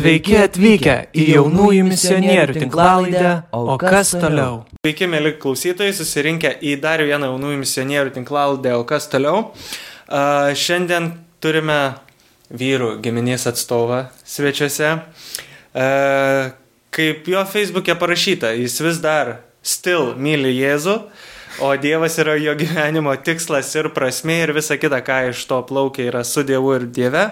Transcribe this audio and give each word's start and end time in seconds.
Sveiki 0.00 0.36
atvykę 0.40 0.92
į 1.12 1.24
jaunųjų 1.34 1.82
misionierių 1.84 2.54
tinklalaidę, 2.56 3.32
o 3.52 3.74
kas 3.80 4.14
toliau? 4.14 4.62
Sveiki, 4.80 5.04
mėly 5.12 5.34
klausytojai, 5.42 5.92
susirinkę 5.92 6.54
į 6.64 6.78
dar 6.80 7.02
vieną 7.04 7.28
jaunųjų 7.28 7.58
misionierių 7.60 8.14
tinklalaidę, 8.14 8.72
o 8.80 8.86
kas 8.88 9.10
toliau. 9.12 9.50
Uh, 9.50 10.54
šiandien 10.56 11.10
turime 11.44 11.76
vyrų 12.48 12.94
giminės 13.04 13.44
atstovą 13.50 14.06
svečiuose. 14.24 14.94
Uh, 15.76 16.48
kaip 16.96 17.28
jo 17.28 17.44
Facebook'e 17.52 17.98
parašyta, 18.00 18.54
jis 18.56 18.80
vis 18.80 19.02
dar 19.04 19.36
still 19.60 20.14
myli 20.16 20.54
Jėzų, 20.62 20.96
o 21.60 21.76
Dievas 21.76 22.18
yra 22.18 22.36
jo 22.40 22.54
gyvenimo 22.58 23.12
tikslas 23.24 23.70
ir 23.76 23.90
prasme 23.94 24.40
ir 24.44 24.52
visa 24.56 24.76
kita, 24.80 25.02
ką 25.04 25.20
iš 25.30 25.44
to 25.50 25.60
plaukia 25.68 26.08
yra 26.10 26.24
su 26.24 26.44
Dievu 26.46 26.74
ir 26.78 26.86
Dieve. 26.88 27.26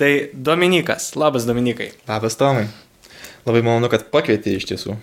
Tai 0.00 0.10
Dominikas, 0.32 1.12
labas 1.18 1.46
Dominikai. 1.48 1.90
Labas 2.08 2.38
Tomai. 2.40 2.68
Labai 3.46 3.62
malonu, 3.66 3.90
kad 3.90 4.06
pakvietė 4.14 4.56
iš 4.58 4.68
tiesų. 4.70 4.96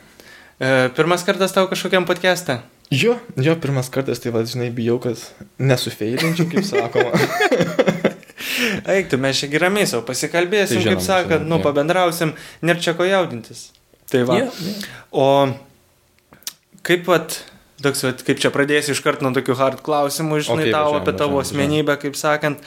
E, 0.59 0.89
pirmas 0.95 1.25
kartas 1.27 1.55
tau 1.55 1.67
kažkokiam 1.71 2.07
podcast'e? 2.07 2.61
Jo, 2.89 3.19
jo, 3.38 3.53
pirmas 3.61 3.91
kartas, 3.93 4.21
tai 4.23 4.31
vadinai, 4.33 4.71
bijau, 4.73 4.97
kad 5.03 5.19
nesufeilinčiau, 5.61 6.47
kaip 6.49 6.66
sakoma. 6.66 7.13
Eik, 8.95 9.11
tu 9.11 9.19
mes 9.21 9.38
čia 9.38 9.49
geramiai 9.52 9.88
savo 9.88 10.02
pasikalbėsim, 10.07 10.80
Tai 10.80 10.85
žinom, 10.88 10.97
kaip 10.97 11.05
sakant, 11.05 11.43
žinom, 11.43 11.52
nu, 11.52 11.59
jo. 11.59 11.66
pabendrausim, 11.67 12.33
nėra 12.66 12.81
čia 12.81 12.95
ko 12.97 13.05
jaudintis. 13.05 13.69
Tai 14.09 14.23
va. 14.25 14.39
Jo, 14.41 14.49
jo. 14.66 14.75
O 15.13 15.27
kaip 16.88 17.05
vat, 17.09 17.38
toks, 17.83 18.03
vat, 18.03 18.21
kaip 18.27 18.39
čia 18.41 18.51
pradėsiu 18.53 18.93
iš 18.95 19.01
karto 19.05 19.25
nuo 19.25 19.33
tokių 19.35 19.55
hard 19.59 19.81
klausimų, 19.85 20.39
žinai, 20.47 20.67
Okei, 20.69 20.73
tau 20.75 20.95
apie 20.99 21.13
tavo 21.17 21.39
asmenybę, 21.41 21.95
kaip 22.02 22.15
sakant, 22.19 22.59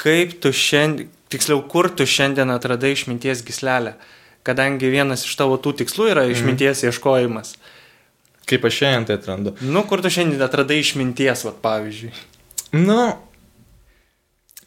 kaip 0.00 0.36
tu 0.42 0.52
šiandien, 0.52 1.08
tiksliau, 1.32 1.62
kur 1.70 1.88
tu 1.90 2.06
šiandien 2.06 2.50
atradai 2.54 2.92
išminties 2.94 3.42
gislelę, 3.46 3.94
kadangi 4.46 4.90
vienas 4.92 5.24
iš 5.24 5.36
tavo 5.40 5.56
tų 5.58 5.72
tikslų 5.82 6.10
yra 6.12 6.24
Mhm. 6.26 6.34
išminties 6.36 6.84
ieškojimas. 6.88 7.54
Kaip 8.46 8.64
aš 8.68 8.74
šiandien 8.82 9.06
tai 9.08 9.16
atrandu. 9.16 9.54
Nu, 9.64 9.82
kur 9.88 10.02
tu 10.04 10.10
šiandien 10.12 10.42
atradai 10.44 10.80
išminties, 10.84 11.44
vat, 11.48 11.62
pavyzdžiui. 11.64 12.12
Nu, 12.76 13.14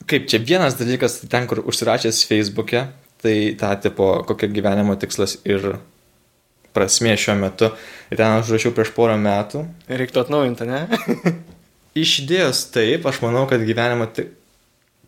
kaip 0.07 0.27
čia 0.31 0.39
vienas 0.39 0.73
dalykas, 0.79 1.19
tai 1.21 1.27
ten, 1.29 1.47
kur 1.47 1.61
užsirašęs 1.67 2.23
Facebook'e, 2.29 2.87
tai 3.21 3.35
tą 3.59 3.75
tipo, 3.81 4.23
kokia 4.27 4.47
gyvenimo 4.49 4.95
tikslas 4.99 5.37
ir 5.45 5.77
prasmė 6.77 7.17
šiuo 7.19 7.35
metu. 7.41 7.71
Ir 8.13 8.21
ten 8.21 8.37
aš 8.37 8.53
rašiau 8.53 8.73
prieš 8.77 8.93
porą 8.95 9.17
metų. 9.19 9.65
Reiktų 9.89 10.23
atnaujinti, 10.23 10.69
ne? 10.69 10.85
Iš 12.03 12.19
idėjos 12.23 12.67
taip, 12.71 13.07
aš 13.09 13.23
manau, 13.25 13.47
kad 13.49 13.63
gyvenimo 13.65 14.05
ti- 14.13 14.29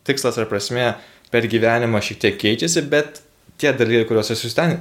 tikslas 0.08 0.38
ar 0.42 0.48
prasmė 0.50 0.96
per 1.30 1.46
gyvenimą 1.46 2.00
šiek 2.02 2.18
tiek 2.24 2.40
keičiasi, 2.40 2.82
bet 2.90 3.22
tie 3.60 3.70
dalykai, 3.76 4.08
kuriuos 4.08 4.32
esu 4.34 4.50
ten 4.56 4.80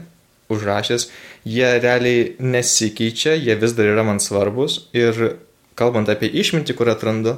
užrašęs, 0.50 1.06
jie 1.46 1.68
realiai 1.84 2.34
nesikeičia, 2.42 3.36
jie 3.38 3.54
vis 3.62 3.76
dar 3.78 3.92
yra 3.92 4.06
man 4.08 4.18
svarbus. 4.24 4.88
Ir 4.98 5.38
kalbant 5.78 6.10
apie 6.10 6.32
išmintį, 6.42 6.76
kur 6.76 6.90
atrandu, 6.92 7.38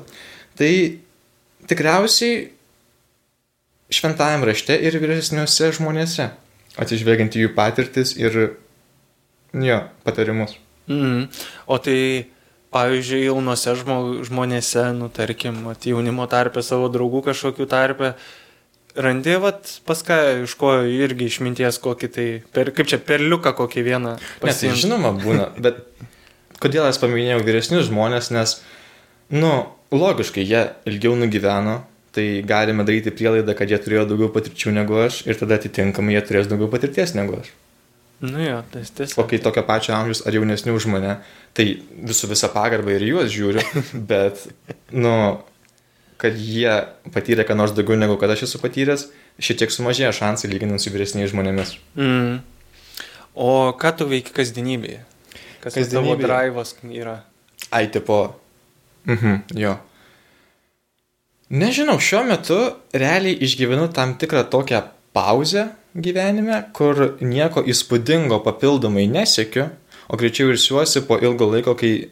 tai 0.57 0.71
tikriausiai 1.67 2.47
šventajame 3.91 4.47
rašte 4.47 4.77
ir 4.79 4.95
vyresniuose 5.03 5.73
žmonėse, 5.75 6.29
atsižvelgiant 6.79 7.35
į 7.35 7.45
jų 7.45 7.53
patirtis 7.57 8.15
ir 8.15 8.55
jo 9.53 9.79
patarimus. 10.05 10.55
Mm. 10.91 11.27
O 11.67 11.77
tai, 11.77 12.27
pavyzdžiui, 12.73 13.25
jaunose 13.27 13.75
žmo, 13.79 13.97
žmonėse, 14.27 14.85
nu, 14.97 15.09
tarkim, 15.13 15.63
vat, 15.67 15.87
jaunimo 15.87 16.27
tarpe, 16.31 16.63
savo 16.65 16.89
draugų 16.91 17.23
kažkokių 17.29 17.67
tarpe, 17.71 18.13
randi, 18.95 19.35
vat, 19.43 19.75
pas 19.87 20.01
ką, 20.07 20.17
iš 20.45 20.55
ko 20.59 20.77
irgi 20.87 21.29
išminties 21.31 21.79
kokį 21.83 22.11
tai, 22.15 22.27
per, 22.55 22.73
kaip 22.75 22.89
čia, 22.91 22.99
perliuką 23.03 23.53
kokį 23.59 23.85
vieną. 23.87 24.17
Ne, 24.17 24.33
tai 24.41 24.51
pasiimt. 24.51 24.79
žinoma 24.83 25.13
būna, 25.19 25.51
bet 25.63 25.83
kodėl 26.63 26.87
aš 26.89 26.99
paminėjau 27.03 27.43
vyresnius 27.47 27.87
žmonės, 27.91 28.31
nes, 28.35 28.57
nu, 29.33 29.53
logiškai, 29.95 30.43
jie 30.43 30.67
ilgiau 30.89 31.15
nugyveno, 31.19 31.81
tai 32.15 32.43
galime 32.47 32.83
daryti 32.87 33.13
prielaidą, 33.15 33.55
kad 33.55 33.71
jie 33.71 33.79
turėjo 33.79 34.05
daugiau 34.09 34.31
patirčių 34.35 34.73
negu 34.75 34.97
aš 35.05 35.21
ir 35.29 35.37
tada 35.39 35.55
atitinkamai 35.59 36.17
jie 36.17 36.23
turės 36.27 36.49
daugiau 36.51 36.67
patirties 36.71 37.15
negu 37.15 37.39
aš. 37.39 37.53
Nu 38.21 38.37
jo, 38.37 38.59
tai 38.69 38.81
O 38.85 38.89
tiesiog. 38.99 39.27
kai 39.29 39.39
tokio 39.41 39.63
pačio 39.65 39.95
amžiaus 39.97 40.21
ar 40.29 40.35
jaunesnių 40.37 40.75
už 40.77 40.85
mane, 40.93 41.15
tai 41.57 41.65
visų 42.05 42.29
visą 42.29 42.51
pagarbą 42.53 42.93
ir 42.93 43.05
juos 43.07 43.31
žiūriu, 43.33 43.63
bet, 44.11 44.43
nu, 44.93 45.13
kad 46.21 46.37
jie 46.37 46.75
patyrė 47.15 47.47
ką 47.49 47.55
nors 47.57 47.73
daugiau 47.73 47.97
negu 47.97 48.19
kad 48.21 48.29
aš 48.29 48.43
esu 48.45 48.61
patyręs, 48.61 49.07
šiek 49.41 49.63
tiek 49.63 49.73
sumažėjo 49.73 50.11
šansai 50.19 50.51
lyginant 50.51 50.83
su 50.83 50.93
vyresniais 50.93 51.31
žmonėmis. 51.33 51.73
Mm. 51.97 52.43
O 53.33 53.71
ką 53.79 53.93
tu 53.97 54.05
veiki 54.11 54.33
kasdienybėje? 54.37 55.01
Kas 55.63 55.73
tas 55.77 55.89
tavo 55.89 56.13
Kasdienybėje? 56.13 56.27
drivas 56.27 56.75
yra? 56.93 57.17
Ai, 57.71 57.87
tipo. 57.93 58.19
Mhm, 59.09 59.41
jo. 59.57 59.75
Nežinau, 61.51 61.97
šiuo 61.99 62.21
metu 62.29 62.57
realiai 62.95 63.35
išgyvenu 63.43 63.89
tam 63.95 64.13
tikrą 64.19 64.45
tokią 64.51 64.83
pauzę 65.13 65.69
gyvenime, 65.95 66.61
kur 66.73 67.17
nieko 67.21 67.63
įspūdingo 67.67 68.39
papildomai 68.45 69.07
nesiekiu, 69.11 69.67
o 70.11 70.19
greičiau 70.19 70.51
ir 70.51 70.59
siuosi 70.59 71.03
po 71.07 71.17
ilgo 71.19 71.49
laiko, 71.51 71.75
kai 71.75 72.11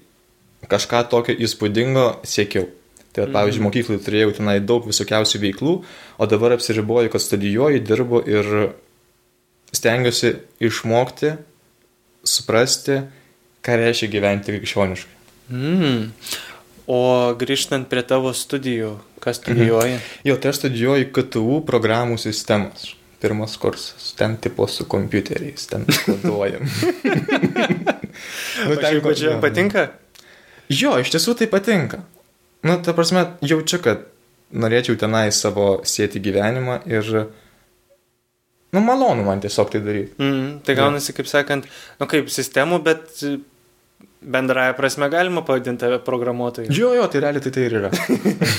kažką 0.70 1.06
tokio 1.12 1.36
įspūdingo 1.36 2.20
siekiau. 2.28 2.68
Tai, 3.10 3.26
vat, 3.26 3.34
pavyzdžiui, 3.34 3.64
mokyklai 3.66 4.02
turėjau 4.06 4.34
tenai 4.38 4.60
daug 4.62 4.86
visokiausių 4.86 5.42
veiklų, 5.42 5.76
o 6.20 6.28
dabar 6.30 6.54
apsiriboju, 6.54 7.10
kad 7.14 7.24
studijuoju, 7.24 7.82
dirbu 7.82 8.22
ir 8.30 8.52
stengiuosi 9.74 10.36
išmokti, 10.62 11.34
suprasti, 12.28 13.00
ką 13.66 13.80
reiškia 13.82 14.12
gyventi 14.14 14.54
krikščioniškai. 14.54 15.18
Mm. 15.50 16.12
O 16.90 17.00
grįžtant 17.38 17.86
prie 17.92 18.02
tavo 18.08 18.32
studijų, 18.34 18.96
kas 19.22 19.38
studijuoji? 19.44 20.00
Jo, 20.26 20.38
tai 20.42 20.50
aš 20.54 20.64
studijuoju 20.64 21.12
KTU 21.14 21.60
programų 21.68 22.18
sistemas. 22.22 22.88
Pirmas 23.22 23.58
kursas. 23.60 24.14
Ten 24.18 24.38
tipo 24.42 24.66
su 24.72 24.88
kompiuteriais, 24.90 25.68
ten 25.70 25.86
koduojam. 26.06 26.64
Nu, 28.68 28.76
ten, 28.76 29.00
ko- 29.04 29.14
čia 29.16 29.38
patinka? 29.42 29.86
Jo, 30.70 30.98
iš 31.00 31.12
tiesų 31.14 31.36
tai 31.40 31.48
patinka. 31.52 32.02
Nu, 32.68 32.76
ta 32.84 32.92
prasme, 32.98 33.22
jaučiu, 33.46 33.80
kad 33.84 34.02
norėčiau 34.52 34.98
tenai 35.00 35.30
savo 35.36 35.78
sėti 35.88 36.20
gyvenimą 36.24 36.82
ir... 36.90 37.08
Nu, 38.76 38.82
malonu 38.86 39.24
man 39.26 39.40
tiesiog 39.42 39.72
tai 39.74 39.80
daryti. 39.86 40.14
Mm, 40.22 40.60
tai 40.66 40.76
gaunasi, 40.78 41.16
kaip 41.18 41.30
sakant, 41.32 41.66
nu 42.02 42.10
kaip 42.12 42.28
sistemų, 42.34 42.82
bet 42.86 43.24
bendraja 44.22 44.74
prasme 44.74 45.10
galima 45.10 45.42
pavadinti 45.46 45.80
tave 45.80 46.00
programuotoju. 46.04 46.68
Jo, 46.76 46.92
jo, 46.96 47.08
tai 47.08 47.22
realiai 47.24 47.44
tai 47.44 47.52
tai 47.56 47.66
ir 47.68 47.76
yra. 47.80 47.92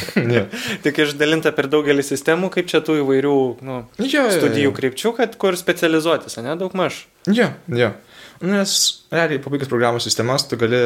Tik 0.84 1.00
išdalinta 1.04 1.52
per 1.56 1.68
daugelį 1.72 2.04
sistemų, 2.06 2.48
kaip 2.54 2.70
čia 2.70 2.80
tų 2.84 3.00
įvairių 3.02 3.36
nu, 3.68 3.78
Jo, 4.00 4.24
jo, 4.24 4.26
studijų 4.38 4.70
jo. 4.70 4.74
krypčių, 4.78 5.14
kad 5.20 5.36
kur 5.40 5.58
specializuotis, 5.60 6.38
ne, 6.44 6.56
daug 6.60 6.74
maž. 6.78 7.04
Jo, 7.28 7.50
jo. 7.68 7.92
Nes 8.40 8.76
realiai 9.12 9.42
pabaigus 9.44 9.68
programų 9.68 10.00
sistemas 10.00 10.46
tu 10.48 10.56
gali, 10.60 10.80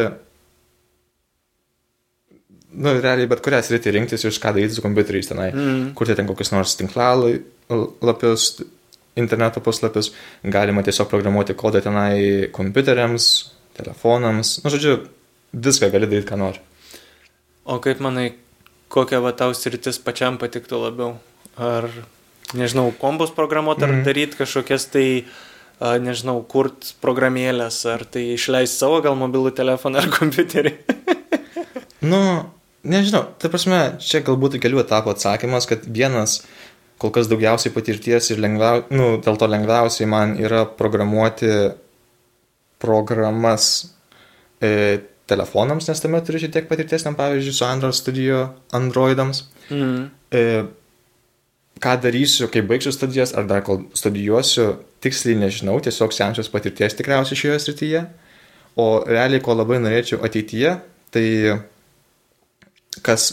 nu, 2.74 2.96
realiai 2.98 3.30
bet 3.30 3.44
kurią 3.46 3.62
sritį 3.62 3.94
rinktis 3.94 4.26
iš 4.26 4.42
ką 4.42 4.56
daryti 4.56 4.74
su 4.74 4.82
kompiuteriais 4.82 5.30
tenai. 5.30 5.52
Mm. 5.54 5.90
Kurti 5.94 6.18
ten 6.18 6.26
kokius 6.26 6.50
nors 6.50 6.74
tinklalapius, 6.80 8.48
interneto 9.14 9.62
puslapius, 9.62 10.10
galima 10.42 10.82
tiesiog 10.82 11.06
programuoti 11.12 11.54
kodą 11.54 11.78
tenai 11.84 12.50
kompiuteriams, 12.50 13.28
telefonams, 13.76 14.58
nu, 14.64 14.70
žodžiu, 14.72 14.96
viską 15.54 15.90
gali 15.92 16.06
daryti, 16.10 16.28
ką 16.30 16.38
nori. 16.40 16.60
O 17.64 17.78
kaip 17.82 18.00
manai, 18.04 18.32
kokia 18.92 19.20
va 19.24 19.32
tau 19.36 19.54
sritis 19.56 19.98
pačiam 20.02 20.36
patiktų 20.38 20.80
labiau? 20.82 21.14
Ar, 21.56 21.88
nežinau, 22.54 22.90
kombus 23.00 23.30
programuoti, 23.34 23.84
ar 23.86 23.92
Mhm. 23.94 24.04
daryti 24.04 24.36
kažkokias 24.40 24.88
tai, 24.92 25.24
nežinau, 25.80 26.42
kurt 26.46 26.94
programėlės, 27.02 27.80
ar 27.90 28.04
tai 28.04 28.34
išleisti 28.34 28.78
savo 28.78 29.00
gal 29.02 29.16
mobilų 29.18 29.54
telefoną 29.54 29.98
ar 30.02 30.10
kompiuterį? 30.18 30.74
Nu, 32.04 32.20
nežinau, 32.84 33.24
tai 33.40 33.48
prasme, 33.52 33.96
čia 34.02 34.20
galbūt 34.24 34.58
kelių 34.62 34.82
etapų 34.84 35.14
atsakymas, 35.14 35.66
kad 35.70 35.86
vienas 35.88 36.42
kol 37.00 37.10
kas 37.10 37.26
daugiausiai 37.30 37.72
patirties 37.74 38.30
ir 38.30 38.38
lengviausiai, 38.44 38.86
nu, 38.94 39.06
dėl 39.24 39.38
to 39.40 39.48
lengviausiai 39.50 40.06
man 40.08 40.36
yra 40.38 40.64
programuoti 40.78 41.48
programas 42.82 43.94
e, 44.62 45.00
telefonams, 45.30 45.88
nes 45.88 46.02
tame 46.02 46.20
turiu 46.24 46.42
šiek 46.42 46.54
tiek 46.54 46.66
patirties, 46.70 47.04
ten 47.06 47.16
pavyzdžiui, 47.18 47.54
su 47.56 47.66
Android 47.66 47.96
Studio 47.96 48.40
Androidams. 48.76 49.44
Mm. 49.70 50.08
E, 50.34 50.42
ką 51.84 51.94
darysiu, 52.00 52.48
kai 52.52 52.62
baigsiu 52.66 52.92
studijas, 52.94 53.34
ar 53.36 53.48
dar 53.50 53.64
kol 53.66 53.84
studijuosiu, 53.96 54.74
tiksliai 55.04 55.38
nežinau, 55.40 55.78
tiesiog 55.84 56.14
semsiuos 56.16 56.52
patirties 56.52 56.96
tikriausiai 56.96 57.40
šioje 57.40 57.62
srityje. 57.64 58.04
O 58.80 58.88
realiai, 59.06 59.42
ko 59.44 59.54
labai 59.54 59.78
norėčiau 59.82 60.22
ateityje, 60.26 60.76
tai 61.14 61.26
kas, 63.04 63.28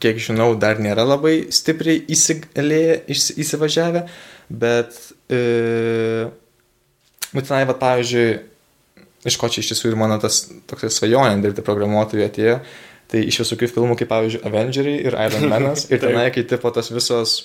kiek 0.00 0.20
žinau, 0.22 0.52
dar 0.60 0.80
nėra 0.80 1.04
labai 1.04 1.48
stipriai 1.52 2.04
įsigalėję, 2.12 3.00
įs- 3.12 3.34
įsivažiavę, 3.44 4.06
Bet, 4.48 4.96
e, 5.28 6.28
būtinai, 7.34 7.64
va, 7.68 7.74
pavyzdžiui, 7.76 8.28
iš 9.28 9.38
ko 9.40 9.50
čia 9.52 9.62
iš 9.62 9.72
tiesų 9.72 9.92
ir 9.92 9.98
mano 10.00 10.18
tas 10.22 10.46
toks 10.70 10.88
svajonė 10.98 11.42
dirbti 11.44 11.64
programuotojų 11.66 12.26
atėjo, 12.26 12.56
tai 13.08 13.24
iš 13.30 13.42
visokių 13.44 13.70
filmų, 13.74 13.98
kaip 14.00 14.10
pavyzdžiui, 14.12 14.44
Avengeriai 14.48 15.02
ir 15.08 15.18
Iron 15.26 15.48
Manas, 15.52 15.86
ir 15.92 16.02
tenai, 16.02 16.28
kai 16.34 16.46
tipo 16.48 16.72
tos 16.74 16.92
visos 16.94 17.36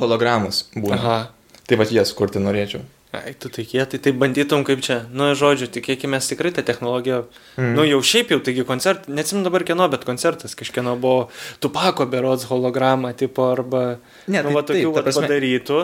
hologramos 0.00 0.66
būna. 0.74 0.98
Aha. 0.98 1.18
Tai 1.66 1.80
va, 1.80 1.86
jas 1.90 2.12
kurti 2.14 2.42
norėčiau. 2.42 2.84
Ai, 3.16 3.32
tu 3.40 3.48
tikėtai, 3.52 4.00
tai 4.02 4.12
bandytum 4.16 4.64
kaip 4.66 4.82
čia. 4.84 4.98
Nu, 5.14 5.30
žodžiu, 5.38 5.68
tikėkime 5.72 6.20
tikrai 6.20 6.52
tą 6.56 6.64
technologiją. 6.66 7.22
Mm. 7.56 7.72
Nu, 7.78 7.86
jau 7.88 8.00
šiaip 8.04 8.34
jau, 8.34 8.38
taigi 8.44 8.66
koncert, 8.68 9.08
neatsim 9.08 9.44
dabar 9.46 9.64
kieno, 9.66 9.88
bet 9.92 10.04
koncertas 10.08 10.56
kažkieno 10.58 10.96
buvo 11.00 11.28
Tupako 11.64 12.08
berods 12.12 12.46
hologramą, 12.50 13.14
tipo, 13.16 13.48
arba... 13.54 13.84
Ne, 14.26 14.42
nu, 14.42 14.52
tai 14.52 14.56
va, 14.58 14.64
tokių 14.68 14.92
taip, 14.92 15.02
prasme- 15.06 15.26
padarytų, 15.26 15.82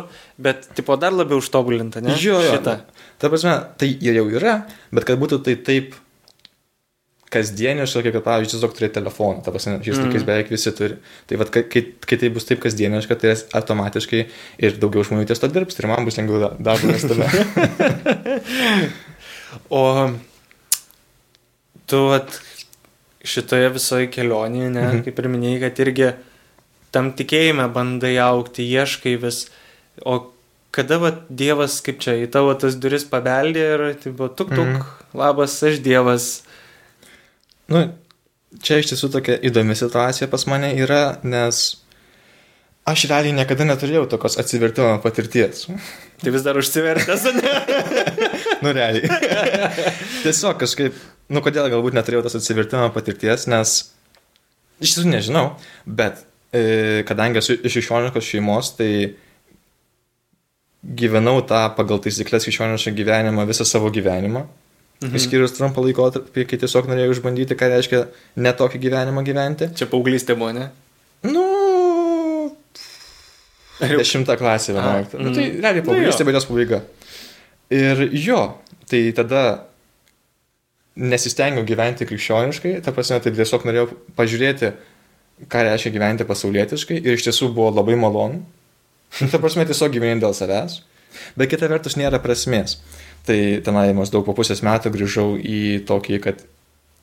bet, 0.49 0.69
tipo, 0.77 0.99
dar 1.01 1.17
labiau 1.17 1.41
užtobulinta, 1.43 2.05
ne? 2.05 2.19
Jo, 2.21 2.41
jo. 2.45 2.57
Šitą. 2.57 2.79
Ta 3.23 3.31
prasme, 3.33 3.57
tai 3.81 3.93
jau 4.03 4.27
yra, 4.29 4.59
bet 4.93 5.09
kad 5.09 5.21
būtų 5.23 5.43
tai 5.47 5.57
taip 5.63 5.97
kasdieniška, 7.33 8.03
kaip, 8.05 8.19
pavyzdžiui, 8.27 8.53
tiesiog 8.55 8.75
turėti 8.77 8.97
telefoną. 8.99 9.43
Ta 9.45 9.51
prasme, 9.55 9.79
šiais 9.81 9.97
Mhm. 9.99 10.07
laikais 10.11 10.27
beveik 10.29 10.51
visi 10.53 10.73
turi. 10.77 10.97
Tai 11.27 11.37
vad, 11.41 11.51
kai, 11.55 11.63
kai, 11.73 12.17
tai 12.21 12.29
bus 12.35 12.45
taip 12.45 12.61
kasdieniška, 12.61 13.17
tai 13.21 13.35
automatiškai 13.61 14.23
ir 14.59 14.77
daugiau 14.83 15.03
žmonių 15.09 15.27
ties 15.27 15.41
to 15.41 15.49
dirbs 15.49 15.79
ir 15.81 15.87
man 15.89 16.05
bus 16.05 16.17
lengviau 16.21 16.41
da- 16.45 16.57
darbą 16.71 16.93
rasti 16.93 17.09
tame. 17.09 17.27
O 19.71 20.11
tu 21.87 21.99
vat, 22.09 22.39
šitoje 23.25 23.69
visoje 23.75 24.09
kelionėje, 24.13 24.71
ne, 24.73 24.81
Mhm. 24.83 24.95
mhm. 24.97 25.03
kaip 25.05 25.19
ir 25.19 25.29
minėjai, 25.29 25.61
kad 25.61 25.81
irgi 25.87 26.15
tam 26.93 27.13
tikėjime 27.13 27.67
bandai 27.73 28.15
aukti, 28.21 28.65
ieškai 28.69 29.17
vis. 29.21 29.47
O 30.07 30.31
kada 30.73 30.97
vat, 30.99 31.29
Dievas, 31.29 31.81
kaip 31.85 31.99
čia, 32.01 32.13
į 32.25 32.31
tavo 32.33 32.55
tas 32.59 32.75
duris 32.81 33.05
pabeldė 33.05 33.67
ir 33.75 33.95
tai 34.01 34.11
buvo 34.13 34.29
tuk 34.29 34.49
tuk, 34.51 34.65
Mhm. 34.65 34.77
mhm. 34.81 34.85
labas, 35.15 35.63
aš 35.63 35.79
Dievas. 35.85 36.43
Nu, 37.71 37.85
čia 38.63 38.81
iš 38.81 38.93
tiesų 38.93 39.13
tokia 39.17 39.39
įdomi 39.49 39.77
situacija 39.79 40.29
pas 40.33 40.47
mane 40.51 40.73
yra, 40.81 41.19
nes 41.23 41.63
aš 42.89 43.07
realiai 43.11 43.35
niekada 43.37 43.67
neturėjau 43.69 44.09
tokios 44.11 44.39
atsivertimo 44.43 44.97
patirties. 45.05 45.69
Tai 46.23 46.31
vis 46.35 46.45
dar 46.47 46.59
užsivertęs, 46.59 47.29
ne? 47.39 47.55
Nu, 48.63 48.71
realiai. 48.71 49.09
Tiesiog 50.23 50.61
kažkaip, 50.61 50.95
nu, 51.35 51.41
kodėl 51.43 51.67
galbūt 51.73 51.97
neturėjau 51.97 52.23
tos 52.29 52.37
atsivertimo 52.39 52.93
patirties, 52.95 53.49
nes 53.51 53.73
iš 54.79 54.95
tiesų 54.95 55.11
nežinau, 55.11 55.43
bet 55.83 56.21
e, 56.55 57.03
kadangi 57.09 57.41
esu 57.41 57.57
iš 57.59 57.81
išioniškos 57.81 58.29
šeimos, 58.29 58.71
tai 58.79 58.91
gyvenau 60.83 61.41
tą 61.47 61.65
pagal 61.75 61.99
taisyklės 62.03 62.47
išionišką 62.51 62.95
gyvenimą 62.99 63.49
visą 63.51 63.67
savo 63.67 63.91
gyvenimą. 63.95 64.45
Mhm. 65.03 65.19
Išskyrus 65.19 65.57
trumpą 65.57 65.83
laikotarpį, 65.87 66.47
kai 66.51 66.59
tiesiog 66.63 66.87
norėjau 66.91 67.17
išbandyti, 67.17 67.59
ką 67.59 67.71
reiškia 67.73 68.05
netokį 68.39 68.81
gyvenimą 68.87 69.25
gyventi. 69.27 69.73
Čia 69.79 69.89
paauglystė 69.91 70.37
buvo, 70.39 70.53
ne? 70.57 70.69
Nu, 71.27 71.49
Dešimtą 73.83 74.37
klasę, 74.37 74.73
A, 74.79 75.03
11. 75.03 75.19
Nu, 75.19 75.35
tai 75.35 75.45
mm. 75.51 75.61
realiai 75.61 75.83
Nu, 75.83 75.89
paauglystė, 75.89 76.27
bet 76.29 76.39
jos 76.39 76.47
pabaiga. 76.47 76.83
Ir 77.73 78.03
jo, 78.15 78.41
tai 78.91 79.01
tada 79.17 79.43
nesistengiau 80.95 81.65
gyventi 81.67 82.07
krikščioniškai, 82.07 82.77
ta 82.85 82.93
prasme, 82.95 83.19
tai 83.25 83.33
tiesiog 83.35 83.65
norėjau 83.67 83.89
pažiūrėti, 84.19 84.73
ką 85.51 85.65
reiškia 85.67 85.95
gyventi 85.95 86.27
pasaulietiškai 86.29 87.01
ir 87.01 87.17
iš 87.17 87.27
tiesų 87.29 87.51
buvo 87.57 87.73
labai 87.73 87.97
malonu. 87.99 88.43
Ta 89.33 89.41
prasme, 89.41 89.65
tiesiog 89.69 89.93
gyveni 89.93 90.23
dėl 90.23 90.37
savęs. 90.37 90.79
Bet 91.37 91.51
kita 91.53 91.69
vertus 91.69 91.99
nėra 92.01 92.21
prasmės. 92.23 92.79
Tai 93.27 93.39
tenai 93.63 93.93
maždaug 93.95 94.25
po 94.27 94.35
pusės 94.35 94.65
metų 94.67 94.91
grįžau 94.97 95.27
į 95.39 95.85
tokį, 95.87 96.17
kad 96.25 96.41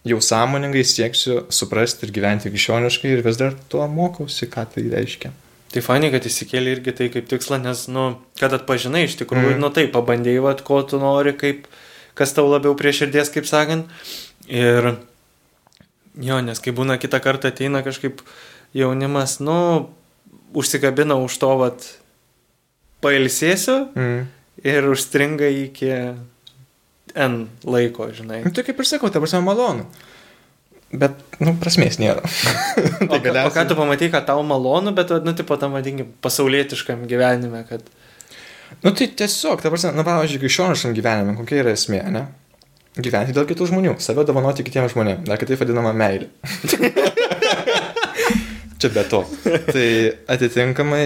jau 0.08 0.18
sąmoningai 0.24 0.82
sieksiu 0.88 1.46
suprasti 1.54 2.08
ir 2.08 2.12
gyventi 2.16 2.52
krikščioniškai 2.52 3.14
ir 3.14 3.22
vis 3.24 3.40
dar 3.40 3.56
tuo 3.72 3.86
mokausi, 3.88 4.48
ką 4.52 4.66
tai 4.74 4.84
reiškia. 4.92 5.32
Tai 5.70 5.84
fani, 5.86 6.10
kad 6.12 6.26
įsikėlė 6.26 6.74
irgi 6.76 6.94
tai 6.98 7.08
kaip 7.14 7.28
tikslą, 7.30 7.60
nes, 7.62 7.86
nu, 7.94 8.18
kad 8.40 8.52
atpažinai 8.58 9.06
iš 9.06 9.20
tikrųjų, 9.22 9.54
Mm. 9.56 9.62
nu 9.62 9.70
tai 9.70 9.86
pabandėjai, 9.88 10.42
vat, 10.42 10.64
ko 10.66 10.82
tu 10.84 10.98
nori, 11.00 11.36
kaip, 11.38 11.68
kas 12.18 12.34
tau 12.34 12.48
labiau 12.50 12.74
prie 12.76 12.92
širdies, 12.92 13.30
kaip 13.30 13.46
sakant. 13.46 13.86
Ir 14.50 14.96
jo, 16.20 16.40
nes 16.42 16.60
kai 16.60 16.74
būna 16.74 16.98
kitą 17.00 17.22
kartą 17.22 17.52
ateina 17.54 17.84
kažkaip 17.86 18.24
jaunimas, 18.74 19.38
nu, 19.40 19.90
užsikabina 20.58 21.16
už 21.22 21.38
to, 21.38 21.52
vat, 21.62 21.86
pailsėsiu 23.04 23.78
Mm. 23.96 24.28
Ir 24.64 24.84
užstringa 24.90 25.48
iki 25.66 25.92
N 27.16 27.48
laiko, 27.66 28.10
žinai. 28.14 28.44
Nu, 28.46 28.52
tai 28.54 28.64
kaip 28.68 28.80
ir 28.80 28.86
sakau, 28.88 29.10
ta 29.10 29.20
prasme 29.22 29.42
malonu. 29.46 29.86
Bet, 30.90 31.12
nu, 31.42 31.54
prasmės 31.62 32.00
nėra. 32.02 32.22
O, 33.10 33.16
tai 33.16 33.20
ką- 33.24 33.46
o 33.48 33.52
ką 33.54 33.64
tu 33.70 33.76
pamatai, 33.78 34.10
kad 34.14 34.26
tau 34.28 34.42
malonu, 34.46 34.92
bet, 34.98 35.10
nu, 35.26 35.32
tipo, 35.38 35.56
tam 35.62 35.72
vadinkim, 35.78 36.08
pasaulietiškam 36.26 37.06
gyvenime, 37.10 37.62
kad... 37.70 37.82
Nu, 38.84 38.92
tai 38.94 39.08
tiesiog, 39.18 39.62
ta 39.64 39.70
prasme, 39.74 39.94
nu, 39.98 40.04
pavyzdžiui, 40.06 40.42
krikščioniškam 40.44 40.94
gyvenime, 40.98 41.34
kokia 41.38 41.62
yra 41.64 41.74
esmė, 41.78 42.02
ne? 42.14 42.24
Gyventi 43.00 43.34
dėl 43.38 43.46
kitų 43.50 43.64
žmonių, 43.70 43.94
save 44.04 44.26
dovanoti 44.28 44.66
kitiems 44.66 44.94
žmonėms, 44.94 45.26
dar 45.30 45.38
kitaip 45.42 45.62
vadinama 45.62 45.94
meilė. 45.98 46.28
Čia 48.80 48.90
be 48.96 49.04
to. 49.12 49.22
Tai 49.72 49.88
atitinkamai, 50.36 51.04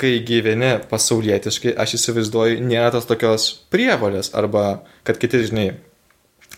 kai 0.00 0.14
gyveni 0.26 0.72
pasaulietiškai, 0.90 1.74
aš 1.82 1.94
įsivaizduoju, 1.98 2.60
nėra 2.64 2.90
tos 2.94 3.06
tokios 3.08 3.46
prievalės, 3.72 4.32
arba 4.38 4.80
kad 5.06 5.18
kiti, 5.20 5.42
žinai, 5.50 5.66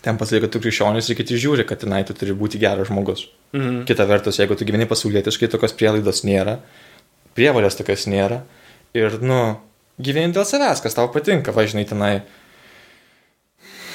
ten 0.03 0.19
pasakai, 0.19 0.45
kad 0.45 0.53
tu 0.55 0.61
krikščionis 0.63 1.09
ir 1.11 1.19
kiti 1.19 1.39
žiūri, 1.39 1.65
kad 1.67 1.81
tenai 1.83 2.01
tu 2.07 2.15
turi 2.17 2.35
būti 2.37 2.61
geras 2.61 2.87
žmogus. 2.91 3.25
Mhm. 3.55 3.83
Kita 3.89 4.07
vertus, 4.09 4.39
jeigu 4.41 4.55
tu 4.59 4.65
gyveni 4.67 4.87
pasaulietiškai, 4.89 5.51
tokios 5.53 5.75
prielaidos 5.79 6.23
nėra, 6.27 6.57
prievalės 7.37 7.77
tokios 7.79 8.07
nėra. 8.11 8.41
Ir, 8.97 9.19
nu, 9.25 9.41
gyveni 10.01 10.33
dėl 10.35 10.45
savęs, 10.47 10.81
kas 10.85 10.95
tau 10.97 11.07
patinka, 11.13 11.53
važinai 11.55 11.85
tenai. 11.89 12.15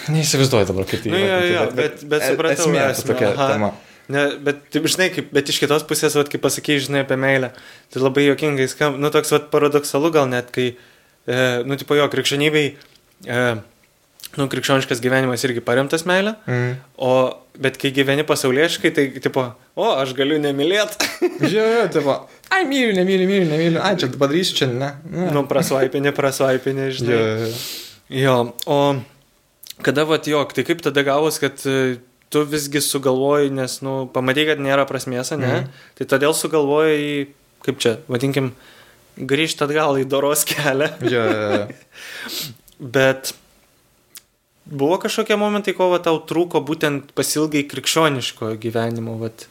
Neįsivaizduoju 0.08 0.66
dabar, 0.70 0.86
kaip 0.88 1.02
tai 1.04 1.10
Nu, 1.12 1.18
jo, 1.20 1.38
jo, 1.52 1.64
bet- 1.76 2.04
bet 2.08 2.22
supratau 2.24 2.64
esmė, 2.64 2.78
ta 2.80 2.90
esmę, 2.94 3.08
tokia 3.12 3.28
aha. 3.34 3.48
tema. 3.52 3.68
Ne, 4.08 4.25
bet, 4.40 4.62
žinai, 4.72 5.10
kaip, 5.12 5.32
bet 5.37 5.50
iš 5.52 5.58
kitos 5.60 5.84
pusės, 5.88 6.14
vat, 6.16 6.31
kaip 6.32 6.40
pasakėjai, 6.44 6.84
žinai, 6.87 7.02
apie 7.05 7.19
meilę, 7.20 7.50
tai 7.93 8.00
labai 8.00 8.25
jokingai 8.25 8.69
skamba, 8.72 9.00
nu, 9.02 9.10
toks, 9.12 9.34
vat, 9.34 9.50
paradoksalu 9.52 10.10
gal 10.14 10.31
net, 10.31 10.49
kai, 10.55 10.70
e, 11.28 11.43
nu, 11.69 11.76
tipo, 11.76 11.96
jo, 11.99 12.06
krikščionybei, 12.12 12.70
e, 13.28 13.43
nu, 14.38 14.47
krikščioniškas 14.49 15.02
gyvenimas 15.04 15.44
irgi 15.44 15.61
paremtas 15.64 16.06
meilė, 16.09 16.38
Mm. 16.49 16.78
o, 17.04 17.12
bet 17.61 17.76
kai 17.76 17.90
gyveni 17.92 18.25
pasaulieškai, 18.25 18.94
tai, 18.97 19.04
tipo, 19.21 19.44
o, 19.76 19.90
aš 19.99 20.16
galiu 20.16 20.40
nemylėti, 20.40 21.11
Žiūrėjau, 21.44 21.85
jo, 21.92 22.04
va, 22.09 22.16
ai, 22.49 22.62
myliu, 22.64 22.97
nemyliu, 22.97 23.28
myliu, 23.28 23.50
nemyliu, 23.52 23.82
ai, 23.85 23.92
čia 24.00 24.09
padarysiu, 24.16 24.56
čia 24.62 24.71
ne. 24.73 24.94
ne. 25.04 25.28
nu, 25.37 25.44
prasvaipinė, 25.50 26.16
prasvaipinė, 26.16 26.88
jo, 26.88 26.97
žinai. 27.02 27.21
jo, 27.21 27.28
jo. 27.44 27.52
Jo, 28.09 28.54
o 28.64 28.80
kada, 29.85 30.04
vat, 30.09 30.26
jo, 30.26 30.40
tai 30.49 30.64
kaip 30.64 30.80
tada 30.80 31.04
gavos, 31.04 31.37
kad 31.42 31.61
e, 31.68 31.99
tu 32.28 32.44
visgi 32.49 32.80
sugalvoji, 32.85 33.50
nes, 33.54 33.78
nu, 33.85 33.99
pamatai, 34.12 34.47
kad 34.50 34.62
nėra 34.62 34.85
prasmės, 34.88 35.32
ne? 35.37 35.52
Mm. 35.62 35.85
Tai 35.99 36.08
todėl 36.12 36.37
sugalvoji, 36.37 37.28
kaip 37.64 37.80
čia, 37.82 37.97
vadinkim, 38.11 38.52
grįžti 39.18 39.64
atgal 39.66 39.99
į 40.00 40.06
doros 40.08 40.44
kelią. 40.49 40.92
Jo, 41.08 41.25
jo, 41.25 41.52
jo. 41.56 41.62
Bet 42.99 43.32
buvo 44.68 44.99
kažkokie 45.02 45.38
momentai, 45.40 45.75
ko 45.76 45.90
va, 45.94 46.02
tau 46.04 46.20
trūko 46.20 46.62
būtent 46.66 47.11
pasilgai 47.16 47.64
krikščioniško 47.70 48.54
gyvenimo, 48.62 49.18
vat. 49.23 49.49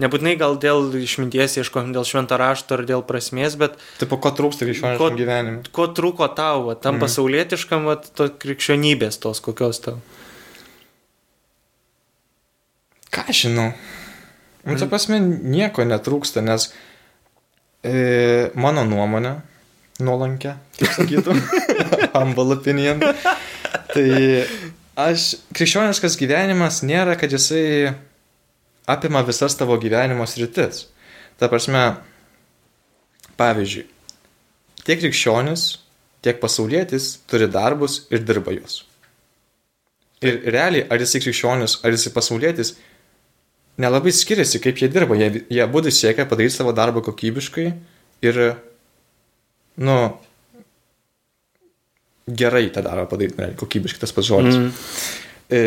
Nebūtinai 0.00 0.38
gal 0.40 0.54
dėl 0.56 0.86
išminties 0.96 1.58
ieškojom, 1.60 1.90
dėl 1.92 2.06
šventą 2.08 2.38
rašto 2.40 2.78
ar 2.78 2.82
dėl 2.88 3.02
prasmės, 3.04 3.58
bet 3.60 3.74
Tai 4.00 4.08
po 4.08 4.16
ko 4.24 4.30
trūksta 4.32 4.64
krikščioniškam 4.64 5.18
gyvenime? 5.18 5.60
ko 5.68 5.84
trūko 5.92 6.30
tau, 6.32 6.64
va, 6.70 6.76
tam 6.80 6.96
mm. 6.96 7.04
pasaulietiškam, 7.04 7.84
va, 7.90 7.98
to 8.00 8.30
krikščionybės 8.42 9.20
tos 9.20 9.44
kokios 9.44 9.82
tau. 9.84 10.00
Ką 13.12 13.26
žinau? 13.34 13.72
Nu, 14.62 14.76
ta 14.78 14.86
prasme, 14.86 15.18
nieko 15.20 15.84
netrūksta, 15.84 16.40
nes 16.44 16.68
e, 17.82 18.52
mano 18.54 18.84
nuomonė, 18.86 19.34
nuolankė, 20.02 20.54
kaip 20.78 20.94
sakytų, 20.96 21.34
humble 22.14 22.54
opinion, 22.54 23.02
tai 23.90 24.06
aš, 24.94 25.32
krikščioniškas 25.56 26.16
gyvenimas 26.20 26.80
nėra, 26.86 27.16
kad 27.18 27.34
jisai 27.34 27.92
apima 28.86 29.24
visas 29.26 29.58
tavo 29.58 29.76
gyvenimo 29.82 30.26
sritis. 30.30 30.86
Ta 31.42 31.50
prasme, 31.50 31.82
pavyzdžiui, 33.40 33.84
tiek 34.86 35.02
krikščionis, 35.02 35.66
tiek 36.22 36.38
pasaulietis 36.42 37.16
turi 37.26 37.50
darbus 37.50 38.04
ir 38.14 38.22
dirba 38.22 38.54
juos. 38.54 38.84
Ir 40.22 40.38
realiai, 40.54 40.86
ar 40.86 41.02
jisai 41.02 41.22
krikščionis, 41.24 41.80
ar 41.82 41.94
jisai 41.96 42.14
pasaulietis, 42.14 42.76
nelabai 43.80 44.12
skiriasi, 44.12 44.60
kaip 44.62 44.80
jie 44.80 44.90
dirba. 44.92 45.16
Jie, 45.18 45.44
jie 45.52 45.64
būdų 45.70 45.92
siekia 45.94 46.26
padaryti 46.28 46.56
savo 46.56 46.74
darbą 46.76 47.02
kokybiškai 47.04 47.66
ir, 48.28 48.40
nu, 49.82 49.96
gerai 52.28 52.68
tą 52.74 52.84
daro 52.84 53.06
padaryti, 53.10 53.40
ne, 53.40 53.50
kokybiškai 53.58 54.02
tas 54.02 54.14
pats 54.14 54.28
žodis. 54.28 54.58
Mm. 54.58 54.70
E, 55.52 55.62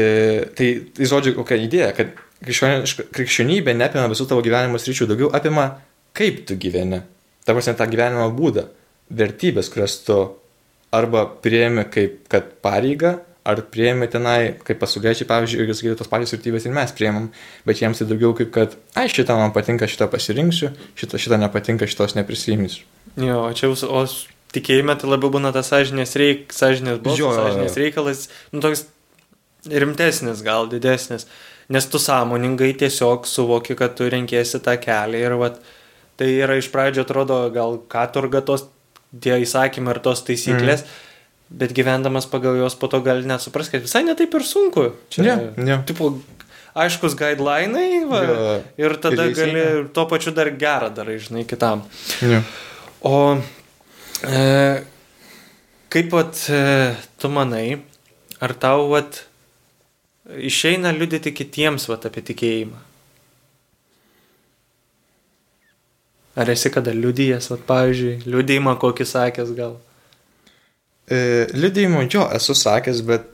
tai, 0.58 0.70
tai 0.96 1.10
žodžiu, 1.10 1.36
kokia 1.40 1.60
idėja, 1.62 1.92
kad 1.98 2.16
krikščionybė 2.46 3.76
neapima 3.78 4.08
visų 4.12 4.30
tavo 4.30 4.44
gyvenimo 4.46 4.80
sričių, 4.82 5.10
daugiau 5.12 5.30
apima, 5.36 5.70
kaip 6.16 6.44
tu 6.48 6.58
gyveni. 6.60 7.02
Ta 7.46 7.54
prasme, 7.54 7.76
tą 7.78 7.88
gyvenimo 7.92 8.28
būdą, 8.34 8.66
vertybės, 9.14 9.70
kurias 9.74 10.00
tu 10.06 10.18
arba 10.96 11.26
prieimi 11.44 11.86
kaip 11.92 12.24
kad 12.32 12.56
pareiga, 12.66 13.20
ar 13.46 13.62
prieimi 13.72 14.08
tenai, 14.10 14.56
kaip 14.66 14.80
pasauliečiai, 14.82 15.28
pavyzdžiui, 15.30 15.62
irgi 15.62 15.76
sakyti 15.78 15.98
tos 16.00 16.10
pačios 16.10 16.34
vertybės 16.34 16.66
ir 16.66 16.74
mes 16.74 16.94
priemam, 16.98 17.28
bet 17.68 17.82
jiems 17.82 18.02
tai 18.02 18.08
daugiau 18.10 18.34
kaip 18.38 18.50
kad, 18.56 18.74
ai, 18.98 19.06
šitą 19.12 19.38
man 19.38 19.54
patinka, 19.54 19.86
šitą 19.90 20.08
pasirinksiu, 20.10 20.72
šitą, 20.98 21.22
šitą 21.22 21.38
nepatinka, 21.44 21.86
šitos 21.90 22.18
neprisimsiu. 22.18 22.88
Jo, 23.22 23.46
čia, 23.54 23.70
jūs- 23.70 23.86
o 23.86 24.02
tikėjime 24.56 24.98
tai 24.98 25.12
labiau 25.12 25.30
būna 25.38 25.54
tas 25.54 25.70
sąžinės, 25.70 26.16
reik, 26.18 26.52
sąžinės 26.56 27.02
balsas, 27.06 27.38
sąžinės 27.38 27.78
reikalas, 27.78 28.28
nu 28.52 28.64
toks 28.66 28.86
rimtesnis 29.70 30.44
gal, 30.46 30.68
didesnis, 30.70 31.26
nes 31.70 31.88
tu 31.90 32.02
sąmoningai 32.02 32.74
tiesiog 32.78 33.26
suvoki, 33.30 33.76
kad 33.78 33.96
tu 33.98 34.10
renkėsi 34.10 34.62
tą 34.64 34.78
kelią 34.82 35.22
ir 35.26 35.38
vat, 35.42 35.60
tai 36.18 36.30
yra 36.42 36.58
iš 36.58 36.70
pradžio 36.74 37.06
atrodo 37.06 37.40
gal 37.54 37.80
katurga 37.92 38.42
tos 38.46 38.68
tie 39.22 39.38
įsakymai 39.42 39.96
ir 39.96 40.02
tos 40.06 40.24
taisyklės, 40.28 40.84
mm. 40.86 41.05
Bet 41.50 41.74
gyvendamas 41.76 42.26
pagal 42.30 42.58
juos 42.60 42.76
po 42.80 42.88
to 42.92 43.02
gali 43.06 43.28
nesupras, 43.28 43.70
kad 43.70 43.84
visai 43.84 44.04
netaip 44.08 44.34
ir 44.34 44.46
sunku. 44.46 44.88
Ne, 45.22 45.36
ne. 45.58 45.78
Tipo, 45.88 46.12
aiškus 46.76 47.16
guidelinai 47.20 48.06
va, 48.10 48.24
Jo, 48.26 48.58
ir 48.82 48.98
tada 49.04 49.30
ir 49.30 49.38
gali 49.38 49.66
tuo 49.94 50.08
pačiu 50.12 50.34
dar 50.36 50.50
gerą 50.52 50.90
darai, 50.96 51.20
žinai, 51.22 51.46
kitam. 51.48 51.86
Ne. 52.26 52.42
O 53.06 53.38
e, 54.26 54.42
kaip 55.94 56.10
pat 56.12 56.42
e, 56.50 56.96
tu 57.22 57.30
manai, 57.32 57.78
ar 58.42 58.56
tau 58.58 58.90
vat, 58.92 59.22
išeina 60.36 60.92
liudyti 60.96 61.32
kitiems 61.36 61.88
vat, 61.92 62.10
apie 62.10 62.26
tikėjimą? 62.26 62.82
Ar 66.36 66.50
esi 66.52 66.68
kada 66.74 66.92
liudijęs, 66.92 67.48
vat, 67.54 67.62
pavyzdžiui, 67.70 68.26
liudijimą 68.28 68.76
kokį 68.82 69.08
sakęs 69.08 69.54
gal? 69.56 69.78
E, 71.06 71.48
liudijimo 71.54 72.02
jo 72.10 72.24
esu 72.34 72.56
sakęs, 72.58 73.04
bet 73.06 73.28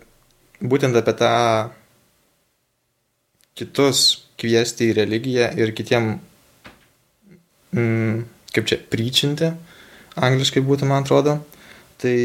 būtent 0.59 0.97
apie 0.99 1.13
tą 1.15 1.35
kitus 3.55 4.27
kviesti 4.41 4.89
į 4.89 4.97
religiją 4.97 5.47
ir 5.59 5.71
kitiem, 5.77 6.11
mm, 7.77 8.23
kaip 8.55 8.67
čia, 8.67 8.79
pryčinti, 8.91 9.51
angliškai 10.19 10.63
būtų, 10.65 10.89
man 10.89 11.05
atrodo. 11.05 11.37
Tai 12.01 12.17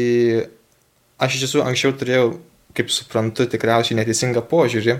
aš 1.21 1.37
iš 1.37 1.45
tiesų 1.45 1.63
anksčiau 1.63 1.95
turėjau, 1.95 2.27
kaip 2.77 2.91
suprantu, 2.93 3.47
tikriausiai 3.49 3.97
neteisingą 4.01 4.43
požiūrį, 4.49 4.97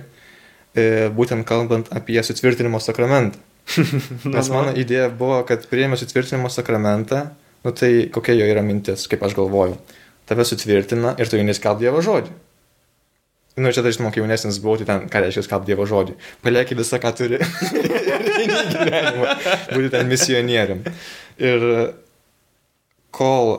e, 0.78 0.88
būtent 1.14 1.46
kalbant 1.50 1.92
apie 1.92 2.22
sutvirtinimo 2.24 2.80
sakramentą. 2.80 3.42
Nes 4.32 4.48
mano 4.54 4.72
idėja 4.80 5.10
buvo, 5.12 5.42
kad 5.48 5.66
priėmė 5.68 6.00
sutvirtinimo 6.00 6.48
sakramentą, 6.54 7.26
nu 7.66 7.74
tai 7.76 8.08
kokia 8.14 8.38
jo 8.38 8.48
yra 8.48 8.64
mintis, 8.64 9.10
kaip 9.12 9.26
aš 9.28 9.36
galvoju. 9.36 9.76
Tave 10.28 10.46
sutvirtina 10.48 11.16
ir 11.22 11.32
tu 11.32 11.40
eini 11.40 11.56
skelbti 11.56 11.86
Dievo 11.86 12.04
žodį. 12.04 12.34
Nu, 13.58 13.72
čia, 13.74 13.82
žinoma, 13.82 14.12
kai 14.14 14.22
jaunesnis 14.22 14.60
buvau, 14.62 14.78
tai 14.78 14.86
ten, 14.86 15.08
ką 15.10 15.22
reiškia 15.24 15.46
skelbti 15.48 15.72
Dievo 15.72 15.88
žodį. 15.90 16.14
Palieki 16.46 16.78
visą, 16.78 17.00
ką 17.02 17.14
turi. 17.18 17.40
gyvenimą. 18.38 19.32
Būti 19.74 19.90
ten 19.96 20.12
misionierium. 20.12 20.84
Ir 21.42 21.66
kol... 23.16 23.56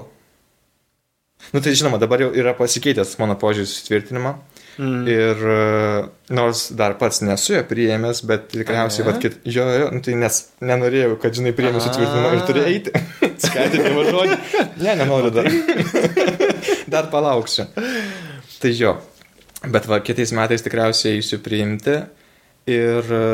Nu, 1.54 1.62
tai 1.64 1.72
žinoma, 1.78 1.98
dabar 2.02 2.22
jau 2.22 2.30
yra 2.36 2.52
pasikeitęs 2.58 3.16
mano 3.18 3.34
požiūris 3.40 3.74
sutvirtinimą. 3.80 4.36
Mm. 4.78 5.06
Ir 5.10 5.40
nors 6.38 6.68
dar 6.78 6.94
pats 7.00 7.22
nesu 7.26 7.56
jo 7.56 7.62
priėmęs, 7.66 8.22
bet 8.28 8.50
tikriausiai, 8.52 9.06
vad, 9.08 9.18
kit, 9.22 9.40
jo, 9.42 9.64
jo, 9.74 9.88
nu, 9.94 10.02
tai 10.04 10.14
nes 10.18 10.38
nenorėjau, 10.62 11.16
kad, 11.22 11.34
žinai, 11.34 11.54
priėmė 11.58 11.82
sutvirtinimą 11.82 12.34
ir 12.36 12.44
turi 12.46 12.66
eiti. 12.68 12.94
Skatinimo 13.48 14.06
žodį. 14.12 14.38
Ne, 14.84 14.94
nenoriu 15.02 15.34
dar. 15.34 15.50
dar 16.94 17.10
palauksiu. 17.12 17.68
Tai 18.58 18.72
jo. 18.74 18.96
Bet 19.66 19.88
va, 19.90 19.98
kitais 20.04 20.32
metais 20.36 20.62
tikriausiai 20.62 21.18
eisiu 21.18 21.40
priimti. 21.42 21.96
Ir 22.68 23.12
e, 23.16 23.24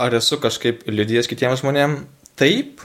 ar 0.00 0.16
esu 0.16 0.38
kažkaip 0.42 0.86
liudijęs 0.88 1.28
kitiems 1.30 1.62
žmonėms? 1.62 2.04
Taip. 2.38 2.82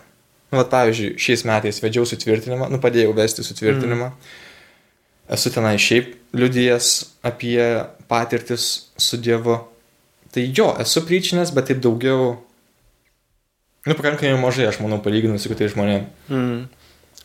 Nu, 0.50 0.58
va, 0.58 0.66
pavyzdžiui, 0.70 1.14
šiais 1.22 1.46
metais 1.46 1.78
vedžiau 1.84 2.08
sutvirtinimą, 2.10 2.72
nu, 2.74 2.80
padėjau 2.82 3.14
vesti 3.18 3.46
sutvirtinimą. 3.46 4.10
Mm. 4.10 4.46
Esu 5.36 5.52
tenai 5.54 5.76
šiaip 5.78 6.16
liudijęs 6.34 6.94
apie 7.30 7.62
patirtis 8.10 8.66
su 8.98 9.20
Dievu. 9.22 9.60
Tai 10.34 10.46
jo, 10.58 10.72
esu 10.82 11.04
pryčinęs, 11.06 11.54
bet 11.54 11.70
taip 11.70 11.84
daugiau, 11.86 12.32
nu, 13.86 13.94
pakankamai 13.94 14.42
mažai, 14.42 14.68
aš 14.70 14.82
manau, 14.82 14.98
palyginus 15.06 15.46
su 15.46 15.54
kitais 15.54 15.76
žmonėmis. 15.76 16.10
Mm. 16.34 16.66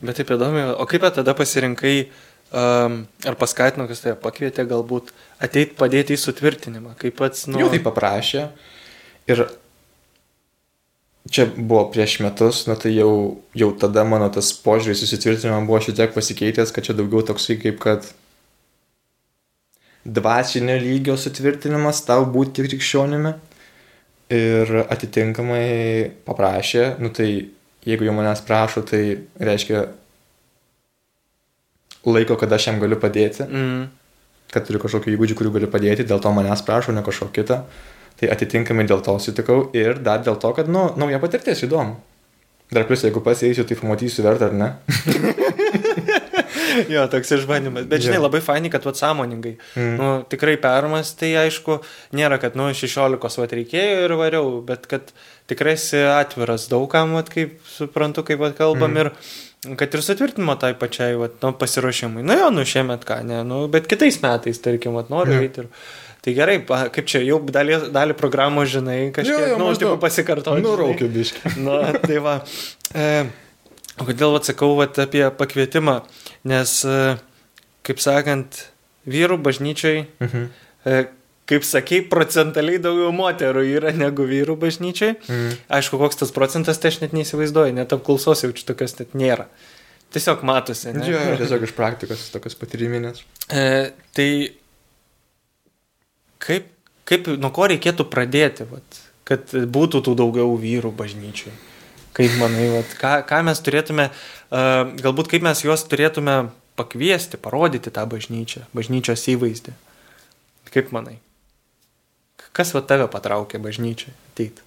Bet 0.04 0.20
taip 0.20 0.30
įdomu, 0.34 0.62
o 0.76 0.84
kaip 0.90 1.06
tada 1.16 1.32
pasirinkai, 1.36 1.96
um, 2.52 2.96
ar 3.24 3.36
paskatino, 3.40 3.86
kas 3.88 4.04
tave 4.04 4.16
pakvietė 4.20 4.66
galbūt 4.68 5.12
ateit 5.42 5.76
padėti 5.78 6.16
į 6.16 6.20
sutvirtinimą, 6.20 6.96
kaip 7.00 7.16
pats, 7.20 7.46
nu... 7.48 7.60
Jau 7.62 7.70
tai 7.72 7.80
paprašė. 7.84 8.48
Ir 9.32 9.46
čia 11.32 11.46
buvo 11.56 11.86
prieš 11.94 12.18
metus, 12.24 12.66
nu 12.68 12.76
tai 12.76 12.92
jau, 12.92 13.40
jau 13.56 13.70
tada 13.80 14.04
mano 14.04 14.28
tas 14.32 14.52
požiūris 14.64 15.06
įsitvirtinimą 15.06 15.64
buvo 15.68 15.80
šiek 15.84 15.96
tiek 16.02 16.12
pasikeitęs, 16.16 16.74
kad 16.74 16.84
čia 16.84 16.96
daugiau 16.98 17.24
toksai 17.24 17.56
kaip 17.62 17.80
kad 17.80 18.12
dvasinio 20.04 20.76
lygio 20.82 21.16
sutvirtinimas 21.16 22.04
tau 22.04 22.28
būti 22.28 22.66
krikščionimi. 22.68 23.34
Ir 24.34 24.70
atitinkamai 24.88 25.64
paprašė, 26.24 26.94
nu 27.00 27.10
tai 27.12 27.28
jeigu 27.86 28.04
jau 28.08 28.14
manęs 28.16 28.40
prašo, 28.46 28.82
tai 28.88 29.02
reiškia 29.40 29.84
laiko, 32.04 32.36
kada 32.40 32.56
aš 32.58 32.66
jam 32.70 32.80
galiu 32.82 32.96
padėti 33.00 33.46
Mm. 33.48 33.84
kad 34.54 34.66
turiu 34.68 34.78
kažkokių 34.82 35.14
įgūdžių, 35.16 35.34
kurių 35.40 35.52
galiu 35.56 35.68
padėti, 35.72 36.04
dėl 36.06 36.20
to 36.22 36.30
manęs 36.30 36.62
prašo, 36.62 36.92
ne 36.94 37.02
kažko 37.02 37.30
kito. 37.34 37.64
Tai 38.20 38.28
atitinkamai 38.30 38.84
dėl 38.86 39.00
to 39.02 39.16
sutikau 39.18 39.70
ir 39.74 39.98
dar 39.98 40.20
dėl 40.22 40.36
to, 40.38 40.52
kad, 40.54 40.68
nu, 40.70 40.92
nauja 40.96 41.18
patirtis 41.18 41.64
įdomu. 41.66 41.96
Dar 42.70 42.84
plus, 42.86 43.02
jeigu 43.02 43.20
pasieisiu, 43.20 43.64
tai 43.66 43.74
pamatysiu 43.76 44.22
vertą 44.22 44.46
ar 44.46 44.54
ne. 44.54 44.68
Jo, 46.90 47.04
toks 47.10 47.30
išbandymas. 47.36 47.84
Bet 47.86 48.02
žinai, 48.02 48.16
Jo. 48.18 48.24
labai 48.26 48.40
fainai, 48.42 48.70
kad 48.72 48.82
vat 48.86 48.98
sąmoningai. 48.98 49.52
Mm. 49.78 49.92
Nu, 50.00 50.06
tikrai 50.30 50.56
permas, 50.58 51.12
tai 51.14 51.30
aišku, 51.44 51.76
nėra, 52.18 52.40
kad, 52.42 52.56
nu, 52.58 52.66
16 52.74 53.38
vat 53.42 53.54
reikėjo 53.54 54.00
ir 54.08 54.14
variau, 54.18 54.48
bet 54.66 54.88
kad 54.90 55.12
tikrai 55.50 55.74
esi 55.76 55.98
atviras 56.08 56.68
daugam, 56.70 57.12
vat 57.18 57.28
kaip 57.32 57.58
suprantu, 57.68 58.22
kaip 58.24 58.38
vat 58.40 58.56
kalbam 58.56 58.94
Mm. 58.94 58.96
ir 59.00 59.76
kad 59.76 59.94
ir 59.94 60.00
sutvirtinimo 60.04 60.58
tai 60.60 60.74
pačiai, 60.76 61.14
vat, 61.16 61.36
nu, 61.42 61.52
pasiruošimui. 61.56 62.22
Nu 62.22 62.34
jo, 62.36 62.50
nu, 62.52 62.64
šiemet 62.68 63.04
ką, 63.08 63.22
ne, 63.24 63.42
nu, 63.48 63.66
bet 63.72 63.86
kitais 63.88 64.18
metais, 64.22 64.58
tarkim, 64.60 64.92
vat, 64.94 65.08
noriu 65.12 65.34
Jo. 65.38 65.40
eiti 65.46 65.60
ir... 65.64 65.68
Tai 66.24 66.32
gerai, 66.32 66.54
kaip 66.64 67.04
čia, 67.04 67.20
jau 67.20 67.36
dalį, 67.52 67.90
dalį 67.92 68.14
programos 68.16 68.70
žinai, 68.72 69.10
kažkiek, 69.12 69.58
nu, 69.60 69.66
aš 69.68 69.80
taip 69.82 69.98
pasikartoju. 70.00 70.56
žinai. 70.62 70.70
Nuraukiu 70.70 71.08
biškai. 71.12 71.50
Na, 71.66 71.92
tai 72.00 72.16
va. 72.24 72.38
E, 72.96 73.26
o 74.00 74.06
kodėl 74.08 74.36
atsakau 74.38 74.70
vat, 74.78 74.96
apie 75.04 75.20
pakvietimą? 75.36 75.98
Nes, 76.48 76.72
e, 76.88 77.16
kaip 77.84 78.00
sakant, 78.00 78.62
vyrų 79.04 79.36
bažnyčiai, 79.44 80.06
Mhm. 80.24 80.46
e, 80.88 81.04
kaip 81.50 81.64
sakei, 81.66 82.00
procentaliai 82.08 82.80
daugiau 82.82 83.12
moterų 83.14 83.64
yra 83.76 83.92
negu 83.96 84.26
vyrų 84.28 84.56
bažnyčiai. 84.60 85.14
Mhm. 85.20 85.62
Aišku, 85.78 86.00
koks 86.00 86.22
tas 86.22 86.34
procentas, 86.34 86.80
tai 86.80 86.92
aš 86.92 87.02
net 87.04 87.16
neįsivaizduoju, 87.16 87.76
net 87.76 87.92
apklausos 87.96 88.44
jaučiu 88.46 88.68
tokios 88.70 88.96
net 89.00 89.16
nėra. 89.18 89.48
Tiesiog 90.14 90.44
matosi. 90.46 90.92
Ne? 90.94 91.08
Jo, 91.10 91.20
tiesiog 91.40 91.66
iš 91.66 91.74
praktikos, 91.74 92.28
tokios 92.30 92.54
patyriminės. 92.60 93.24
E, 93.50 93.90
tai 94.14 94.28
kaip, 96.44 96.70
kaip, 97.08 97.30
nuo 97.40 97.50
ko 97.54 97.66
reikėtų 97.72 98.06
pradėti, 98.12 98.68
vat, 98.70 99.00
kad 99.26 99.50
būtų 99.50 100.04
tų 100.06 100.14
daugiau 100.22 100.54
vyrų 100.60 100.94
bažnyčiai? 100.94 101.54
Kaip 102.14 102.36
manai, 102.38 102.68
vat, 102.76 102.92
ką, 103.00 103.14
ką 103.26 103.40
mes 103.48 103.58
turėtume, 103.66 104.06
uh, 104.06 104.92
galbūt 105.02 105.32
kaip 105.32 105.42
mes 105.42 105.64
juos 105.64 105.82
turėtume 105.90 106.44
pakviesti, 106.78 107.40
parodyti 107.42 107.90
tą 107.94 108.06
bažnyčią, 108.06 108.68
bažnyčios 108.76 109.26
įvaizdį? 109.34 109.74
Kaip 110.70 110.94
manai? 110.94 111.18
Kas 112.54 112.70
va 112.74 112.84
tave 112.86 113.08
patraukė 113.10 113.58
bažnyčiai 113.62 114.14
ateit? 114.30 114.60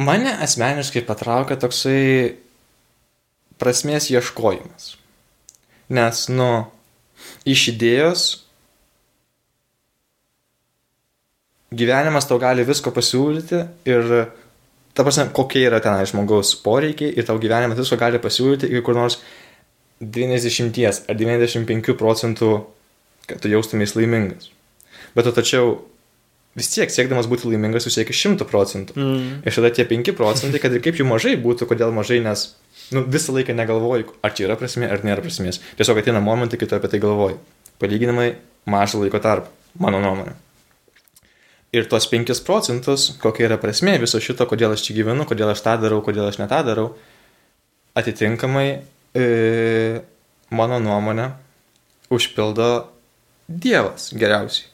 Mane 0.00 0.32
asmeniškai 0.42 1.04
patraukia 1.06 1.58
toksai 1.60 2.34
prasmės 3.60 4.08
ieškojimas. 4.10 4.94
Nes, 5.94 6.24
nu, 6.32 6.48
iš 7.46 7.68
idėjos 7.74 8.24
gyvenimas 11.74 12.26
tau 12.30 12.40
gali 12.42 12.64
visko 12.66 12.90
pasiūlyti 12.94 13.60
ir 13.90 14.10
ta 14.94 15.04
prasme, 15.04 15.28
kokie 15.36 15.66
yra 15.68 15.82
tenai 15.84 16.08
žmogaus 16.08 16.54
poreikiai 16.64 17.12
ir 17.12 17.28
tau 17.28 17.38
gyvenimas 17.42 17.78
visko 17.80 18.00
gali 18.00 18.22
pasiūlyti 18.22 18.70
ir 18.72 18.82
kur 18.86 18.96
nors 18.98 19.20
90 20.00 21.08
ar 21.10 21.20
95 21.20 21.94
procentų, 22.00 22.50
kad 23.28 23.40
tu 23.40 23.52
jaustumės 23.52 23.94
laimingas. 23.98 24.53
Bet 25.14 25.28
tu 25.28 25.32
tačiau 25.34 25.74
vis 26.58 26.70
tiek 26.70 26.90
siekdamas 26.90 27.28
būti 27.30 27.48
laimingas, 27.50 27.86
tu 27.86 27.92
sieki 27.92 28.14
100 28.14 28.46
procentų. 28.50 28.96
Mm. 28.98 29.42
Ir 29.46 29.56
tada 29.56 29.70
tie 29.74 29.86
5 29.90 30.14
procentai, 30.18 30.60
kad 30.62 30.74
ir 30.74 30.82
kaip 30.84 30.98
jų 31.00 31.06
mažai 31.08 31.34
būtų, 31.40 31.68
kodėl 31.70 31.94
mažai, 31.94 32.20
nes 32.24 32.46
nu, 32.94 33.04
visą 33.10 33.34
laiką 33.34 33.56
negalvoju, 33.58 34.14
ar 34.24 34.34
čia 34.36 34.46
yra 34.48 34.58
prasmė, 34.60 34.88
ar 34.90 35.04
nėra 35.06 35.24
prasmės. 35.24 35.60
Tiesiog 35.78 36.00
ateina 36.02 36.22
momentai, 36.24 36.60
kai 36.60 36.70
tu 36.70 36.78
apie 36.78 36.90
tai 36.92 37.02
galvoji. 37.02 37.38
Palyginamai 37.82 38.34
mažą 38.70 39.02
laiko 39.02 39.20
tarpą, 39.22 39.50
mano 39.82 40.00
nuomonė. 40.02 40.36
Ir 41.74 41.88
tuos 41.90 42.06
5 42.06 42.44
procentus, 42.46 43.08
kokia 43.18 43.48
yra 43.48 43.58
prasmė 43.58 43.96
viso 44.02 44.20
šito, 44.22 44.46
kodėl 44.46 44.76
aš 44.76 44.84
čia 44.86 44.94
gyvenu, 45.00 45.26
kodėl 45.26 45.50
aš 45.50 45.64
tą 45.64 45.74
darau, 45.82 45.98
kodėl 46.06 46.28
aš 46.28 46.38
netą 46.38 46.60
darau, 46.66 46.92
atitinkamai, 47.98 48.68
e, 49.18 49.24
mano 50.54 50.78
nuomonė, 50.82 51.32
užpildo 52.14 52.70
Dievas 53.44 54.12
geriausiai. 54.16 54.73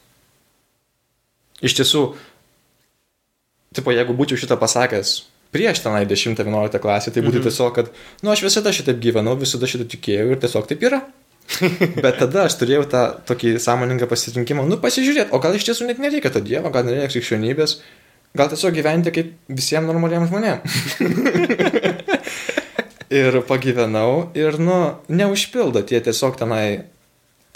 Iš 1.61 1.75
tiesų, 1.79 2.03
tipo, 3.77 3.93
jeigu 3.93 4.15
būčiau 4.17 4.39
šitą 4.41 4.57
pasakęs 4.61 5.21
prieš 5.51 5.81
tenai 5.83 6.05
10-11 6.07 6.79
klasę, 6.79 7.11
tai 7.11 7.21
būtų 7.25 7.41
Mhm. 7.41 7.47
tiesiog, 7.49 7.73
kad, 7.75 7.89
nu, 8.23 8.31
aš 8.31 8.43
visada 8.45 8.71
šitaip 8.71 9.01
gyvenau, 9.03 9.35
visada 9.39 9.67
šitą 9.67 9.85
tikėjau 9.91 10.31
ir 10.31 10.39
tiesiog 10.39 10.67
taip 10.67 10.83
yra. 10.87 11.01
Bet 12.03 12.19
tada 12.21 12.45
aš 12.47 12.55
turėjau 12.61 12.85
tą 12.87 13.01
tokį 13.27 13.57
sąmoningą 13.59 14.07
pasirinkimą, 14.07 14.63
nu, 14.69 14.77
pasižiūrėti, 14.79 15.33
o 15.35 15.39
gal 15.43 15.57
iš 15.57 15.65
tiesų 15.67 15.89
net 15.89 15.99
nereikia 15.99 16.31
to 16.31 16.39
Dievo, 16.39 16.71
gal 16.71 16.85
nereikia 16.87 17.11
krikščionybės, 17.11 17.81
gal 18.37 18.47
tiesiog 18.53 18.77
gyventi 18.77 19.11
kaip 19.11 19.33
visiems 19.51 19.91
normaliems 19.91 20.31
žmonėms. 20.31 20.61
ir 23.21 23.41
pagyvenau 23.47 24.31
ir, 24.39 24.55
nu, 24.61 24.77
neužpildo 25.11 25.83
tie 25.83 25.99
tiesiog 25.99 26.39
tenai 26.39 26.85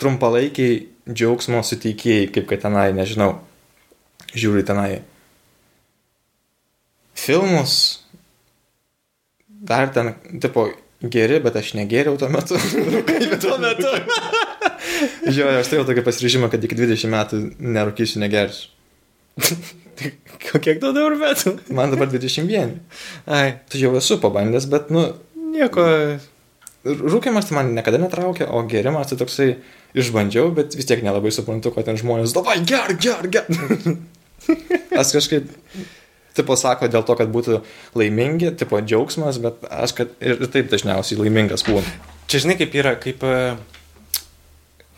trumpalaikiai 0.02 0.82
džiaugsmo 1.08 1.62
suteikėjai, 1.64 2.28
kaip 2.36 2.50
kad 2.50 2.66
tenai, 2.66 2.90
nežinau, 2.98 3.38
žiūri 4.36 4.64
tenai 4.68 4.90
filmus, 7.16 8.04
dar 9.48 9.90
ten, 9.96 10.14
tipo, 10.44 10.68
geri, 11.02 11.40
bet 11.44 11.56
aš 11.60 11.74
negeriau 11.80 12.18
tuo 12.20 12.30
metu. 12.30 12.60
kaip 13.08 13.38
tuo 13.44 13.58
metu. 13.62 13.92
jo, 15.38 15.48
aš 15.60 15.72
turėjau 15.72 15.88
tokį 15.90 16.04
pasiryžimą, 16.06 16.52
kad 16.54 16.64
iki 16.66 16.78
20 16.78 17.12
metų 17.14 17.42
nerūkysiu, 17.60 18.22
negersiu. 18.24 18.72
Kiek 20.66 20.80
tau 20.80 20.92
dabar 20.96 21.16
metų? 21.20 21.56
Man 21.76 21.92
dabar 21.96 22.10
21. 22.12 22.78
Ai, 23.32 23.58
Tai 23.72 23.80
jau 23.82 23.94
esu 24.00 24.20
pabandęs, 24.24 24.68
bet, 24.72 24.92
nu, 24.94 25.08
nieko. 25.56 25.84
rūkimas 26.86 27.48
tai 27.50 27.56
man 27.58 27.74
niekada 27.76 27.98
netraukia, 27.98 28.50
o 28.52 28.62
gerimas 28.70 29.10
tai 29.10 29.18
toksai 29.20 29.50
išbandžiau, 29.98 30.52
bet 30.56 30.76
vis 30.78 30.86
tiek 30.88 31.02
nelabai 31.04 31.32
suprantu, 31.34 31.72
ko 31.74 31.82
ten 31.88 31.98
žmonės, 31.98 32.36
davai, 32.36 32.60
ger, 32.68 32.94
ger, 33.00 33.26
ger. 33.32 33.48
Aš 35.00 35.14
kažkaip, 35.18 35.48
tipo, 36.38 36.58
sako 36.60 36.90
dėl 36.92 37.06
to, 37.08 37.16
kad 37.20 37.32
būtų 37.32 37.62
laimingi, 37.98 38.52
tipo, 38.60 38.80
džiaugsmas, 38.84 39.40
bet 39.44 39.64
aš 39.70 39.96
kad 39.98 40.12
ir 40.24 40.44
taip 40.52 40.70
dažniausiai 40.72 41.20
laimingas 41.22 41.66
būnu. 41.68 41.86
Čia 42.32 42.44
žinai, 42.46 42.58
kaip 42.60 42.76
yra, 42.78 42.96
kaip, 43.02 43.24
e, 43.24 43.56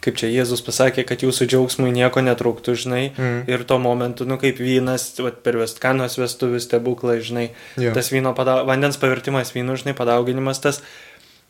kaip 0.05 0.19
čia 0.19 0.29
Jėzus 0.31 0.63
pasakė, 0.65 1.03
kad 1.07 1.25
jūsų 1.25 1.49
džiaugsmui 1.51 1.91
nieko 1.95 2.23
netrūktų, 2.23 2.77
žinai. 2.83 3.03
Mm. 3.17 3.39
Ir 3.51 3.65
tuo 3.67 3.79
momentu, 3.83 4.27
nu 4.29 4.39
kaip 4.41 4.61
vynas, 4.63 5.09
vat, 5.19 5.41
per 5.45 5.59
Vestkanos 5.59 6.15
vestuvių 6.19 6.61
stebuklą, 6.63 7.17
žinai, 7.23 7.49
Jo. 7.81 7.91
tas 7.97 8.13
vyno 8.13 8.33
pada, 8.37 8.61
vandens 8.67 8.99
pavirtimas 9.01 9.51
vynu, 9.55 9.75
žinai, 9.79 9.97
padauginimas 9.97 10.63
tas. 10.63 10.81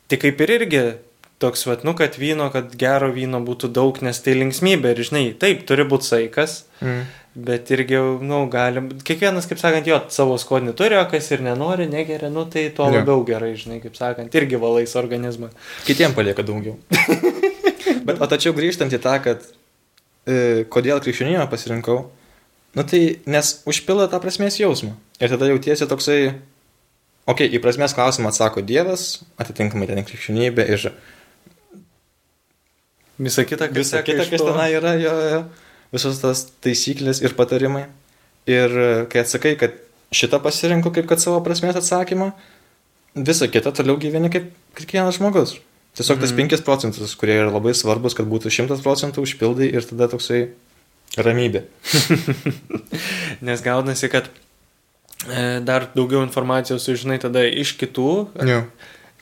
Tai 0.08 0.20
kaip 0.22 0.42
ir 0.46 0.56
irgi 0.56 0.84
toks, 1.42 1.66
vat, 1.70 1.84
nu, 1.86 1.94
kad 1.98 2.18
vyno, 2.18 2.50
kad 2.54 2.74
gero 2.80 3.12
vyno 3.14 3.42
būtų 3.46 3.70
daug, 3.74 3.98
nes 4.06 4.20
tai 4.26 4.34
linksmybė. 4.40 4.96
Ir, 4.96 5.04
žinai, 5.10 5.24
taip, 5.40 5.66
turi 5.70 5.86
būti 5.88 6.10
saikas, 6.10 6.64
Mm. 6.82 7.06
bet 7.34 7.70
irgi, 7.74 7.98
nu, 8.22 8.44
galim, 8.54 8.90
kiekvienas, 9.02 9.48
kaip 9.50 9.58
sakant, 9.62 9.88
jo 9.90 9.98
savo 10.14 10.36
skonį 10.42 10.74
turi, 10.78 10.98
o 10.98 11.06
kas 11.10 11.32
ir 11.34 11.42
nenori, 11.46 11.88
negeria, 11.90 12.30
nu, 12.34 12.46
tai 12.46 12.68
tuo 12.70 12.86
Jo. 12.90 13.00
labiau 13.00 13.24
gerai, 13.26 13.56
žinai, 13.58 13.80
kaip 13.82 13.96
sakant, 13.98 14.34
irgi 14.34 14.60
valais 14.62 14.94
organizmą. 14.96 15.50
Kitiem 15.86 16.14
palieka 16.14 16.46
daugiau. 16.46 16.78
bet, 18.08 18.22
o 18.22 18.28
tačiau 18.30 18.54
grįžtant 18.58 18.94
į 18.94 19.02
tą, 19.02 19.18
kad 19.26 19.42
e, 20.28 20.66
kodėl 20.70 21.02
krikščionybę 21.02 21.48
pasirinkau, 21.50 22.00
nu 22.78 22.86
tai 22.86 23.02
nes 23.26 23.52
užpildo 23.70 24.08
tą 24.12 24.22
prasmės 24.22 24.60
jausmą. 24.62 24.94
Ir 25.22 25.34
tada 25.34 25.50
jautiesi 25.50 25.88
toksai, 25.90 26.20
okei, 27.26 27.48
okay, 27.48 27.54
į 27.58 27.62
prasmės 27.64 27.96
klausimą 27.98 28.30
atsako 28.30 28.62
Dievas, 28.62 29.24
atitinkamai 29.42 29.90
ten 29.90 30.06
krikščionybė 30.06 30.68
ir 30.76 30.92
Visa 33.18 33.44
kita, 33.50 33.68
kas 33.72 33.78
Visa 33.78 34.02
kita, 34.06 34.26
kas 34.30 34.44
tenai 34.46 34.70
yra, 34.78 34.94
jo, 35.02 35.14
jo, 35.32 35.40
visos 35.96 36.20
tas 36.22 36.44
taisyklės 36.62 37.24
ir 37.26 37.34
patarimai. 37.38 37.88
Ir 38.48 38.72
e, 38.78 38.90
kai 39.12 39.24
atsakai, 39.24 39.56
kad 39.60 39.74
šitą 40.16 40.40
pasirinku 40.44 40.92
kaip 40.96 41.08
kad 41.10 41.20
savo 41.24 41.40
prasmės 41.44 41.80
atsakymą, 41.80 42.30
visą 43.18 43.50
kitą 43.52 43.74
toliau 43.76 43.98
gyveni 44.00 44.30
kaip 44.32 44.52
kiekvienas 44.78 45.18
žmogus. 45.18 45.58
Tiesiog 45.98 46.22
tas 46.22 46.30
Mhm. 46.32 46.48
5 46.54 46.62
procentus, 46.64 47.16
kurie 47.18 47.40
yra 47.42 47.50
labai 47.50 47.74
svarbus, 47.74 48.14
kad 48.14 48.30
būtų 48.30 48.54
100 48.54 48.84
procentų 48.86 49.26
užpildai 49.26 49.72
ir 49.74 49.82
tada 49.82 50.06
toksai 50.08 50.52
ramybė. 51.18 51.64
Nes 53.48 53.64
gaunasi, 53.66 54.10
kad 54.14 54.30
e, 55.26 55.60
dar 55.66 55.88
daugiau 55.96 56.22
informacijos 56.22 56.86
sužinai 56.86 57.18
tada 57.20 57.42
iš 57.50 57.74
kitų, 57.82 58.12
Jo. 58.46 58.62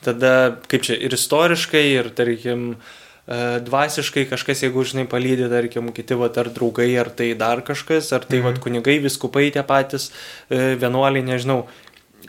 tada 0.04 0.58
kaip 0.68 0.84
čia 0.84 0.98
ir 1.00 1.16
istoriškai, 1.16 1.84
ir 1.96 2.10
tarkim, 2.12 2.76
e, 2.76 3.05
dvasiškai 3.26 4.26
kažkas, 4.30 4.60
jeigu 4.62 4.84
žinai, 4.86 5.06
palydė, 5.10 5.48
tarkim, 5.50 5.88
kiti, 5.92 6.14
va, 6.14 6.28
ar 6.30 6.46
draugai, 6.54 6.92
ar 7.00 7.10
tai 7.10 7.32
dar 7.34 7.62
kažkas, 7.66 8.12
ar 8.14 8.20
tai, 8.24 8.38
Mhm. 8.38 8.44
va, 8.46 8.52
kunigai, 8.62 8.98
viskupai 9.02 9.50
tie 9.52 9.62
patys, 9.66 10.10
e, 10.50 10.76
vienuoliai, 10.78 11.24
nežinau, 11.26 11.66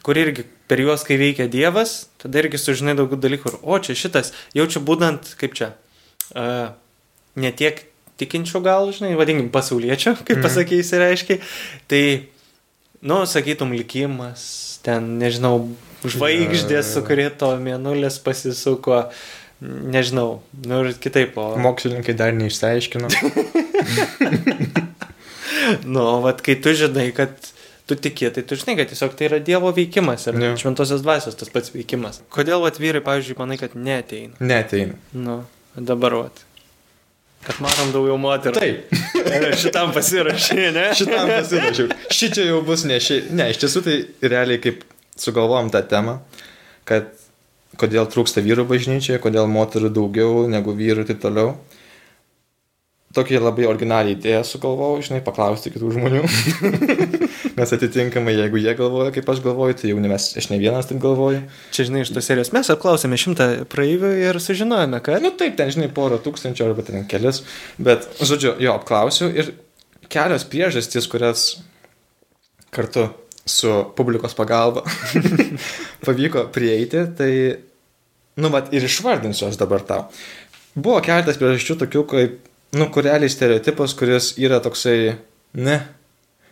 kur 0.02 0.16
irgi 0.16 0.44
per 0.68 0.78
juos, 0.80 1.04
kai 1.06 1.18
veikia 1.18 1.48
Dievas, 1.50 2.08
tada 2.18 2.40
irgi 2.42 2.58
sužinai 2.58 2.96
daugiau 2.98 3.20
dalykų, 3.20 3.60
o 3.64 3.78
čia 3.80 3.94
šitas, 3.94 4.34
jaučiu 4.56 4.82
būdant, 4.82 5.36
kaip 5.38 5.54
čia, 5.54 5.74
e, 6.36 6.70
ne 7.36 7.52
tiek 7.52 7.84
tikinčių 8.18 8.64
gal, 8.64 8.90
žinai, 8.92 9.14
vadinkim, 9.16 9.52
pasaulietčių, 9.52 10.26
kaip 10.26 10.38
Mhm. 10.38 10.42
pasakysi 10.42 10.98
reiškia, 10.98 11.40
tai, 11.88 12.28
nu, 13.04 13.22
sakytum, 13.26 13.70
likimas, 13.78 14.80
ten, 14.82 15.20
nežinau, 15.20 15.70
žvaigždės 16.04 16.94
sukrito, 16.96 17.54
mėnulis 17.62 18.18
pasisuko, 18.20 19.12
nežinau, 19.62 20.42
nu 20.66 20.82
ir 20.86 20.98
kitaip, 21.02 21.38
o... 21.42 21.50
Mokslininkai 21.62 22.14
dar 22.18 22.34
neišsiaiškino. 22.38 23.10
Nu, 25.84 26.04
vat, 26.24 26.42
kai 26.46 26.56
tu 26.64 26.72
žinai, 26.78 27.10
kad 27.16 27.34
tu 27.90 27.96
tiki, 28.00 28.30
tai 28.32 28.44
tu 28.48 28.56
žinai, 28.60 28.76
kad 28.80 28.88
tiesiog 28.92 29.16
tai 29.18 29.28
yra 29.28 29.40
Dievo 29.44 29.72
veikimas 29.76 30.28
ir 30.30 30.38
Jo. 30.40 30.52
šventosios 30.60 31.02
dvasios 31.04 31.36
tas 31.40 31.50
pats 31.52 31.74
veikimas. 31.74 32.22
Kodėl 32.34 32.62
vat 32.64 32.80
vyrai, 32.80 33.02
pavyzdžiui, 33.04 33.38
manai, 33.40 33.58
kad 33.60 33.76
neteina? 33.76 34.36
Neteina. 34.40 34.96
Nu, 35.12 35.42
dabar 35.76 36.16
vat. 36.22 36.44
Kad 37.48 37.60
matom 37.64 37.92
daugiau 37.96 38.18
moterų. 38.20 38.60
Taip. 38.60 38.96
Šitam 39.64 39.92
pasirašė, 39.96 40.60
ne? 40.76 40.88
Šitam 41.00 41.32
pasirašiau. 41.32 41.92
Šičia 42.12 42.48
jau 42.50 42.62
bus 42.68 42.84
ne 42.90 43.00
ši. 43.04 43.22
Ne, 43.36 43.50
iš 43.54 43.62
tiesų 43.64 43.84
tai 43.88 43.98
realiai 44.24 44.60
kaip 44.64 44.84
sugalvojom 45.20 45.72
tą 45.74 45.84
temą, 45.90 46.18
kad 46.88 47.12
kodėl 47.80 48.08
trūksta 48.12 48.44
vyrų 48.46 48.68
bažnyčioje, 48.70 49.22
kodėl 49.24 49.50
moterų 49.52 49.92
daugiau 49.94 50.46
negu 50.52 50.76
vyrų 50.78 51.04
ir 51.04 51.12
taip 51.12 51.22
toliau. 51.24 51.56
Tokį 53.16 53.40
labai 53.40 53.66
originalią 53.66 54.14
idėją 54.14 54.42
sugalvojau, 54.46 55.00
žinai, 55.08 55.22
paklausti 55.26 55.72
kitų 55.74 55.94
žmonių. 55.96 56.24
Nes 57.58 57.72
atitinkamai, 57.74 58.36
jeigu 58.36 58.60
jie 58.62 58.74
galvoja, 58.78 59.14
kaip 59.16 59.32
aš 59.32 59.40
galvoju, 59.46 59.78
tai 59.80 59.94
jau 59.94 60.02
ne 60.04 60.12
mes, 60.12 60.26
aš 60.38 60.50
ne 60.52 60.60
vienas 60.62 60.90
taip 60.90 61.00
galvoju. 61.02 61.40
Čia, 61.74 61.88
žinai, 61.88 62.04
iš 62.04 62.12
tos 62.14 62.28
serijos 62.28 62.52
mes 62.54 62.70
apklausėme 62.74 63.18
šimtą 63.18 63.48
praeivių 63.72 64.12
ir 64.28 64.42
sužinojome, 64.44 65.00
kad... 65.06 65.24
Nu 65.24 65.32
taip, 65.40 65.56
ten, 65.58 65.72
žinai, 65.74 65.88
porą 65.96 66.20
tūkstančių 66.22 66.68
arba 66.68 66.86
ten 66.86 67.08
kelias. 67.10 67.42
Bet, 67.80 68.06
žodžiu, 68.20 68.58
jo, 68.62 68.76
apklausiu 68.76 69.32
ir 69.32 69.56
kelios 70.14 70.46
priežastys, 70.52 71.08
kurias 71.10 71.48
kartu 72.76 73.08
su 73.48 73.72
publikos 73.96 74.36
pagalba 74.36 74.84
pavyko 76.06 76.48
prieiti, 76.54 77.04
tai, 77.18 77.32
nu, 78.42 78.52
vat 78.54 78.74
ir 78.76 78.86
išvardinsiu 78.88 79.50
aš 79.50 79.60
dabar 79.60 79.86
tau. 79.88 80.08
Buvo 80.78 81.00
keletas 81.06 81.40
priežasčių 81.42 81.78
tokių, 81.84 82.04
kaip, 82.12 82.36
nu, 82.78 82.90
kureliai 82.94 83.32
stereotipas, 83.32 83.96
kuris 83.98 84.34
yra 84.42 84.60
toksai, 84.64 85.16
ne, 85.58 85.78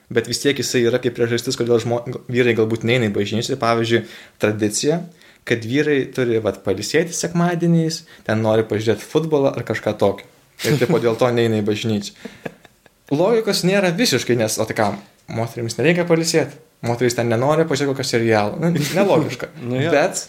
bet 0.09 0.29
vis 0.29 0.41
tiek 0.41 0.57
jisai 0.57 0.85
yra 0.89 1.01
kaip 1.01 1.15
priežastis, 1.17 1.57
kodėl 1.59 1.81
žmo, 1.83 2.01
vyrai 2.31 2.55
galbūt 2.57 2.85
neina 2.87 3.09
į 3.09 3.13
bažnyčią. 3.15 3.59
Pavyzdžiui, 3.61 4.03
tradicija, 4.41 5.01
kad 5.45 5.65
vyrai 5.65 5.99
turi, 6.13 6.39
vat, 6.41 6.61
palisėti 6.65 7.13
sekmadieniais, 7.13 8.03
ten 8.25 8.41
nori 8.45 8.65
pažiūrėti 8.65 9.05
futbolą 9.05 9.53
ar 9.53 9.65
kažką 9.67 9.95
tokio. 10.01 10.29
Ir 10.65 10.77
tipo 10.79 11.01
dėl 11.03 11.17
to 11.19 11.29
neina 11.35 11.59
į 11.59 11.65
bažnyčią. 11.67 12.15
Logikos 13.13 13.65
nėra 13.67 13.91
visiškai, 13.93 14.37
nes, 14.39 14.57
o 14.57 14.65
tai 14.65 14.77
kam, 14.77 15.01
moteriams 15.29 15.77
nereikia 15.77 16.07
palisėti. 16.09 16.57
Moteris 16.85 17.15
ten 17.17 17.29
nenori 17.31 17.65
pažiūrėti 17.67 17.91
kokią 17.93 18.05
serialą. 18.07 18.59
Nu, 18.61 18.71
nelogiška. 18.95 19.49
Nu 19.69 19.79
jo. 19.81 19.91
Bet 19.93 20.25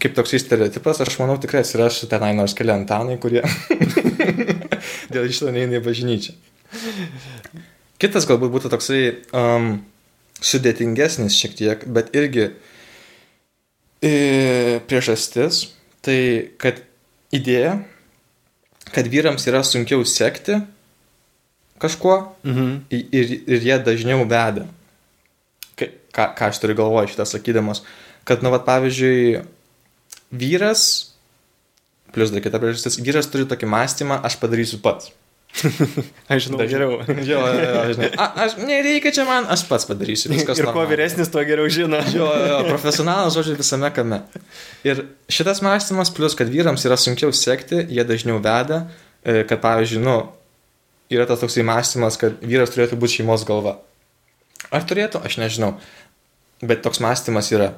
kaip 0.00 0.14
toksai 0.16 0.38
stereotipas, 0.40 1.00
aš 1.02 1.16
manau 1.20 1.34
tikrai 1.42 1.60
atsiras 1.64 1.98
tenai 2.08 2.30
nors 2.38 2.54
keli 2.56 2.70
antanai, 2.72 3.16
kurie 3.20 3.42
dėl 5.12 5.26
šito 5.28 5.50
neina 5.52 5.76
į 5.80 5.84
bažnyčią. 5.84 6.36
Kitas 8.00 8.24
galbūt 8.30 8.52
būtų 8.54 8.70
toksai 8.72 9.00
um, 9.36 9.72
sudėtingesnis 10.40 11.36
šiek 11.36 11.56
tiek, 11.58 11.82
bet 11.92 12.14
irgi 12.16 12.46
e, 14.00 14.80
priežastis, 14.88 15.66
tai 16.06 16.16
kad 16.62 16.80
idėja, 17.36 17.74
kad 18.94 19.10
vyrams 19.12 19.44
yra 19.50 19.60
sunkiau 19.66 20.06
sekti 20.08 20.60
kažkuo 21.80 22.16
Mhm. 22.44 22.70
ir, 22.92 23.04
ir, 23.12 23.34
ir 23.46 23.60
jie 23.68 23.76
dažniau 23.84 24.24
veda. 24.28 24.64
Ka- 24.64 24.79
Ką, 26.14 26.26
ką 26.38 26.50
aš 26.50 26.58
turiu 26.62 26.74
galvoje 26.78 27.12
šitą 27.12 27.26
sakydamas, 27.28 27.84
kad, 28.26 28.42
nu, 28.42 28.50
va, 28.50 28.58
pavyzdžiui, 28.66 29.40
vyras, 30.34 30.84
plus 32.14 32.32
dar 32.34 32.42
kita 32.42 32.58
priežastis, 32.62 32.98
vyras 33.02 33.28
turi 33.30 33.46
tokį 33.50 33.68
mąstymą, 33.70 34.20
aš 34.26 34.38
padarysiu 34.42 34.80
pats. 34.82 35.12
Aš 36.30 36.44
žinau 36.46 36.60
Dažniau. 36.60 37.02
geriau. 37.02 37.24
Jo, 37.26 37.40
jo, 37.42 37.78
žinai. 37.90 38.08
A, 38.22 38.26
aš 38.46 38.52
nereikia 38.62 39.10
čia 39.10 39.24
man, 39.26 39.48
aš 39.50 39.64
pats 39.66 39.82
padarysiu. 39.88 40.30
Viskas 40.34 40.60
Ir 40.60 40.68
kuo 40.68 40.70
normaliai. 40.70 40.92
vyresnis, 40.92 41.26
tuo 41.34 41.42
geriau 41.42 41.66
žino. 41.66 41.98
Jo, 42.14 42.28
jo, 42.30 42.44
jo, 42.52 42.60
profesionalas, 42.68 43.34
žodžiu, 43.34 43.56
visame 43.58 43.90
kame. 43.90 44.20
Ir 44.86 45.02
šitas 45.26 45.58
mąstymas, 45.66 46.12
plus, 46.14 46.38
kad 46.38 46.46
vyrams 46.54 46.86
yra 46.86 46.94
sunkiau 46.94 47.34
sekti, 47.34 47.82
jie 47.90 48.04
dažniau 48.06 48.38
veda, 48.38 48.84
e, 49.26 49.42
kad, 49.42 49.58
pavyzdžiui, 49.64 50.04
nu, 50.06 50.16
yra 51.10 51.26
tas 51.26 51.42
toksai 51.42 51.66
mąstymas, 51.66 52.20
kad 52.22 52.38
vyras 52.46 52.70
turėtų 52.70 53.00
būti 53.02 53.18
šeimos 53.18 53.42
galva. 53.48 53.80
Ar 54.70 54.86
turėtų, 54.86 55.18
aš 55.26 55.40
nežinau. 55.42 55.72
Bet 56.62 56.82
toks 56.84 57.00
mąstymas 57.00 57.48
yra. 57.56 57.70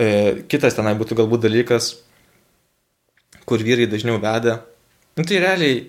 E, 0.00 0.42
kitas 0.50 0.74
tenai 0.74 0.96
būtų 0.98 1.14
galbūt 1.20 1.44
dalykas, 1.46 1.92
kur 3.46 3.62
vyrai 3.62 3.86
dažniau 3.90 4.18
veda. 4.22 4.60
Nu, 5.16 5.22
tai 5.24 5.38
realiai 5.44 5.84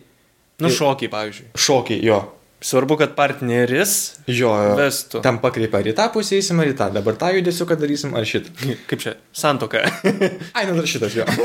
Nu, 0.62 0.70
šokiai, 0.72 1.10
pavyzdžiui. 1.12 1.50
šokiai, 1.60 2.00
jo. 2.06 2.20
Svarbu, 2.66 2.96
kad 2.98 3.12
partneris 3.18 3.92
Jo, 4.32 4.54
jo. 4.64 4.76
vestų. 4.80 5.20
Tam 5.26 5.42
pakreipia, 5.44 5.82
ar 5.84 5.90
į 5.92 5.94
tą 5.98 6.06
pusę 6.14 6.38
eisim, 6.38 6.62
ar 6.64 6.70
į 6.72 6.78
tą. 6.80 6.88
Dabar 6.96 7.18
tą 7.20 7.34
judesiu, 7.36 7.66
kad 7.70 7.82
darysim, 7.82 8.14
ar 8.18 8.24
šitą. 8.26 8.54
Kaip 8.88 9.02
čia? 9.04 9.18
Santoka. 9.36 9.82
Ai, 10.56 10.64
nu 10.70 10.78
dar 10.78 10.88
šitas 10.90 11.18
jo. 11.18 11.26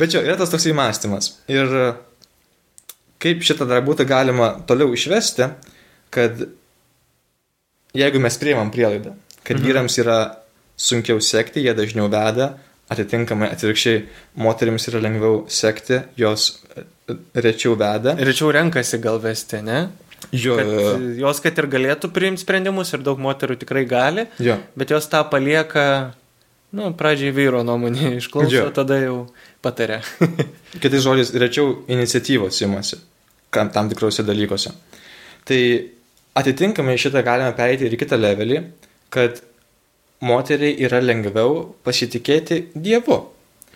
Bet 0.00 0.14
jo, 0.14 0.22
yra 0.24 0.36
tas 0.40 0.50
toksai 0.52 0.72
mąstymas. 0.76 1.30
Ir 1.52 1.68
kaip 3.20 3.42
šitą 3.44 3.66
dar 3.68 3.82
būtų 3.86 4.06
galima 4.08 4.52
toliau 4.68 4.92
išvesti, 4.96 5.50
kad 6.14 6.44
jeigu 7.94 8.20
mes 8.22 8.36
priemam 8.38 8.70
prielaidą, 8.70 9.14
kad 9.44 9.56
Mhm. 9.56 9.66
vyrams 9.66 9.98
yra 9.98 10.18
sunkiau 10.76 11.20
sekti, 11.20 11.62
jie 11.64 11.74
dažniau 11.74 12.08
veda, 12.10 12.54
atitinkamai 12.90 13.50
atvirkščiai 13.52 14.04
moteriams 14.36 14.88
yra 14.90 15.00
lengviau 15.00 15.44
sekti, 15.48 16.00
jos 16.16 16.58
e, 16.76 16.82
rečiau 17.34 17.76
veda. 17.78 18.16
Rečiau 18.18 18.50
renkasi 18.52 18.98
gal 18.98 19.18
vesti, 19.22 19.62
ne? 19.62 19.88
Jo, 20.32 20.56
Kad, 20.56 20.66
jo, 20.66 20.80
jo. 20.80 21.14
jos, 21.26 21.40
kad 21.40 21.58
ir 21.58 21.66
galėtų 21.66 22.10
priimti 22.12 22.42
sprendimus 22.42 22.92
ir 22.92 23.00
daug 23.02 23.18
moterų 23.18 23.56
tikrai 23.58 23.84
gali, 23.88 24.26
jo. 24.38 24.58
bet 24.76 24.90
jos 24.90 25.06
tą 25.08 25.22
palieka, 25.30 26.12
nu, 26.76 26.90
pradžiai 26.94 27.32
vyro 27.34 27.62
nuomonė 27.64 28.16
išklauso, 28.20 28.52
Jo. 28.52 28.70
tada 28.70 28.98
jau 29.00 29.26
patarė. 29.64 30.02
Kitais 30.82 31.02
žodžiais, 31.02 31.32
rečiau 31.40 31.84
iniciatyvos 31.88 32.60
imasi 32.62 33.00
tam 33.50 33.88
tikrose 33.90 34.22
dalykuose. 34.22 34.70
Tai 35.44 35.60
atitinkamai 36.34 36.96
šitą 36.98 37.22
galime 37.24 37.52
pereiti 37.56 37.86
ir 37.88 37.92
į 37.96 38.00
kitą 38.04 38.18
levelį, 38.20 38.60
kad 39.10 39.40
moteriai 40.20 40.76
yra 40.86 41.00
lengviau 41.00 41.74
pasitikėti 41.84 42.66
Dievu 42.74 43.26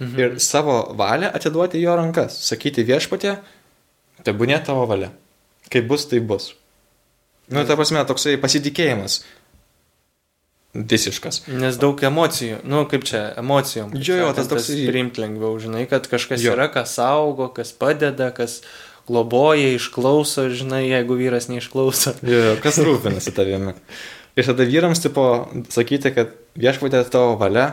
Mhm. 0.00 0.18
ir 0.18 0.38
savo 0.42 0.94
valią 0.98 1.30
atiduoti 1.34 1.78
jo 1.80 1.94
rankas, 1.96 2.34
sakyti 2.48 2.82
viešpatė, 2.84 3.36
tebūnė 4.24 4.64
tavo 4.66 4.86
valia. 4.90 5.10
Kaip 5.70 5.86
bus, 5.88 6.04
tai 6.10 6.18
bus. 6.20 6.52
Nu, 7.48 7.64
ta 7.64 7.76
prasme, 7.76 8.02
toksai 8.06 8.36
pasitikėjimas. 8.42 9.20
Visiškas. 10.74 11.44
Nes 11.54 11.76
daug 11.78 12.00
emocijų, 12.02 12.56
nu, 12.66 12.80
kaip 12.90 13.04
čia, 13.06 13.28
emocijom. 13.38 13.92
Jo, 13.94 14.16
jo, 14.18 14.32
tas 14.34 14.48
toks- 14.50 14.72
Priimti 14.88 15.22
lengviau, 15.22 15.54
žinai, 15.62 15.84
kad 15.88 16.08
kažkas 16.10 16.42
jo. 16.42 16.50
yra, 16.56 16.66
kas 16.72 16.96
saugo, 16.96 17.46
kas 17.54 17.70
padeda, 17.72 18.32
kas 18.34 18.60
globoja, 19.08 19.74
išklauso, 19.76 20.48
žinai, 20.54 20.84
jeigu 20.88 21.16
vyras 21.18 21.48
neišklauso. 21.50 22.14
Jo, 22.24 22.56
kas 22.64 22.80
rūpinasi 22.82 23.34
tavimi. 23.36 23.74
Ir 24.34 24.48
tada 24.48 24.66
vyrams, 24.66 25.02
tipo, 25.04 25.24
sakyti, 25.70 26.10
kad 26.14 26.32
viešpatė 26.58 27.04
tavo 27.12 27.36
valia, 27.38 27.68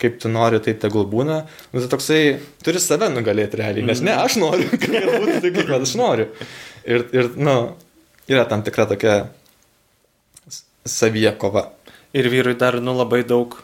kaip 0.00 0.20
tu 0.22 0.30
nori, 0.32 0.60
taip 0.64 0.80
tegul 0.82 1.06
būna. 1.10 1.40
Nu, 1.72 1.82
tai 1.82 1.90
toksai, 1.92 2.20
turi 2.64 2.80
save 2.82 3.10
nugalėti 3.12 3.60
realiai, 3.60 3.86
nes 3.88 4.02
ne, 4.04 4.14
aš 4.14 4.38
noriu, 4.40 4.68
kad 4.80 4.94
būtų 4.94 5.40
taip, 5.44 5.58
kaip 5.58 5.74
aš 5.80 5.96
noriu. 6.00 6.28
Ir, 6.84 7.06
ir, 7.16 7.32
nu, 7.40 7.56
yra 8.30 8.46
tam 8.48 8.64
tikra 8.66 8.86
tokia 8.90 9.18
savyje 10.88 11.34
kova. 11.40 11.68
Ir 12.16 12.30
vyrui 12.32 12.56
dar, 12.58 12.78
nu, 12.82 12.94
labai 12.96 13.22
daug 13.26 13.58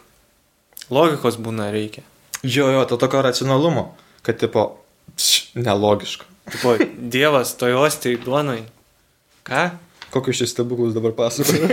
logikos 0.93 1.39
būna 1.41 1.71
reikia. 1.73 2.05
Jo, 2.45 2.69
jo, 2.71 2.83
to 2.87 2.99
tokio 3.01 3.23
racionalumo, 3.25 3.89
kad, 4.25 4.37
tipo, 4.39 4.69
pš, 5.15 5.57
nelogiška. 5.57 6.27
Tipo, 6.51 6.77
Dievas 6.97 7.53
toj 7.59 7.75
ostiai 7.83 8.19
duonai. 8.21 8.61
Ką? 9.47 9.69
Kokius 10.13 10.41
šis 10.41 10.53
stebuklus 10.55 10.95
dabar 10.95 11.13
pasakoju. 11.17 11.67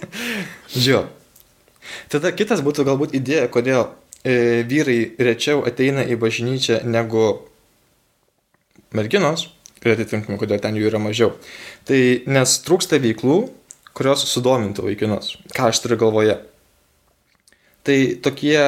jo. 0.86 1.06
Tada 2.12 2.32
kitas 2.36 2.62
būtų 2.64 2.84
galbūt 2.86 3.16
idėja, 3.16 3.48
kodėl 3.52 3.88
e, 4.22 4.62
vyrai 4.68 4.98
rečiau 5.18 5.64
ateina 5.66 6.04
į 6.04 6.18
bažnyčią 6.20 6.82
negu 6.86 7.26
merginos 8.96 9.48
ir 9.82 9.94
atitinkamai, 9.94 10.38
kodėl 10.40 10.60
ten 10.62 10.76
jų 10.78 10.90
yra 10.90 11.00
mažiau. 11.02 11.32
Tai 11.88 11.98
nes 12.30 12.56
trūksta 12.66 13.00
veiklų, 13.02 13.38
kurios 13.96 14.26
sudomintų 14.28 14.86
vaikinus. 14.90 15.36
Ką 15.56 15.70
aš 15.70 15.80
turiu 15.84 15.98
galvoje? 16.00 16.36
Tai 17.86 17.98
tokie 18.24 18.58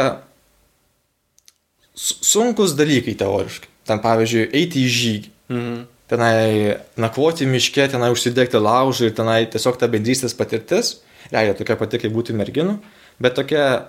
su- 1.94 2.20
sunkus 2.22 2.76
dalykai 2.78 3.16
teoriškai. 3.18 3.70
Ten 3.88 4.00
pavyzdžiui, 4.04 4.50
eiti 4.52 4.84
į 4.84 4.94
žygį 5.00 5.34
Mhm. 5.48 5.84
tenai 6.08 6.76
nakvoti 7.00 7.46
miške, 7.48 7.88
tenai 7.88 8.10
užsidegti 8.12 8.60
laužą 8.60 9.08
ir 9.08 9.14
tenai 9.16 9.46
tiesiog 9.48 9.78
ta 9.80 9.88
bendrystės 9.88 10.36
patirtis, 10.36 10.98
realiai 11.32 11.56
tokia 11.56 11.76
pati 11.80 12.00
kaip 12.00 12.12
būti 12.12 12.36
merginų, 12.36 12.78
bet 13.20 13.36
tokia 13.36 13.88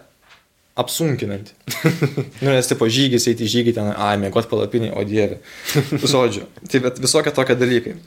apsunkinanti. 0.80 1.52
nu, 2.44 2.54
nes 2.54 2.68
tipo 2.68 2.88
žygis, 2.88 3.28
eiti 3.28 3.48
žygį 3.52 3.76
ten, 3.76 3.92
ai, 3.92 4.16
mėgot 4.22 4.48
palapinį, 4.52 4.94
o 4.96 5.04
dieve. 5.04 5.42
Žodžiu. 5.92 6.46
Tai 6.72 6.80
bet 6.86 7.00
visokie 7.04 7.34
tokie 7.36 7.58
dalykai. 7.60 7.98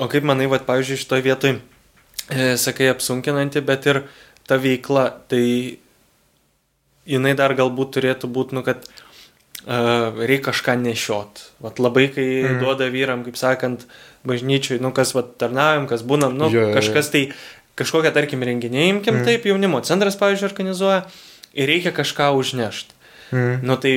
O 0.00 0.08
kaip 0.08 0.24
manai, 0.24 0.48
va, 0.48 0.60
pavyzdžiui, 0.64 1.00
šitoje 1.02 1.26
vietoje, 1.28 1.58
e, 2.32 2.54
sakai, 2.56 2.88
apsunkinanti, 2.94 3.60
bet 3.60 3.88
ir 3.92 4.02
ta 4.48 4.56
veikla, 4.56 5.10
tai 5.28 5.44
jinai 7.04 7.34
dar 7.36 7.52
galbūt 7.58 7.98
turėtų 7.98 8.32
būti, 8.32 8.56
nu, 8.56 8.64
kad 8.64 8.88
reikia 9.66 10.46
kažką 10.50 10.76
nešiot. 10.82 11.42
Vat 11.62 11.82
labai, 11.82 12.08
kai 12.14 12.26
mm. 12.42 12.62
duoda 12.62 12.88
vyram, 12.92 13.22
kaip 13.26 13.36
sakant, 13.38 13.86
bažnyčiui, 14.28 14.80
nu, 14.82 14.92
kas 14.94 15.14
vat, 15.14 15.36
tarnaujam, 15.42 15.86
kas 15.90 16.02
būnam, 16.06 16.34
nu, 16.38 16.48
jo. 16.52 16.70
kažkas 16.74 17.12
tai, 17.14 17.26
kažkokią, 17.78 18.12
tarkim, 18.14 18.42
renginį 18.46 18.88
imkim, 18.88 19.20
mm. 19.20 19.28
taip, 19.28 19.46
jaunimo 19.46 19.82
centras, 19.86 20.18
pavyzdžiui, 20.20 20.50
organizuoja 20.50 21.04
ir 21.54 21.70
reikia 21.70 21.94
kažką 21.94 22.32
užnešti. 22.40 22.98
Mm. 23.32 23.62
Nu, 23.68 23.78
tai 23.80 23.94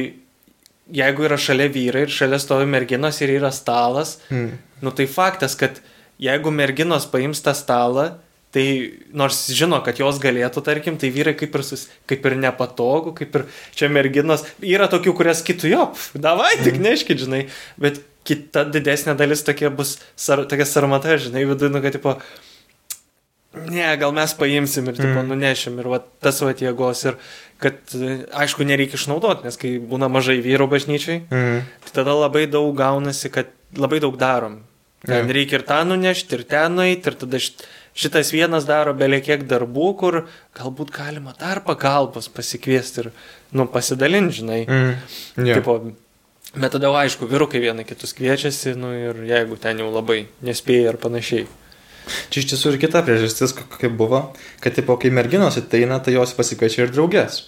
jeigu 0.93 1.25
yra 1.25 1.37
šalia 1.41 1.67
vyrai 1.73 2.05
ir 2.05 2.13
šalia 2.13 2.39
stovi 2.41 2.69
merginos 2.69 3.21
ir 3.25 3.35
yra 3.39 3.51
stalas, 3.55 4.19
Mm. 4.29 4.57
Nu 4.83 4.91
tai 4.91 5.07
faktas, 5.07 5.55
kad 5.55 5.79
jeigu 6.19 6.51
merginos 6.51 7.07
paims 7.09 7.41
tą 7.41 7.55
stalą, 7.55 8.19
tai 8.55 8.65
nors 9.11 9.41
žino, 9.51 9.81
kad 9.83 9.99
jos 9.99 10.17
galėtų, 10.23 10.63
tarkim, 10.63 10.95
tai 11.01 11.09
vyrai 11.11 11.35
kaip 11.35 11.53
ir, 11.59 11.63
sus, 11.67 11.85
kaip 12.07 12.23
ir 12.29 12.37
nepatogu, 12.39 13.11
kaip 13.19 13.35
ir 13.35 13.43
čia 13.75 13.89
merginos. 13.91 14.45
Yra 14.63 14.87
tokių, 14.91 15.11
kurias 15.19 15.43
kitų 15.45 15.71
jo, 15.73 15.85
davai, 16.15 16.53
tik 16.63 16.79
neškit, 16.79 17.19
žinai, 17.27 17.43
bet 17.77 17.99
kita 18.25 18.63
didesnė 18.73 19.13
dalis 19.19 19.43
tokia 19.45 19.69
bus, 19.69 19.97
sar, 20.17 20.45
tokia 20.49 20.65
sarmata, 20.65 21.19
žinai, 21.21 21.43
viduje, 21.51 21.69
nu, 21.75 21.83
kad, 21.83 21.93
tipo, 21.99 22.15
ne, 23.69 23.85
gal 24.01 24.11
mes 24.15 24.33
paimsim 24.35 24.87
ir, 24.89 24.95
tipo, 24.97 25.19
Mm. 25.21 25.27
nunešim 25.31 25.79
ir 25.79 25.87
va, 25.87 25.99
tas 26.21 26.41
va 26.41 26.53
jėgos 26.53 27.05
ir 27.07 27.15
kad, 27.61 27.77
aišku, 28.35 28.65
nereikia 28.67 28.97
išnaudoti, 28.99 29.45
nes 29.47 29.55
kai 29.57 29.75
būna 29.79 30.09
mažai 30.11 30.41
vyrų 30.43 30.67
bažnyčiai, 30.73 31.21
Mm. 31.31 31.61
Tai 31.85 31.91
tada 32.03 32.11
labai 32.17 32.47
daug 32.51 32.75
gaunasi, 32.75 33.31
kad 33.31 33.47
labai 33.77 33.99
daug 34.01 34.17
darom. 34.17 34.61
Ten 35.05 35.27
Jo. 35.27 35.33
reikia 35.33 35.59
ir 35.59 35.63
tą 35.63 35.83
nunešti, 35.85 36.33
ir 36.33 36.43
ten 36.43 36.75
nueiti, 36.75 37.07
ir 37.07 37.13
tada 37.13 37.37
šit- 37.37 37.63
šitas 37.95 38.31
vienas 38.35 38.67
daro 38.67 38.93
beliekiek 38.97 39.45
darbų, 39.47 39.89
kur 39.99 40.17
galbūt 40.57 40.91
galima 40.95 41.33
dar 41.39 41.61
pagalbos 41.65 42.27
pasikviesti 42.29 43.05
ir, 43.05 43.11
nu, 43.55 43.67
pasidalinti, 43.71 44.41
žinai. 44.41 44.61
Mm. 44.67 44.95
Jo. 45.47 45.59
Tipo, 45.59 45.77
bet 46.55 46.75
tada, 46.75 46.91
aišku, 47.01 47.27
vyrukai 47.31 47.63
vieni 47.63 47.87
kitus 47.87 48.13
kviečiasi, 48.17 48.75
nu, 48.79 48.91
ir 48.93 49.23
jeigu 49.29 49.57
ten 49.61 49.79
jau 49.79 49.89
labai 49.93 50.25
nespėja 50.45 50.93
ir 50.93 50.99
panašiai. 51.01 51.47
Čia 52.29 52.43
iš 52.43 52.51
tiesų 52.51 52.75
ir 52.75 52.81
kita 52.83 53.01
priežastis, 53.01 53.55
ko- 53.57 53.65
kaip 53.79 53.95
buvo, 53.97 54.19
kad 54.61 54.75
tipo, 54.77 54.93
kai 55.01 55.09
merginos 55.09 55.57
ateina, 55.57 55.97
tai 56.03 56.13
jos 56.13 56.35
pasikviečia 56.37 56.85
ir 56.85 56.93
draugės. 56.93 57.45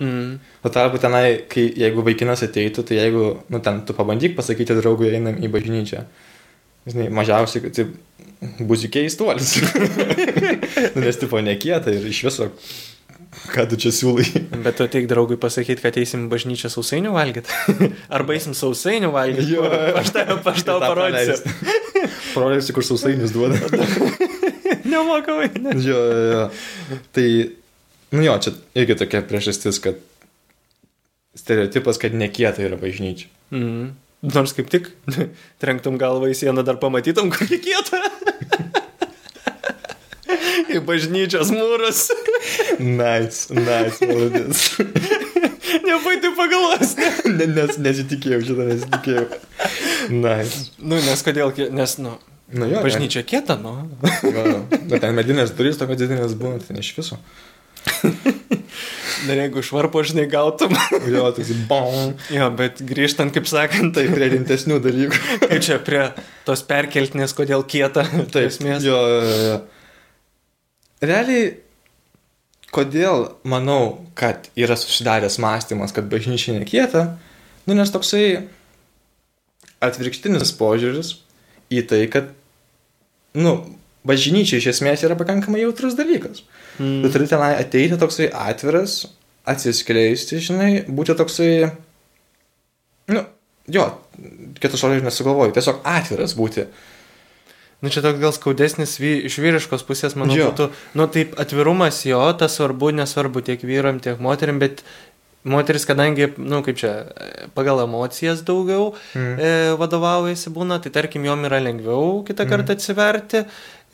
Mm. 0.00 0.40
O 0.64 0.72
tarpu 0.72 0.98
tenai, 0.98 1.44
kai, 1.46 1.68
jeigu 1.76 2.02
vaikinas 2.02 2.42
ateitų, 2.46 2.82
tai 2.88 2.96
jeigu, 3.02 3.24
nu 3.52 3.60
ten, 3.60 3.82
tu 3.86 3.94
pabandyk 3.94 4.32
pasakyti 4.38 4.74
draugui, 4.80 5.12
einam 5.12 5.36
į 5.36 5.50
bažnyčią. 5.52 6.06
Žinai, 6.88 7.10
mažiausiai, 7.12 7.70
tai 7.76 7.84
bus 8.40 8.86
keistuolis. 8.90 9.58
nu, 10.94 11.02
nes 11.04 11.20
tipo 11.20 11.40
nekieta 11.44 11.92
ir 11.92 12.06
iš 12.08 12.22
viso, 12.28 12.48
ką 13.52 13.66
tu 13.70 13.78
čia 13.80 13.92
siūlai. 13.94 14.26
Bet 14.64 14.78
tu 14.80 14.88
teik 14.90 15.08
draugui 15.10 15.38
pasakyti, 15.40 15.82
kad 15.84 15.96
eisim 16.00 16.28
bažnyčią 16.32 16.72
sausainių 16.72 17.12
valgyti. 17.14 17.54
Arba 18.16 18.36
eisim 18.36 18.56
sausainių 18.56 19.12
valgyti. 19.14 19.56
Jo. 19.58 19.68
Aš 20.00 20.12
tau, 20.16 20.38
aš 20.52 20.66
tau 20.66 20.80
parodysiu. 20.82 21.38
Parodysiu, 22.32 22.76
kur 22.76 22.86
sausainius 22.86 23.34
duoda. 23.36 23.58
Nemokamai. 24.90 25.50
Ne. 25.60 25.74
jo, 25.84 25.98
jo. 26.32 26.44
Tai, 27.14 27.26
nu 28.16 28.24
jo, 28.24 28.36
čia 28.42 28.54
irgi 28.80 28.96
tokia 29.02 29.20
priežastis, 29.26 29.78
kad 29.84 30.00
stereotipas, 31.36 32.00
kad 32.00 32.16
nekieta 32.16 32.64
yra 32.64 32.80
bažnyčia. 32.80 33.28
Mm. 33.54 33.92
Nors 34.20 34.52
kaip 34.52 34.68
tik 34.68 34.90
trenktum 35.62 35.96
galvą 36.00 36.28
į 36.28 36.34
sieną, 36.42 36.64
dar 36.66 36.76
pamatytum, 36.82 37.30
kokie 37.32 37.60
kieta. 37.62 38.00
Į 40.76 40.80
bažnyčios 40.86 41.50
mūrus. 41.54 42.06
Nice, 42.80 43.50
nice, 43.54 44.00
malodės. 44.06 44.64
Nepaitį 45.86 46.32
pagalvos. 46.38 46.96
ne, 47.28 47.46
nes 47.52 47.76
nesitikėjau 47.82 48.40
šitą, 48.48 48.66
nesitikėjau. 48.72 49.26
Nice. 50.14 50.64
Nu, 50.80 50.98
nes 51.04 51.24
kodėl, 51.26 51.54
nes, 51.76 51.96
nu, 52.02 52.16
Nu 52.50 52.66
jo, 52.66 52.80
bažnyčia 52.82 53.20
kieta, 53.22 53.54
nu. 53.62 53.76
Va, 54.02 54.42
bet 54.90 54.96
ten 55.04 55.14
medinės 55.14 55.52
durys, 55.54 55.76
tokios 55.78 56.00
didelės 56.00 56.32
būna, 56.34 56.58
tai 56.66 56.80
iš 56.82 56.88
viso. 56.96 57.18
Dar 59.28 59.36
jeigu 59.36 59.62
švarpo 59.62 60.02
žinai 60.06 60.24
gautum. 60.32 60.72
Jo, 61.06 61.28
toks 61.36 61.50
bom. 61.68 62.14
jo, 62.32 62.48
bet 62.58 62.80
grįžtant, 62.88 63.30
kaip 63.36 63.46
sakant, 63.50 63.92
Tai 63.94 64.06
prie 64.10 64.30
rimtesnių 64.34 64.80
dalykų. 64.82 65.20
kaip 65.44 65.62
čia 65.66 65.76
prie 65.84 66.06
tos 66.48 66.64
perkeltinės, 66.66 67.34
kodėl 67.38 67.62
kieta. 67.68 68.02
Taip, 68.32 68.48
esmės. 68.48 68.82
jo, 68.86 68.96
jo, 68.98 69.36
jo. 69.46 69.58
Realiai, 71.00 71.54
kodėl 72.74 73.30
manau, 73.48 74.06
kad 74.18 74.50
yra 74.58 74.76
susidaręs 74.78 75.38
mąstymas, 75.42 75.94
kad 75.96 76.10
bažnyčia 76.12 76.58
nekieta, 76.58 77.06
nu 77.66 77.76
nes 77.78 77.92
toksai 77.92 78.44
atvirkštinis 79.80 80.52
požiūris 80.58 81.14
į 81.72 81.84
tai, 81.88 82.02
kad, 82.12 82.28
nu, 83.38 83.54
bažnyčia 84.06 84.60
iš 84.60 84.70
esmės 84.74 85.04
yra 85.06 85.16
pakankamai 85.18 85.62
jautrus 85.64 85.96
dalykas. 85.98 86.44
Mm. 86.78 87.00
Tu 87.04 87.12
turi 87.14 87.28
tenai 87.30 87.54
ateiti 87.58 87.98
toksai 88.00 88.28
atviras, 88.28 89.02
atsiskleisti, 89.48 90.40
žinai, 90.44 90.70
būti 90.88 91.16
toksai, 91.16 91.50
nu, 93.10 93.24
jo, 93.72 93.86
kitus 94.60 94.82
žodžius 94.82 95.06
nesugalvoju, 95.06 95.54
tiesiog 95.56 95.80
atviras 95.88 96.36
būti. 96.38 96.66
Nu, 97.80 97.88
čia 97.88 98.02
toks 98.04 98.20
gal 98.20 98.32
skaudesnis 98.36 98.98
vy, 99.00 99.14
iš 99.24 99.38
vyriškos 99.40 99.86
pusės, 99.88 100.12
manau, 100.20 100.34
Jo. 100.36 100.50
būtų, 100.50 100.66
nu, 101.00 101.06
taip, 101.08 101.32
atvirumas 101.40 102.02
jo, 102.04 102.20
tas 102.36 102.58
svarbu, 102.58 102.90
nesvarbu 102.92 103.40
tiek 103.46 103.62
vyram, 103.64 104.00
tiek 104.04 104.20
moterim, 104.20 104.58
bet 104.60 104.82
moteris, 105.48 105.86
kadangi, 105.88 106.26
nu, 106.36 106.60
kaip 106.66 106.76
čia, 106.76 106.90
pagal 107.56 107.80
emocijas 107.86 108.42
daugiau 108.44 108.90
Mm. 109.16 109.38
e, 109.40 109.52
vadovaujasi 109.80 110.52
būna, 110.52 110.76
tai 110.84 110.92
tarkim, 110.92 111.24
jom 111.24 111.46
yra 111.48 111.56
lengviau 111.64 112.20
kitą 112.28 112.44
kartą 112.50 112.76
atsiverti, 112.76 113.46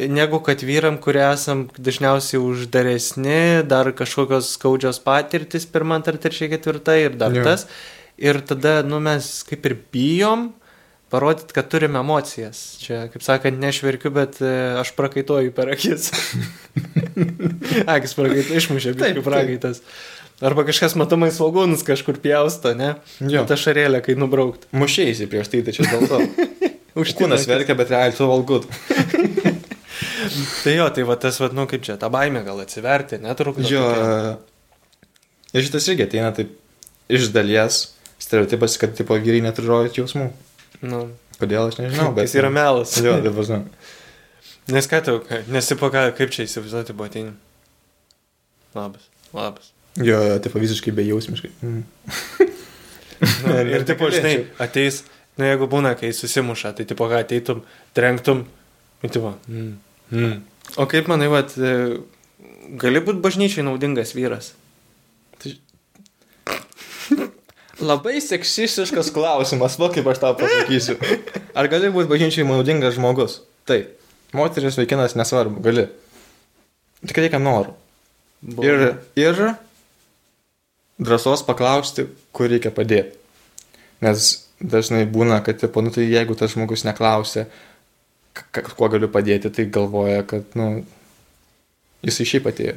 negu 0.03 0.41
kad 0.43 0.59
vyram, 0.67 0.99
kurie 0.99 1.23
esam 1.33 1.69
dažniausiai 1.79 2.43
uždaresni, 2.43 3.63
dar 3.71 3.93
kažkokios 3.95 4.51
skaudžios 4.59 4.99
patirtis, 5.01 5.65
pirmą, 5.71 6.01
antrą, 6.03 6.19
trečią, 6.19 6.51
ketvirtą 6.51 6.99
ir 7.07 7.15
dar 7.17 7.33
Jo. 7.33 7.45
tas. 7.45 7.67
Ir 8.19 8.41
tada, 8.43 8.83
nu, 8.83 8.99
mes 9.01 9.45
kaip 9.49 9.65
ir 9.67 9.77
bijom 9.93 10.51
parodyti, 11.17 11.57
kad 11.57 11.71
turime 11.73 12.03
emocijas. 12.05 12.61
Čia, 12.83 13.07
kaip 13.13 13.25
sakant, 13.25 13.57
nešverkiu, 13.63 14.13
bet 14.15 14.39
e, 14.45 14.53
aš 14.83 14.93
prakaituoju 14.99 15.55
per 15.57 15.73
akis. 15.73 16.11
Akis 17.97 18.13
prakaituoju, 18.19 18.61
išmušė, 18.61 18.95
Taip, 19.01 19.17
kaip 19.17 19.27
prakaitas. 19.27 19.81
Arba 20.45 20.67
kažkas 20.69 20.99
matomai 21.01 21.31
svagūnus 21.33 21.85
kažkur 21.87 22.21
pjausto, 22.21 22.75
ne? 22.77 22.95
Jo. 23.25 23.47
Ta 23.49 23.57
šarėlė, 23.57 24.03
kai 24.05 24.19
nubraukt. 24.21 24.69
Mušėjai 24.77 25.29
prieš 25.33 25.49
tai, 25.55 25.63
čia 25.73 25.89
dėl 25.89 26.05
to. 26.11 26.21
Užtikrinai. 27.01 27.37
Kūnas 27.37 27.49
verkia, 27.49 27.77
bet 27.77 27.93
realiai 27.93 28.17
tu 28.17 28.29
valgut. 28.29 28.69
Tai 30.37 30.73
jo, 30.75 30.87
tai 30.93 31.05
va 31.07 31.15
tas, 31.21 31.37
va, 31.41 31.47
nu 31.55 31.65
kaip 31.71 31.85
čia, 31.87 31.95
ta 32.01 32.09
baimė 32.13 32.43
gal 32.45 32.59
atsiverti, 32.61 33.21
netrukdo. 33.23 33.63
Jo. 33.71 33.85
Ir 35.55 35.65
šitas 35.65 35.87
irgi 35.89 36.05
ateina 36.05 36.33
taip 36.35 36.51
iš 37.09 37.31
dalies 37.33 37.79
stereotipas, 38.21 38.75
kad 38.81 38.97
tipo 38.99 39.17
vyrai 39.17 39.45
neturi 39.45 39.71
rodyti 39.71 40.03
jausmų. 40.03 40.27
Nu, 40.87 41.05
Kodėl 41.41 41.69
aš 41.69 41.81
nežinau, 41.83 42.13
bet... 42.17 42.29
jis 42.29 42.39
yra 42.41 42.51
melas. 42.53 42.97
Jo, 43.03 43.19
dabar 43.25 43.47
žinau. 43.49 43.65
Nes 44.73 44.89
ką 44.91 45.03
tu, 45.07 45.17
nesipo 45.53 45.91
ką, 45.95 46.09
kaip 46.17 46.33
čia 46.35 46.47
įsivaizduoti 46.47 46.97
buvo 46.97 47.07
ateini. 47.11 47.35
Labas, 48.77 49.07
labas. 49.37 49.73
Jo, 49.97 50.19
tipo 50.45 50.61
visiškai 50.63 50.95
bejausmiškai. 50.97 51.53
Mm. 51.63 51.85
Nu, 52.43 52.57
Ne, 53.21 53.63
ir 53.73 53.85
tipo, 53.89 54.11
žinai, 54.13 54.35
ateis, 54.61 55.03
nu 55.41 55.49
jeigu 55.49 55.69
būna, 55.73 55.95
kai 55.97 56.13
susimuša, 56.17 56.75
tai 56.77 56.87
tipo, 56.89 57.07
ką 57.09 57.23
ateitum, 57.23 57.63
trenktum, 57.97 58.45
ir 59.01 59.13
tipo, 59.15 59.33
mm, 59.49 59.73
mm. 60.13 60.37
O 60.83 60.87
kaip 60.91 61.09
manai, 61.09 61.29
vat, 61.31 61.55
e, 61.57 61.73
gali 62.81 63.01
būti 63.05 63.23
bažnyčiai 63.25 63.65
naudingas 63.65 64.13
vyras? 64.17 64.53
Labai 67.85 68.21
seksistiškas 68.25 69.11
klausimas, 69.13 69.75
va 69.81 69.91
kaip 69.93 70.07
aš 70.09 70.21
tau 70.23 70.33
pasakysiu. 70.39 70.97
Ar 71.57 71.69
gali 71.69 71.91
būti 71.93 72.09
bažnyčiai 72.09 72.47
naudingas 72.49 72.97
žmogus? 72.97 73.41
Taip. 73.69 73.93
Moteris, 74.37 74.79
vaikinas, 74.81 75.15
nesvarbu, 75.19 75.61
gali. 75.65 75.85
Tik 77.07 77.21
reikia 77.21 77.41
norų. 77.43 77.75
Ir, 78.65 78.83
ir 79.21 79.43
drąsos 81.03 81.45
paklausti, 81.47 82.07
kur 82.37 82.49
reikia 82.51 82.73
padėti. 82.75 83.17
Nes 84.05 84.27
dažnai 84.61 85.05
būna, 85.09 85.43
kad, 85.45 85.61
tipo, 85.61 85.83
nu, 85.85 85.93
tai 85.93 86.07
jeigu 86.09 86.37
tas 86.39 86.53
žmogus 86.55 86.85
k- 88.57 88.65
kuo 88.77 88.89
galiu 88.93 89.09
padėti, 89.13 89.51
tai 89.53 89.67
galvoja, 89.73 90.23
kad, 90.29 90.49
nu, 90.57 90.85
jisai 92.05 92.27
šiaip 92.29 92.49
atėjo. 92.53 92.77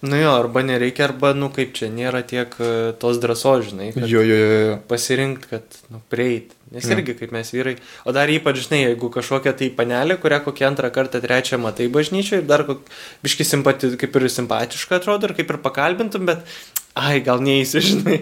Nu 0.00 0.14
jo, 0.14 0.30
arba 0.30 0.62
nereikia, 0.62 1.08
arba, 1.08 1.32
nu 1.34 1.48
kaip 1.50 1.72
čia, 1.74 1.88
nėra 1.90 2.20
tiek 2.22 2.52
e, 2.62 2.68
tos 3.02 3.18
drąsos, 3.18 3.64
žinai, 3.72 3.88
Jo, 3.96 4.20
jo, 4.22 4.36
jo, 4.38 4.58
jo. 4.68 4.76
pasirinkti, 4.86 5.48
kad, 5.50 5.78
nu, 5.90 5.98
prieit. 6.12 6.52
Nes 6.70 6.84
Jo. 6.86 6.94
irgi, 6.94 7.16
kaip 7.18 7.32
mes 7.34 7.50
vyrai, 7.50 7.72
o 8.06 8.12
dar 8.14 8.30
ypač, 8.30 8.60
žinai, 8.66 8.82
jeigu 8.84 9.08
kažkokia 9.10 9.56
tai 9.58 9.70
panelė, 9.74 10.18
kurią 10.22 10.38
kokią 10.44 10.68
antrą 10.68 10.90
kartą, 10.94 11.18
trečią 11.24 11.58
matai 11.58 11.88
bažnyčioje 11.90 12.42
ir 12.44 12.46
dar 12.46 12.62
kok, 12.68 12.84
biški 13.26 13.46
simpati, 13.48 13.90
kaip 13.98 14.20
ir 14.20 14.28
simpatiška 14.30 15.00
atrodo 15.00 15.26
ir 15.30 15.34
kaip 15.40 15.50
ir 15.50 15.58
pakalbintum, 15.64 16.28
bet, 16.30 16.46
ai, 16.94 17.18
gal 17.24 17.42
neįsi, 17.42 17.82
žinai. 17.90 18.20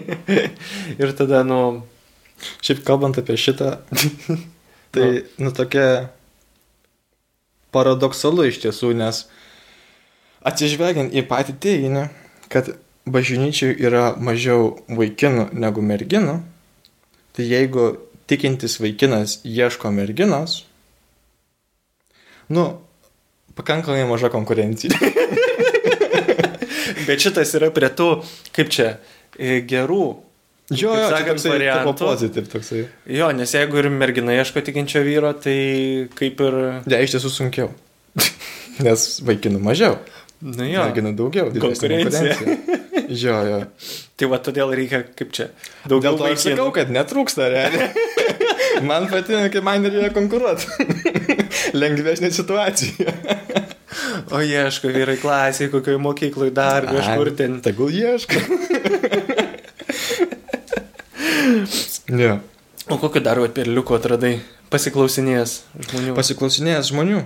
ir 0.97 1.13
tada, 1.19 1.43
nu, 1.45 1.83
Šiaip 2.61 2.83
kalbant 2.85 3.17
apie 3.17 3.33
šitą, 3.37 3.75
tai, 4.93 5.07
nu, 5.41 5.49
tokia 5.53 6.09
paradoksalu 7.75 8.47
iš 8.49 8.61
tiesų, 8.65 8.93
nes 8.97 9.25
atsižvelgiant 10.45 11.15
į 11.15 11.23
patį 11.29 11.55
teiginį, 11.63 12.07
kad 12.51 12.73
bažnyčiai 13.07 13.77
yra 13.79 14.11
mažiau 14.19 14.73
vaikinų 14.91 15.49
negu 15.57 15.83
merginų, 15.85 16.41
tai 17.37 17.47
jeigu 17.47 17.93
tikintis 18.27 18.81
vaikinas 18.83 19.39
ieško 19.47 19.93
merginos, 19.95 20.65
nu, 22.51 22.67
pakankamai 23.55 24.03
maža 24.09 24.29
konkurencija. 24.33 24.97
bet 27.07 27.23
šitas 27.23 27.55
yra 27.57 27.71
prie 27.73 27.89
tų, 27.95 28.09
kaip 28.55 28.71
čia, 28.73 28.93
e, 29.39 29.59
gerų. 29.67 30.05
Jo, 30.67 30.91
jo, 30.91 31.03
sakant, 31.07 31.37
toksai 31.37 31.51
variantų. 31.53 31.93
tipo 31.95 32.09
pozityv 32.09 32.47
toksai. 32.51 32.81
Jo, 33.15 33.29
nes 33.31 33.53
jeigu 33.55 33.79
ir 33.79 33.87
mergina 33.93 34.35
ieško 34.35 34.65
tikinčio 34.67 34.99
vyro, 35.05 35.31
tai 35.39 35.55
kaip 36.17 36.41
ir, 36.43 36.57
Ne, 36.83 36.99
iš 37.05 37.15
tiesų 37.15 37.31
sunkiau. 37.31 37.69
Nes 38.85 39.07
vaikinų 39.23 39.61
mažiau. 39.63 39.95
Nu 40.41 40.67
jo, 40.67 40.83
Merginų 40.85 41.11
daugiau. 41.17 41.47
didesnė 41.53 41.63
Konkurencija. 41.67 42.35
konkurencija. 42.37 42.83
Jo, 43.07 43.35
jo. 43.47 43.57
tai 44.19 44.27
va 44.27 44.37
todėl 44.43 44.73
reikia, 44.75 44.99
kaip 45.15 45.29
čia, 45.35 45.45
Dėl 45.87 46.01
daugiau 46.01 46.17
to 46.19 46.25
aš 46.27 46.41
sakau, 46.49 46.65
kad 46.75 46.89
netrūksta 46.91 47.47
realiai. 47.53 47.87
Man 48.89 49.07
patinka, 49.09 49.47
kai 49.53 49.61
man 49.65 49.85
reikia 49.87 50.11
konkuruoti. 50.13 50.67
Lengvesnė 51.73 52.29
situacija. 52.35 53.13
O 54.35 54.41
ieško 54.43 54.91
vyrai 54.93 55.15
klasiai, 55.17 55.71
kokioje 55.73 55.97
mokykloje 56.03 56.51
dar 56.53 56.85
kažkur 56.85 57.31
ten. 57.39 57.55
Tegul 57.65 57.89
ieško. 57.95 58.37
jo. 62.07 62.37
O 62.89 62.97
kokiu 63.01 63.21
dar 63.23 63.39
vat 63.41 63.55
perliuku 63.55 63.95
atradai? 63.97 64.37
Pasiklausinės 64.71 65.61
žmonių. 65.89 66.13
Pasiklausinėjęs 66.15 66.91
žmonių. 66.91 67.21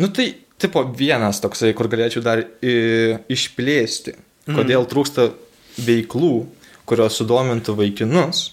Nu 0.00 0.08
tai, 0.14 0.28
tipo, 0.62 0.84
vienas 0.96 1.40
toksai, 1.42 1.72
kur 1.76 1.88
galėčiau 1.92 2.22
dar 2.24 2.42
i, 2.44 2.74
išplėsti. 3.32 4.16
kodėl 4.50 4.86
trūksta 4.88 5.30
veiklų, 5.80 6.34
kurios 6.88 7.18
sudomintų 7.20 7.76
vaikinus, 7.78 8.46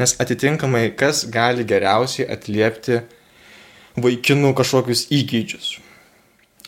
nes 0.00 0.16
atitinkamai 0.20 0.90
kas 0.98 1.24
gali 1.32 1.64
geriausiai 1.68 2.28
atliepti 2.32 3.02
vaikinų 4.02 4.52
kažkokius 4.58 5.06
įgūdžius. 5.12 5.72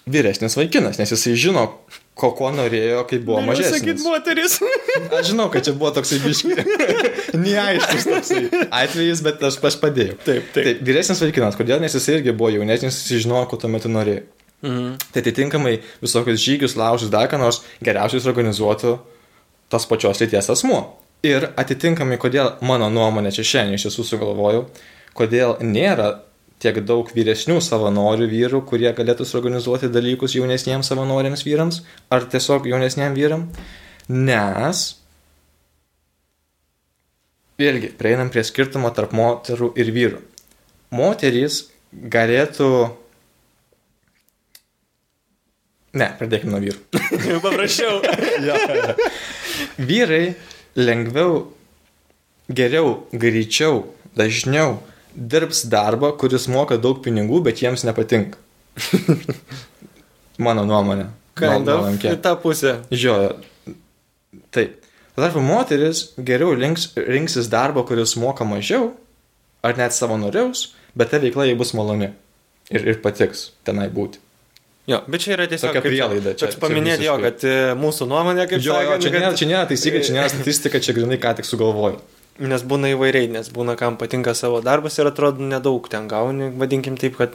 Vyresnis 0.05 0.57
vaikinas, 0.59 0.99
nes 1.01 1.13
jisai 1.15 1.33
žino, 1.41 1.65
ko, 2.13 2.29
ko 2.37 2.51
norėjo, 2.53 3.07
kai 3.09 3.19
buvo 3.25 3.41
mažesnis. 3.47 4.03
moteris. 4.05 4.59
Aš 5.17 5.31
žinau, 5.31 5.49
kad 5.53 5.65
čia 5.65 5.73
buvo 5.77 5.95
toksai 5.97 6.21
biški. 6.21 6.53
Neaiškus 7.45 8.09
toksai 8.11 8.43
atvejis, 8.69 9.25
bet 9.25 9.41
aš, 9.49 9.59
aš 9.65 9.79
padėjau. 9.81 10.19
Taip, 10.21 10.53
taip. 10.53 10.61
taip. 10.61 10.85
Vyresnis 10.85 11.25
vaikinas, 11.25 11.57
kodėl, 11.59 11.81
nes 11.83 11.97
jis 11.97 12.11
irgi 12.13 12.37
buvo 12.37 12.53
jaunesnis, 12.53 13.01
jis 13.09 13.25
žinojo, 13.25 13.49
ko 13.51 13.61
tuo 13.61 13.73
metu 13.73 13.93
norėjo. 13.93 14.27
Mhm. 14.63 14.97
Tai 15.13 15.23
atitinkamai 15.23 15.79
visokius 16.03 16.41
žygius, 16.41 16.77
laužus, 16.77 17.11
dar 17.13 17.29
ką 17.29 17.41
nors 17.41 17.63
geriausiai 17.85 18.23
organizuotų 18.31 18.99
tos 19.73 19.89
pačios 19.91 20.21
lyties 20.23 20.51
asmuo. 20.55 20.85
Ir 21.25 21.51
atitinkamai, 21.57 22.19
kodėl 22.21 22.55
mano 22.65 22.91
nuomonė 22.93 23.33
čia 23.33 23.45
šiandien 23.49 23.79
iš 23.79 23.89
tiesų 23.89 24.05
sugalvojau, 24.05 24.67
kodėl 25.17 25.57
nėra 25.65 26.11
tiek 26.61 26.81
daug 26.87 27.09
vyresnių 27.13 27.59
savanorių 27.65 28.29
vyrų, 28.31 28.61
kurie 28.69 28.91
galėtų 28.97 29.27
suorganizuoti 29.29 29.91
dalykus 29.93 30.37
jaunesniems 30.37 30.89
savanoriams 30.89 31.45
vyrams, 31.45 31.81
ar 32.13 32.29
tiesiog 32.31 32.69
jaunesniam 32.71 33.17
vyram, 33.17 33.49
nes 34.09 34.85
vėlgi 37.61 37.93
prieinam 37.99 38.31
prie 38.33 38.45
skirtumo 38.47 38.91
tarp 38.95 39.13
moterų 39.17 39.73
ir 39.81 39.93
vyrų. 39.95 40.21
Moterys 40.95 41.65
galėtų 41.93 42.71
Ne, 45.95 46.09
pradėkime 46.19 46.55
nuo 46.55 46.63
vyrų. 46.63 46.81
Jau 47.31 47.41
paprašiau. 47.45 48.01
Vyrai 49.79 50.35
lengviau, 50.75 51.45
geriau, 52.51 52.97
greičiau, 53.15 53.85
dažniau 54.19 54.81
dirbs 55.15 55.65
darbą, 55.71 56.11
kuris 56.19 56.49
moka 56.51 56.79
daug 56.83 56.99
pinigų, 57.05 57.41
bet 57.47 57.63
jiems 57.63 57.87
nepatinka. 57.87 58.41
Mano 60.45 60.65
nuomonė. 60.67 61.13
Kind 61.39 61.71
of. 61.71 61.87
Į 62.03 62.17
tą 62.23 62.35
pusę. 62.43 62.81
Jo, 62.95 63.37
taip. 64.55 64.81
Tuo 65.15 65.23
tarpu 65.23 65.39
moteris 65.47 66.09
geriau 66.19 66.57
links, 66.59 66.89
rinksis 66.99 67.47
darbą, 67.51 67.85
kuris 67.87 68.17
moka 68.19 68.43
mažiau, 68.47 68.91
ar 69.63 69.79
net 69.79 69.95
savanoriaus, 69.95 70.73
bet 70.99 71.15
ta 71.15 71.23
veikla 71.23 71.47
jai 71.47 71.55
bus 71.59 71.71
maloni 71.79 72.11
ir, 72.75 72.83
ir 72.83 72.99
patiks 73.05 73.53
tenai 73.67 73.87
būti. 73.95 74.24
Jo, 74.87 74.99
bet 75.09 75.21
čia 75.25 75.33
yra 75.37 75.47
tiesiog 75.49 75.71
Tokia 75.73 75.81
čia- 75.81 75.89
prielaida, 75.89 76.33
čia- 76.37 76.45
Toks 76.49 76.57
čia 76.59 76.61
paminėti 76.61 77.07
jo, 77.07 77.15
kad 77.23 77.45
e, 77.49 77.53
mūsų 77.81 78.05
nuomonė, 78.11 78.45
kaip 78.51 78.61
Jo, 78.61 78.75
jo, 78.75 78.91
sakant, 78.91 79.03
čia, 79.07 79.11
nėra, 79.15 79.31
kad- 79.31 79.39
čia 79.41 79.47
nėra 79.49 79.69
taisyklė, 79.71 80.03
čia 80.05 80.13
nėra 80.19 80.29
statistika, 80.35 80.81
čia 80.85 80.93
grinai 80.93 81.17
ką 81.23 81.33
tik 81.41 81.49
sugalvojau. 81.49 82.01
Nes 82.45 82.65
būna 82.67 82.91
įvairiai, 82.93 83.31
nes 83.31 83.49
būna 83.55 83.77
kam 83.81 83.97
patinka 83.97 84.35
savo 84.35 84.59
darbas 84.61 84.99
ir 84.99 85.07
atrodo 85.09 85.41
nedaug 85.41 85.89
ten 85.89 86.09
gauni, 86.11 86.51
vadinkim 86.59 86.99
taip, 87.01 87.17
kad 87.17 87.33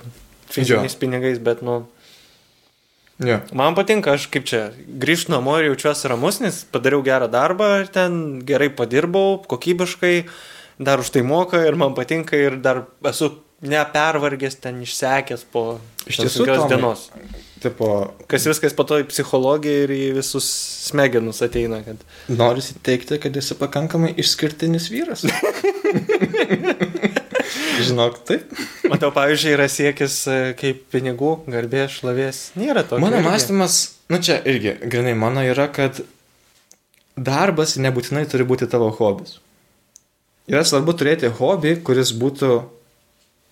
fiziniais 0.51 0.93
pinigais, 0.99 1.39
bet 1.41 1.61
nu, 1.65 1.85
Jo. 3.19 3.39
man 3.51 3.75
patinka, 3.75 4.13
aš 4.15 4.27
kaip 4.31 4.45
čia, 4.47 4.69
grįžtu 5.01 5.33
namo 5.33 5.57
ir 5.59 5.71
jaučiuosi 5.71 6.07
ramus, 6.11 6.37
nes 6.43 6.61
padariau 6.71 7.01
gerą 7.03 7.27
darbą 7.31 7.81
ir 7.81 7.87
ten 7.91 8.39
gerai 8.47 8.69
padirbau, 8.69 9.41
kokybiškai, 9.49 10.25
dar 10.79 10.99
už 11.03 11.09
tai 11.11 11.21
moka 11.27 11.59
ir 11.67 11.75
man 11.75 11.95
patinka 11.97 12.37
ir 12.39 12.55
dar 12.63 12.85
esu 13.09 13.33
nepervargęs 13.61 14.59
ten 14.63 14.81
išsekęs 14.85 15.45
po 15.51 15.79
Tomai, 16.09 16.69
dienos. 16.69 17.09
Tipo, 17.59 18.13
Kas 18.31 18.47
viskas 18.47 18.73
po 18.73 18.85
to 18.87 19.01
į 19.01 19.07
psichologiją 19.09 19.83
ir 19.83 19.91
į 19.93 20.05
visus 20.15 20.47
smegenus 20.87 21.41
ateina, 21.45 21.81
kad 21.83 22.01
Norisi 22.31 22.77
teikti, 22.85 23.19
kad 23.21 23.35
esi 23.37 23.57
pakankamai 23.59 24.13
išskirtinis 24.21 24.87
vyras. 24.93 25.25
Žinok, 27.79 28.21
taip. 28.27 28.55
Matau, 28.91 29.11
pavyzdžiui, 29.15 29.53
yra 29.55 29.67
siekis 29.71 30.15
e, 30.29 30.37
kaip 30.59 30.81
pinigų, 30.93 31.33
garbės, 31.51 31.99
šlovės. 31.99 32.41
Nėra 32.59 32.83
to. 32.87 32.99
Mano 33.01 33.21
mąstymas, 33.25 33.79
nu 34.11 34.19
čia 34.23 34.39
irgi, 34.49 34.75
grinai 34.91 35.15
mano 35.19 35.43
yra, 35.45 35.67
kad 35.73 36.01
darbas 37.19 37.77
nebūtinai 37.79 38.25
turi 38.31 38.47
būti 38.47 38.69
tavo 38.71 38.89
hobis. 38.95 39.37
Yra 40.49 40.63
svarbu 40.65 40.95
turėti 40.97 41.29
hobį, 41.39 41.75
kuris 41.85 42.11
būtų, 42.17 42.53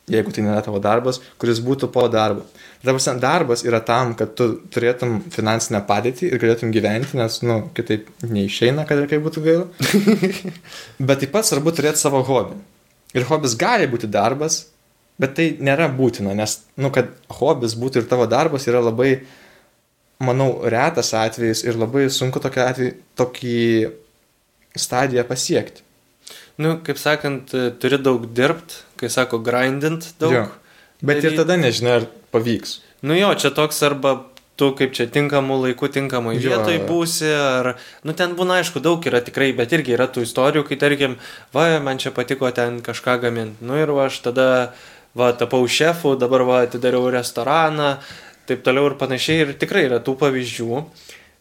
jeigu 0.08 0.32
tai 0.32 0.44
nėra 0.46 0.62
tavo 0.64 0.80
darbas, 0.80 1.20
kuris 1.42 1.60
būtų 1.64 1.90
po 1.92 2.06
darbo. 2.12 2.46
Dabar 2.86 3.20
darbas 3.20 3.64
yra 3.68 3.82
tam, 3.84 4.14
kad 4.16 4.36
tu 4.40 4.50
turėtum 4.72 5.18
finansinę 5.34 5.82
padėtį 5.88 6.30
ir 6.30 6.40
galėtum 6.40 6.72
gyventi, 6.72 7.18
nes, 7.20 7.42
nu, 7.44 7.60
kitaip 7.76 8.08
neišeina, 8.24 8.86
kad 8.88 9.02
ir 9.02 9.10
kaip 9.12 9.26
būtų 9.26 9.44
gaila. 9.44 9.66
Bet 11.10 11.24
taip 11.24 11.34
pat 11.34 11.50
svarbu 11.50 11.76
turėti 11.76 12.00
savo 12.00 12.24
hobį. 12.24 12.56
Ir 13.20 13.28
hobis 13.28 13.58
gali 13.60 13.88
būti 13.92 14.08
darbas, 14.12 14.66
bet 15.18 15.34
tai 15.38 15.48
nėra 15.64 15.88
būtina, 15.90 16.36
nes, 16.38 16.60
nu, 16.78 16.92
kad 16.94 17.10
hobis 17.40 17.74
būtų 17.80 18.04
ir 18.04 18.10
tavo 18.12 18.28
darbas 18.30 18.68
yra 18.70 18.84
labai, 18.84 19.24
manau, 20.22 20.50
retas 20.70 21.14
atvejis 21.18 21.64
ir 21.66 21.80
labai 21.80 22.06
sunku 22.14 22.44
tokia 22.44 22.68
atveju, 22.70 22.98
tokį 23.18 23.56
stadiją 24.78 25.24
pasiekti. 25.26 25.82
Nu, 26.62 26.76
kaip 26.86 27.00
sakant, 27.02 27.56
turi 27.82 27.98
daug 28.02 28.28
dirbt, 28.38 28.84
kai 29.00 29.10
sako 29.14 29.42
grindint 29.46 30.12
daug. 30.22 30.34
Jo. 30.34 30.48
Bet 31.06 31.22
ir 31.24 31.38
tada 31.38 31.58
nežinia, 31.60 32.02
ar 32.02 32.10
pavyks. 32.34 32.80
Nu 33.06 33.14
jo, 33.18 33.30
čia 33.38 33.54
toks 33.54 33.84
arba 33.86 34.18
tu 34.58 34.72
kaip 34.78 34.94
čia 34.98 35.06
tinkamų 35.14 35.60
laikų 35.68 35.90
tinkamai 35.94 36.36
vietoj 36.42 36.80
būsi, 36.90 37.30
ar, 37.30 37.76
nu 38.02 38.16
ten 38.18 38.34
būna 38.38 38.58
aišku 38.62 38.82
daug 38.82 39.04
yra 39.06 39.22
tikrai, 39.22 39.52
bet 39.58 39.74
irgi 39.78 39.94
yra 39.94 40.08
tų 40.10 40.26
istorijų, 40.26 40.66
kai 40.66 40.80
tarkim, 40.82 41.18
va, 41.54 41.68
man 41.84 42.02
čia 42.02 42.12
patiko 42.16 42.50
ten 42.50 42.82
kažką 42.86 43.20
gaminti. 43.22 43.62
Nu 43.62 43.78
ir 43.78 43.94
va, 43.94 44.08
aš 44.10 44.18
tada, 44.26 44.48
va, 45.18 45.30
tapau 45.38 45.62
šefu, 45.70 46.16
dabar 46.18 46.46
va, 46.48 46.64
atidariau 46.66 47.12
restoraną, 47.14 48.00
taip 48.50 48.66
toliau 48.66 48.90
ir 48.90 48.98
panašiai, 48.98 49.46
ir 49.46 49.54
tikrai 49.62 49.86
yra 49.92 50.02
tų 50.02 50.18
pavyzdžių. 50.24 50.82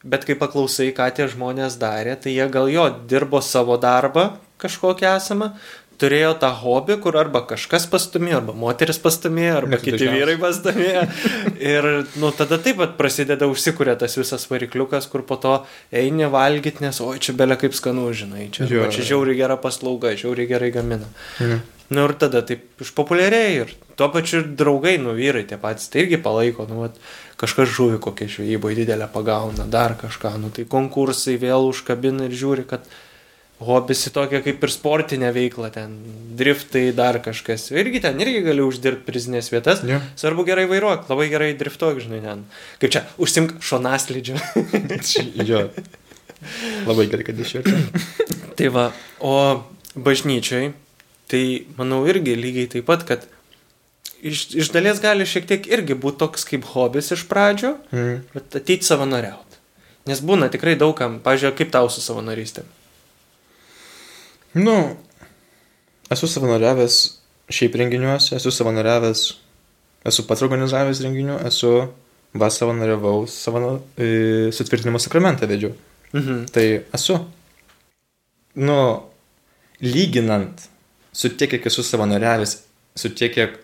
Bet 0.07 0.27
kai 0.29 0.37
paklausai, 0.37 0.91
ką 0.93 1.09
tie 1.17 1.25
žmonės 1.31 1.79
darė, 1.81 2.13
tai 2.21 2.35
jie 2.35 2.45
gal 2.53 2.69
jo 2.69 2.85
dirbo 3.09 3.41
savo 3.41 3.79
darbą 3.81 4.35
kažkokį 4.61 5.09
esamą, 5.09 5.51
turėjo 6.01 6.33
tą 6.41 6.49
hobį, 6.61 6.97
kur 7.03 7.17
arba 7.17 7.41
kažkas 7.49 7.87
pastumėjo, 7.91 8.41
arba 8.41 8.53
moteris 8.57 8.99
pastumėjo, 9.03 9.55
arba 9.63 9.79
kiti 9.81 9.95
dažniausiai. 9.97 10.19
vyrai 10.19 10.35
pastumėjo. 10.41 11.05
Ir, 11.71 11.87
nu, 12.21 12.31
tada 12.37 12.59
taip 12.61 12.77
pat 12.81 12.97
prasideda 12.99 13.47
užsikuria 13.49 13.95
tas 13.99 14.17
visas 14.19 14.45
varikliukas, 14.51 15.09
kur 15.11 15.23
po 15.25 15.39
to 15.41 15.55
eini 15.91 16.29
valgyti, 16.33 16.83
nes, 16.85 17.01
oi, 17.01 17.17
čia 17.23 17.33
belia 17.37 17.57
kaip 17.59 17.73
skanu, 17.77 18.09
žinai, 18.13 18.49
čia, 18.53 18.69
Jo. 18.69 18.85
čia 18.93 19.07
žiauriai 19.13 19.39
gera 19.39 19.57
paslauga, 19.57 20.13
žiauriai 20.17 20.49
gerai 20.49 20.71
gamina. 20.75 21.09
Mhm. 21.41 21.65
Nu 21.87 22.03
ir 22.03 22.11
tada 22.19 22.41
taip 22.43 22.65
išpopuliarėjai 22.83 23.51
ir 23.61 23.69
tuo 23.95 24.09
pačiu 24.11 24.41
ir 24.41 24.47
draugai, 24.59 24.97
nu 24.99 25.13
vyrai 25.15 25.45
tie 25.47 25.55
patys, 25.61 25.87
tai 25.87 26.01
irgi 26.03 26.17
palaiko, 26.19 26.65
nu 26.67 26.81
vat, 26.83 26.97
kažkas 27.39 27.71
žuvi 27.71 27.95
kokią 28.03 28.27
žvejybą 28.33 28.73
didelę 28.75 29.07
pagauna, 29.13 29.63
dar 29.71 29.95
kažką, 29.95 30.33
nu 30.41 30.51
tai 30.51 30.65
konkursai 30.67 31.37
vėl 31.39 31.69
užkabina 31.71 32.27
ir 32.27 32.35
žiūri, 32.35 32.65
kad 32.67 32.83
hobis 33.59 34.03
į 34.05 34.11
tokią 34.13 34.41
kaip 34.45 34.63
ir 34.63 34.69
sportinę 34.73 35.31
veiklą, 35.33 35.71
ten 35.73 35.95
driftai, 36.37 36.91
dar 36.93 37.17
kažkas. 37.25 37.69
Irgi 37.73 38.01
ten 38.03 38.19
irgi 38.21 38.43
gali 38.45 38.61
uždirbti 38.61 39.07
prizinės 39.07 39.49
vietas. 39.49 39.81
Jo. 39.87 39.97
Svarbu 40.19 40.45
gerai 40.45 40.67
vairuok, 40.69 41.07
labai 41.09 41.25
gerai 41.31 41.53
driftuok, 41.57 41.97
žinai, 42.03 42.19
ten. 42.21 42.43
Kaip 42.81 42.93
čia, 42.93 43.01
užsimk 43.17 43.55
šonaslydžiu. 43.65 44.37
jo. 45.49 45.63
Labai 46.85 47.07
gerai, 47.09 47.25
kad 47.31 47.39
išverčiu. 47.41 48.05
tai 48.59 48.69
va, 48.73 48.91
o 49.25 49.33
bažnyčiai, 49.97 50.69
tai 51.31 51.41
manau 51.79 52.03
irgi 52.09 52.37
lygiai 52.37 52.69
taip 52.77 52.85
pat, 52.85 53.07
kad 53.09 53.25
iš, 54.21 54.51
iš 54.53 54.69
dalies 54.73 55.01
gali 55.01 55.25
šiek 55.25 55.49
tiek 55.49 55.65
irgi 55.73 55.97
būti 55.97 56.21
toks 56.21 56.45
kaip 56.45 56.69
hobis 56.75 57.09
iš 57.17 57.25
pradžio, 57.29 57.73
Mhm. 57.91 58.21
bet 58.37 58.61
ateiti 58.61 58.85
savanoriauti. 58.85 59.57
Nes 60.07 60.21
būna 60.23 60.47
tikrai 60.53 60.77
daugam, 60.79 61.17
pažiūrėjau, 61.25 61.57
kaip 61.57 61.73
tau 61.73 61.89
su 61.91 62.05
savanorystė. 62.05 62.63
Nu, 64.53 64.77
esu 66.13 66.29
savanoriavęs 66.31 66.99
šiaip 67.51 67.75
renginiuose, 67.79 68.35
esu 68.37 68.51
savanoriavęs, 68.51 69.23
esu 70.07 70.25
pats 70.27 70.43
organizavęs 70.45 71.01
renginių, 71.03 71.41
esu 71.47 71.73
va 72.37 72.49
savanoriavau, 72.53 73.25
savano, 73.31 73.77
e, 73.97 74.49
sutvirtinimo 74.55 74.99
sakramentą 74.99 75.47
vedžiau. 75.49 75.75
Mhm. 76.13 76.47
Tai 76.53 76.65
esu. 76.95 77.19
Nu, 78.55 78.79
lyginant 79.81 80.67
su 81.13 81.29
tiek, 81.29 81.49
kiek 81.49 81.65
esu 81.65 81.83
savanoriavęs, 81.83 82.57
su 82.95 83.09
tiek, 83.13 83.33
kiek 83.33 83.57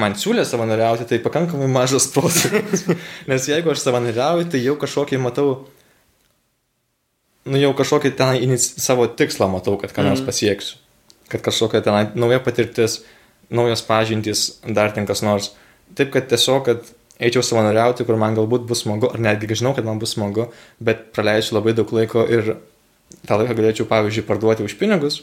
man 0.00 0.16
siūlė 0.18 0.44
savanoriauti, 0.48 1.06
tai 1.08 1.20
pakankamai 1.22 1.68
mažas 1.70 2.08
procentas. 2.14 2.86
Nes 3.30 3.48
jeigu 3.50 3.72
aš 3.72 3.84
savanoriauju, 3.84 4.48
tai 4.52 4.62
jau 4.64 4.76
kažkokį 4.80 5.20
matau, 5.22 5.68
nu 7.44 7.58
jau 7.60 7.72
kažkokį 7.76 8.12
ten 8.16 8.56
savo 8.58 9.06
tikslą 9.06 9.48
matau, 9.52 9.76
kad 9.80 9.92
ką 9.92 10.04
nors 10.04 10.20
Mhm. 10.20 10.26
pasieksiu. 10.26 10.76
Kad 11.28 11.42
kažkokia 11.42 11.80
ten 11.82 12.12
nauja 12.14 12.40
patirtis, 12.40 13.02
naujos 13.50 13.82
pažintys, 13.82 14.60
dar 14.74 14.90
ten 14.92 15.06
kas 15.06 15.22
nors. 15.22 15.52
Taip, 15.94 16.10
kad 16.12 16.28
tiesiog, 16.28 16.64
kad 16.64 16.82
eičiau 17.20 17.42
savanoriauti, 17.42 18.04
kur 18.06 18.16
man 18.16 18.34
galbūt 18.34 18.66
bus 18.66 18.82
smagu, 18.82 19.10
ar 19.12 19.18
netgi 19.20 19.54
žinau, 19.54 19.74
kad 19.76 19.84
man 19.84 19.98
bus 19.98 20.14
smagu, 20.14 20.52
bet 20.80 21.12
praleisiu 21.12 21.58
labai 21.58 21.72
daug 21.76 21.90
laiko 21.92 22.24
ir 22.28 22.56
tą 23.26 23.38
laiką 23.40 23.54
galėčiau, 23.58 23.86
pavyzdžiui, 23.90 24.26
parduoti 24.26 24.64
už 24.64 24.76
pinigus, 24.78 25.22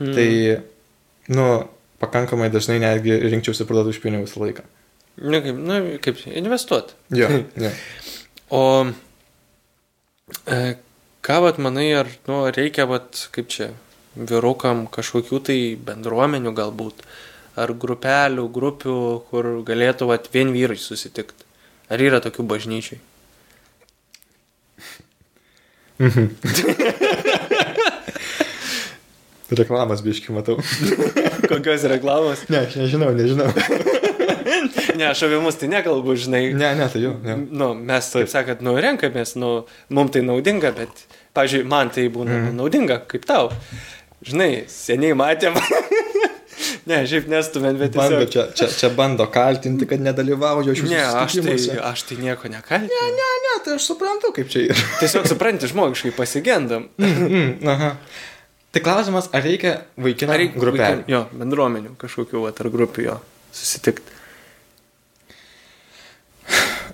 mm. 0.00 0.14
tai, 0.16 0.62
nu, 1.28 1.68
pakankamai 2.00 2.48
dažnai 2.50 2.78
netgi 2.80 3.16
rinkčiausi 3.28 3.64
parduoti 3.68 3.94
už 3.94 4.00
pinigus 4.02 4.36
laiką. 4.36 4.64
Nu, 5.16 5.40
kaip, 5.44 5.56
nu, 5.56 5.98
kaip 6.04 6.16
investuoti. 6.26 6.96
Jo, 7.14 7.28
jo. 7.64 7.70
O 8.50 8.62
e, 10.46 10.74
ką 11.26 11.40
vat 11.42 11.58
manai, 11.58 11.90
ar 11.98 12.06
nu, 12.28 12.44
reikia, 12.54 12.86
vat, 12.86 13.28
kaip 13.34 13.48
čia, 13.50 13.72
vyrukam 14.14 14.86
kažkokių 14.92 15.40
tai 15.48 15.58
bendruomenių 15.88 16.52
galbūt, 16.56 17.02
ar 17.58 17.72
grupelių, 17.72 18.46
grupių, 18.52 18.96
kur 19.30 19.44
galėtų 19.66 20.06
vat, 20.12 20.30
vien 20.34 20.48
vyrai 20.54 20.78
susitikti. 20.78 21.42
Ar 21.90 21.98
yra 22.02 22.20
tokių 22.22 22.42
bažnyčiai? 22.46 23.00
Reklamas 29.56 30.02
biški 30.02 30.32
matau. 30.34 30.56
Kokios 31.46 31.86
reklamos? 31.86 32.48
Ne, 32.50 32.58
aš 32.66 32.74
nežinau, 32.82 33.10
nežinau. 33.14 33.46
ne, 34.98 35.10
aš 35.12 35.26
apie 35.26 35.40
mus 35.42 35.58
tai 35.60 35.68
nekalbu, 35.72 36.16
žinai. 36.26 36.42
Ne, 36.56 36.72
ne, 36.78 36.88
tai 36.92 37.02
jau. 37.04 37.14
Ne. 37.24 37.36
Nu, 37.50 37.72
mes, 37.78 38.08
taip 38.12 38.30
sakant, 38.32 38.64
nu, 38.66 38.76
renkamės, 38.82 39.36
nu, 39.40 39.52
mums 39.94 40.14
tai 40.14 40.24
naudinga, 40.26 40.72
bet, 40.76 41.04
pažiūrėjau, 41.36 41.70
man 41.72 41.92
tai 41.94 42.08
būna 42.12 42.40
mm. 42.40 42.56
naudinga, 42.58 43.00
kaip 43.10 43.28
tau. 43.28 43.50
Žinai, 44.26 44.50
seniai 44.72 45.16
matėm. 45.18 45.58
ne, 46.90 47.00
šiaip 47.08 47.28
nestumėm, 47.30 47.76
bet 47.80 47.96
bando, 47.96 48.22
tiesiog... 48.24 48.54
čia, 48.56 48.66
čia, 48.66 48.70
čia 48.80 48.90
bando 48.96 49.26
kaltinti, 49.32 49.88
kad 49.90 50.02
nedalyvauju 50.02 50.72
aš 50.74 50.84
Ne, 50.88 51.02
aš 51.04 51.38
tai, 51.42 51.58
aš 51.90 52.06
tai 52.08 52.18
nieko 52.22 52.50
nekaltinu. 52.52 52.90
Ne, 52.90 53.12
ne, 53.20 53.28
ne, 53.46 53.58
tai 53.66 53.76
aš 53.76 53.90
suprantu, 53.92 54.32
kaip 54.36 54.50
čia 54.52 54.64
yra. 54.70 54.88
tiesiog 55.02 55.28
supranti, 55.30 55.70
žmogiškai 55.72 56.14
pasigendam. 56.16 56.88
mm, 57.00 57.28
mm, 57.28 57.52
aha. 57.74 57.94
Tai 58.76 58.82
klausimas, 58.84 59.30
ar 59.32 59.44
reikia 59.46 59.78
reikia 59.96 60.60
grupelį? 60.60 61.06
Jo, 61.08 61.22
bendruomenių 61.32 61.94
kažkokių, 62.00 62.42
vat, 62.44 62.60
ar 62.60 62.68
grupių 62.72 63.06
jo 63.06 63.20
susitikti. 63.56 64.15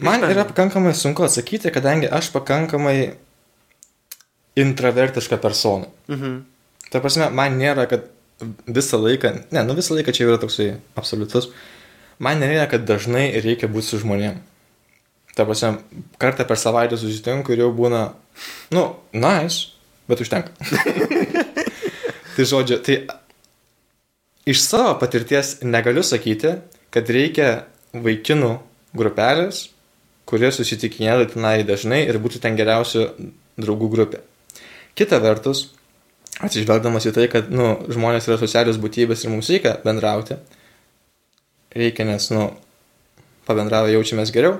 Man 0.02 0.24
yra 0.26 0.44
pakankamai 0.48 0.94
sunku 0.98 1.24
atsakyti, 1.24 1.70
kadangi 1.74 2.08
aš 2.10 2.32
pakankamai 2.34 3.14
intravertiška 4.58 5.38
persona. 5.42 5.86
Mhm. 6.08 6.40
Ta 6.92 7.00
prasme, 7.00 7.30
man 7.32 7.56
nėra, 7.56 7.86
kad 7.88 8.08
visą 8.66 8.98
laiką, 9.00 9.32
ne, 9.54 9.62
nu 9.64 9.76
visą 9.78 9.96
laiką 9.96 10.12
čia 10.12 10.26
yra 10.26 10.40
toksai 10.42 10.74
absoliutus, 10.98 11.48
man 12.22 12.42
nėra, 12.42 12.66
kad 12.70 12.84
dažnai 12.88 13.30
reikia 13.44 13.70
būti 13.70 13.92
su 13.92 14.02
žmonėm. 14.02 14.40
Ta 15.36 15.46
prasme, 15.48 15.78
kartą 16.20 16.44
per 16.48 16.60
savaitę 16.60 16.98
susitinku 17.00 17.54
ir 17.54 17.64
jau 17.64 17.70
būna, 17.72 18.02
nu, 18.76 18.84
nice, 19.16 19.72
bet 20.10 20.20
užtenka. 20.20 20.52
tai 22.34 22.48
žodžiu, 22.48 22.82
tai 22.84 22.98
iš 24.44 24.60
savo 24.66 24.92
patirties 25.00 25.60
negaliu 25.64 26.04
sakyti, 26.04 26.58
kad 26.92 27.08
reikia 27.08 27.48
vaikinų 27.96 28.52
grupelės, 28.96 29.68
kurie 30.28 30.50
susitikinėtų 30.54 31.34
tenai 31.34 31.62
dažnai 31.66 32.02
ir 32.06 32.18
būtų 32.22 32.42
ten 32.42 32.56
geriausių 32.58 33.06
draugų 33.60 33.88
grupė. 33.92 34.22
Kita 34.98 35.18
vertus, 35.22 35.70
atsižvelgdamas 36.44 37.06
į 37.08 37.14
tai, 37.16 37.28
kad 37.32 37.48
nu, 37.52 37.74
žmonės 37.92 38.28
yra 38.28 38.38
socialios 38.40 38.80
būtybės 38.80 39.24
ir 39.24 39.32
mums 39.32 39.50
reikia 39.52 39.78
bendrauti, 39.84 40.36
reikia, 41.76 42.06
nes, 42.08 42.28
nu, 42.34 42.50
pabendravę 43.48 43.92
jaučiamės 43.94 44.32
geriau, 44.34 44.58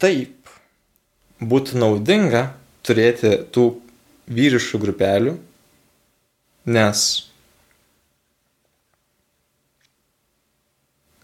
taip, 0.00 0.36
būtų 1.40 1.80
naudinga 1.80 2.50
turėti 2.86 3.36
tų 3.52 3.66
vyriškų 4.30 4.80
grupelių, 4.80 5.34
nes 6.70 7.06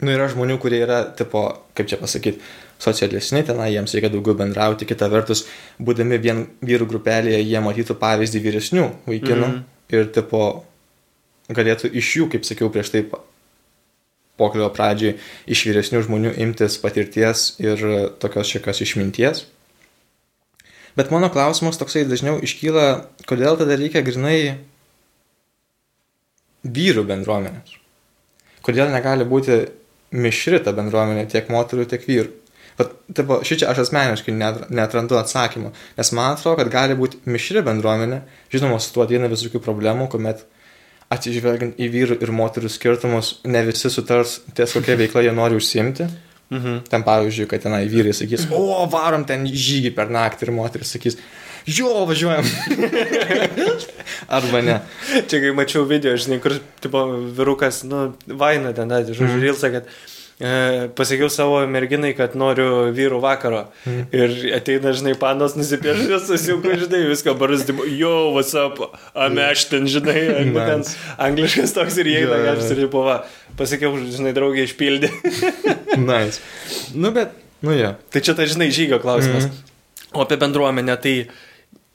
nu, 0.02 0.12
yra 0.12 0.28
žmonių, 0.32 0.58
kurie 0.62 0.80
yra, 0.84 1.02
tipo, 1.16 1.46
kaip 1.76 1.88
čia 1.90 1.98
pasakyti, 2.00 2.42
socialesni, 2.82 3.40
tenai 3.48 3.70
jiems 3.72 3.94
reikia 3.96 4.10
daugiau 4.12 4.36
bendrauti, 4.36 4.88
kita 4.88 5.08
vertus, 5.12 5.46
būdami 5.80 6.18
vien 6.20 6.42
vyrų 6.66 6.88
grupelėje, 6.90 7.40
jie 7.40 7.62
matytų 7.64 7.96
pavyzdį 8.00 8.42
vyresnių 8.44 8.84
vaikinų 9.06 9.46
mm. 9.46 9.62
ir, 9.96 10.10
tipo, 10.12 10.42
galėtų 11.48 11.90
iš 11.96 12.12
jų, 12.18 12.28
kaip 12.34 12.44
sakiau 12.48 12.68
prieš 12.74 12.92
tai 12.92 13.06
pokalbio 14.36 14.68
pradžiai, 14.76 15.16
iš 15.48 15.64
vyresnių 15.70 16.02
žmonių 16.04 16.34
imtis 16.44 16.76
patirties 16.82 17.54
ir 17.62 17.80
tokios 18.20 18.50
šiekios 18.52 18.82
išminties. 18.84 19.46
Bet 20.96 21.12
mano 21.12 21.28
klausimas 21.32 21.76
toksai 21.80 22.06
dažniau 22.08 22.38
iškyla, 22.44 22.86
kodėl 23.28 23.58
tada 23.60 23.76
reikia 23.76 24.04
grinai 24.04 24.56
vyrų 26.64 27.04
bendruomenės. 27.08 27.76
Kodėl 28.64 28.90
negali 28.90 29.26
būti 29.28 29.58
mišri 30.14 30.60
ta 30.64 30.74
bendruomenė 30.76 31.26
tiek 31.30 31.48
moterų, 31.52 31.86
tiek 31.90 32.04
vyrų. 32.06 32.34
Bet 32.76 32.92
tipo, 33.16 33.38
šičia 33.46 33.70
aš 33.70 33.86
asmeniškai 33.86 34.34
netrandu 34.36 35.16
atsakymų, 35.16 35.70
nes 35.96 36.12
man 36.16 36.34
atrodo, 36.34 36.58
kad 36.60 36.72
gali 36.72 36.96
būti 36.98 37.22
mišri 37.24 37.62
bendruomenė, 37.64 38.20
žinoma, 38.52 38.76
su 38.84 38.92
tuo 38.92 39.06
ateina 39.06 39.30
visokių 39.32 39.62
problemų, 39.64 40.10
kuomet 40.12 40.44
atsižvelgiant 41.12 41.80
į 41.80 41.88
vyrų 41.94 42.18
ir 42.20 42.32
moterų 42.36 42.68
skirtumus, 42.72 43.36
ne 43.48 43.62
visi 43.64 43.88
sutars 43.92 44.40
ties 44.56 44.76
kokia 44.76 44.98
veikla 45.02 45.24
jie 45.24 45.34
nori 45.36 45.58
užsimti. 45.58 46.10
Mhm. 46.52 46.84
Ten 46.86 47.02
pavyzdžiui, 47.02 47.48
kad 47.50 47.64
tenai 47.64 47.86
vyrai 47.90 48.12
sakys, 48.14 48.44
o 48.54 48.84
varom 48.92 49.24
ten 49.26 49.48
žygį 49.50 49.90
per 49.96 50.12
naktį 50.14 50.46
ir 50.46 50.52
moteris 50.54 50.92
sakys, 50.94 51.16
jo, 51.66 52.04
važiuojam. 52.06 52.46
Arba 54.28 54.62
ne. 54.62 54.80
Čia 55.28 55.40
kai 55.42 55.54
mačiau 55.56 55.86
video, 55.88 56.16
žinai, 56.18 56.40
kur, 56.42 56.58
tipo, 56.82 57.06
virukas, 57.36 57.82
nu, 57.88 58.10
vaina 58.26 58.74
ten, 58.76 58.90
žodžiu, 58.90 59.28
mm. 59.28 59.42
rilsa, 59.42 59.70
kad 59.74 59.88
e, 60.40 60.88
pasakiau 60.96 61.30
savo 61.32 61.60
merginai, 61.70 62.12
kad 62.18 62.36
noriu 62.38 62.88
vyrų 62.96 63.20
vakaro. 63.22 63.66
Mm. 63.86 64.02
Ir 64.16 64.36
ateina, 64.58 64.92
žinai, 64.96 65.14
panos 65.20 65.56
nusipiešęs, 65.58 66.26
susiuku, 66.30 66.76
žinai, 66.84 67.04
viską 67.12 67.36
barzdimo, 67.38 67.86
jo, 67.90 68.14
what's 68.36 68.56
up, 68.58 68.80
ameš 69.14 69.68
ten, 69.72 69.88
žinai, 69.90 70.18
ten 70.56 70.86
angliškas 71.28 71.76
toks 71.76 72.00
ir 72.02 72.12
jie 72.12 72.20
eina, 72.24 72.42
aš 72.54 72.74
ir 72.74 72.84
tipo, 72.86 73.04
va, 73.06 73.20
pasakiau, 73.58 73.96
žinai, 74.00 74.34
draugė 74.36 74.66
išpildė. 74.68 75.12
nice. 76.10 76.42
Nu, 76.94 77.12
bet, 77.14 77.36
nu, 77.62 77.72
jo. 77.74 77.80
Ja. 77.92 77.96
Tai 78.12 78.24
čia 78.24 78.36
tai, 78.38 78.50
žinai, 78.50 78.72
žygio 78.74 79.00
klausimas. 79.02 79.50
Mm. 79.50 79.64
O 80.16 80.22
apie 80.22 80.36
bendruomenę, 80.40 80.96
tai 80.96 81.14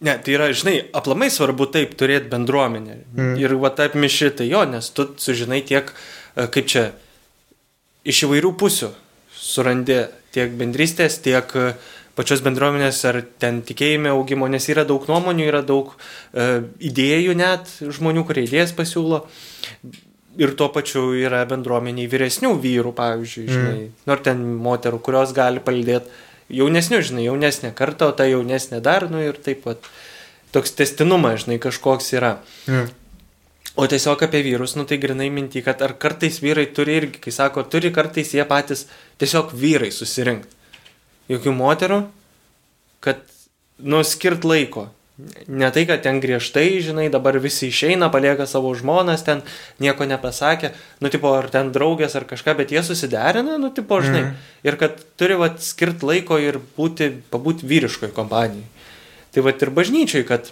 Ne, 0.01 0.15
tai 0.17 0.33
yra, 0.33 0.49
žinai, 0.49 0.79
aplamai 0.97 1.29
svarbu 1.29 1.67
taip 1.69 1.93
turėti 1.99 2.31
bendruomenę. 2.31 2.95
Mm. 3.13 3.33
Ir 3.37 3.53
va 3.61 3.69
taip 3.77 3.93
miši, 3.93 4.31
tai 4.39 4.47
jo, 4.49 4.63
nes 4.65 4.87
tu 4.97 5.05
sužinai 5.21 5.61
tiek, 5.67 5.91
e, 6.33 6.47
kaip 6.49 6.69
čia, 6.71 6.87
iš 8.09 8.23
įvairių 8.25 8.55
pusių 8.57 8.89
surandi 9.37 9.99
tiek 10.33 10.55
bendrystės, 10.57 11.19
tiek 11.21 11.53
e, 11.53 11.67
pačios 12.17 12.41
bendruomenės 12.41 13.03
ar 13.11 13.19
ten 13.41 13.61
tikėjime 13.67 14.09
augimo, 14.15 14.49
nes 14.49 14.65
yra 14.73 14.87
daug 14.89 15.05
nuomonių, 15.05 15.45
yra 15.51 15.61
daug 15.61 15.93
e, 15.93 16.47
idėjų 16.89 17.37
net 17.37 17.69
žmonių, 17.85 18.25
kurie 18.25 18.47
idėjas 18.47 18.73
pasiūlo. 18.77 19.21
Ir 20.41 20.55
tuo 20.57 20.71
pačiu 20.73 21.11
yra 21.19 21.43
bendruomeniai 21.45 22.09
vyresnių 22.09 22.55
vyrų, 22.63 22.95
pavyzdžiui, 22.97 23.47
žinai, 23.51 23.79
mm. 23.85 24.03
nors 24.09 24.25
ten 24.25 24.41
moterų, 24.65 25.01
kurios 25.05 25.37
gali 25.37 25.61
palidėti 25.61 26.09
jaunesnių, 26.51 27.01
žinai, 27.07 27.25
jaunesnė 27.27 27.73
karta, 27.77 28.11
o 28.11 28.15
ta 28.15 28.27
jaunesnė 28.29 28.81
dar, 28.83 29.07
nu 29.11 29.21
ir 29.23 29.39
taip 29.41 29.63
pat 29.65 29.87
toks 30.55 30.75
testinumas, 30.77 31.45
žinai, 31.45 31.59
kažkoks 31.63 32.11
yra. 32.17 32.35
Mm. 32.67 32.89
O 33.79 33.87
tiesiog 33.87 34.19
apie 34.25 34.41
vyrus, 34.43 34.75
nu 34.75 34.83
tai 34.87 34.97
grinai 34.99 35.29
minti, 35.31 35.61
kad 35.63 35.79
ar 35.81 35.95
kartais 35.95 36.41
vyrai 36.43 36.67
turi 36.75 36.97
irgi, 36.99 37.21
kai 37.23 37.31
sako, 37.31 37.63
turi 37.71 37.93
kartais 37.95 38.33
jie 38.35 38.43
patys 38.47 38.83
tiesiog 39.21 39.53
vyrai 39.55 39.93
susirinkti. 39.95 40.57
Jokių 41.31 41.53
moterų, 41.55 42.01
kad, 42.99 43.21
nu, 43.79 44.01
skirt 44.03 44.43
laiko. 44.43 44.89
Ne 45.47 45.69
tai, 45.71 45.83
kad 45.85 46.01
ten 46.01 46.19
griežtai, 46.23 46.79
žinai, 46.81 47.05
dabar 47.13 47.37
visi 47.41 47.69
išeina, 47.69 48.09
palieka 48.13 48.47
savo 48.49 48.71
žmonas, 48.77 49.23
ten 49.27 49.43
nieko 49.83 50.07
nepasakė, 50.09 50.71
nu, 51.03 51.11
tipo, 51.13 51.33
ar 51.37 51.49
ten 51.53 51.69
draugės 51.75 52.15
ar 52.17 52.25
kažką, 52.29 52.55
bet 52.57 52.73
jie 52.73 52.81
susiderina, 52.85 53.59
nu, 53.61 53.69
tipo, 53.75 53.99
žinai. 54.01 54.23
Mm. 54.29 54.49
Ir 54.65 54.77
kad 54.81 55.01
turi, 55.19 55.37
va, 55.37 55.51
skirt 55.61 56.05
laiko 56.07 56.39
ir 56.41 56.57
būti, 56.77 57.11
pabūti 57.33 57.67
vyriškoj 57.69 58.13
kompanijai. 58.15 58.65
Tai 59.31 59.45
va, 59.45 59.53
ir 59.53 59.73
bažnyčiai, 59.77 60.25
kad 60.27 60.49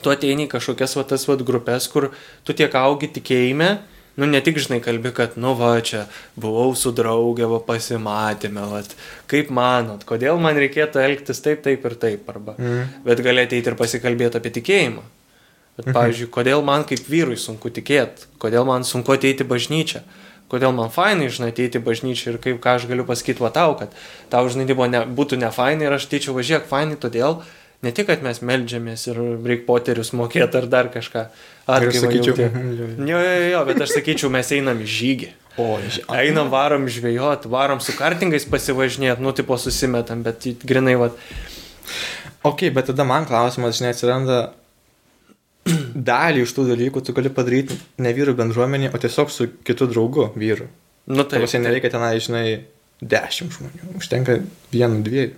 tu 0.00 0.12
ateini 0.12 0.48
kažkokias, 0.50 0.96
va, 0.98 1.04
tas, 1.08 1.26
va, 1.28 1.36
grupės, 1.36 1.90
kur 1.92 2.12
tu 2.46 2.56
tiek 2.56 2.72
augi 2.78 3.10
tikėjime, 3.18 3.74
nu 4.20 4.28
ne 4.30 4.40
tik 4.44 4.60
žinai 4.62 4.80
kalbi, 4.84 5.10
kad, 5.16 5.38
nu 5.40 5.54
va, 5.58 5.72
čia 5.84 6.04
buvau 6.40 6.74
su 6.78 6.92
draugė, 6.94 7.48
va 7.50 7.58
pasimatėme, 7.66 8.68
va, 8.70 8.84
kaip 9.30 9.50
manot, 9.54 10.06
kodėl 10.08 10.38
man 10.42 10.58
reikėtų 10.60 11.02
elgtis 11.02 11.42
taip, 11.44 11.64
taip 11.66 11.84
ir 11.88 11.98
taip, 12.00 12.30
arba, 12.30 12.54
mm. 12.58 13.04
bet 13.08 13.22
galėtų 13.24 13.58
eiti 13.58 13.72
ir 13.72 13.78
pasikalbėti 13.80 14.40
apie 14.40 14.54
tikėjimą. 14.60 15.04
Bet, 15.74 15.88
mhm. 15.88 15.94
pavyzdžiui, 15.96 16.28
kodėl 16.30 16.60
man 16.62 16.84
kaip 16.86 17.08
vyrui 17.10 17.34
sunku 17.40 17.70
tikėti, 17.74 18.28
kodėl 18.38 18.62
man 18.68 18.84
sunku 18.86 19.16
ateiti 19.16 19.42
bažnyčią, 19.42 20.04
kodėl 20.52 20.70
man 20.76 20.92
fainai, 20.94 21.26
žinai, 21.34 21.50
ateiti 21.50 21.80
bažnyčią 21.82 22.34
ir 22.34 22.38
kaip 22.44 22.60
ką 22.62 22.76
aš 22.78 22.86
galiu 22.90 23.06
pasakyti 23.08 23.42
va 23.42 23.50
tau, 23.54 23.74
kad 23.80 23.90
tau, 24.30 24.46
žinai, 24.46 24.68
buvo 24.70 24.86
ne, 24.86 25.02
būtų 25.18 25.40
ne 25.42 25.50
fainai 25.54 25.88
ir 25.88 25.96
aš 25.96 26.06
teičiau 26.12 26.36
važiuok 26.36 26.68
fainai, 26.70 27.00
todėl 27.00 27.40
ne 27.84 27.92
tik, 27.94 28.08
kad 28.10 28.24
mes 28.24 28.40
melžiamės 28.44 29.06
ir 29.12 29.20
reikia 29.44 29.66
poterius 29.68 30.12
mokėti 30.16 30.60
ar 30.60 30.68
dar 30.72 30.90
kažką. 30.94 31.24
Ir 31.64 31.88
aš 31.88 32.00
sakyčiau, 32.02 32.34
jauti. 32.34 32.50
mhm, 32.50 33.06
jo, 33.08 33.22
jo. 33.22 33.48
Jo, 33.54 33.64
bet 33.68 33.80
aš 33.86 33.96
sakyčiau, 33.98 34.32
mes 34.34 34.52
einam 34.56 34.82
į 34.84 34.90
žygį. 34.98 35.32
O, 35.62 35.76
Einam, 36.10 36.48
varom 36.50 36.88
žvėjot, 36.90 37.44
varom 37.46 37.78
su 37.78 37.92
kartingais 37.94 38.42
pasivažinėt, 38.50 39.20
nu, 39.22 39.30
tipo 39.38 39.54
susimetam, 39.60 40.24
bet 40.26 40.48
grinai, 40.66 40.96
va, 40.98 41.12
Ok, 42.44 42.66
bet 42.76 42.90
tada 42.90 43.06
man 43.08 43.24
klausimas, 43.24 43.78
žinai, 43.78 43.94
atsiranda 43.94 44.38
dalį 46.10 46.42
iš 46.44 46.52
tų 46.56 46.66
dalykų 46.74 47.00
tu 47.04 47.14
gali 47.16 47.32
padaryti 47.32 47.76
ne 48.04 48.12
vyrų 48.16 48.34
bendruomenį, 48.36 48.90
o 48.92 49.00
tiesiog 49.00 49.32
su 49.32 49.46
kitu 49.64 49.88
draugu 49.88 50.26
vyru. 50.36 50.68
nu 51.08 51.24
Tai 51.24 51.40
visai 51.40 51.62
nereikia 51.64 51.94
tenai, 51.94 52.18
žinai, 52.20 52.44
dešimt 53.00 53.56
žmonių, 53.56 53.94
užtenka 54.00 54.36
vienu, 54.72 55.00
dviejų. 55.06 55.32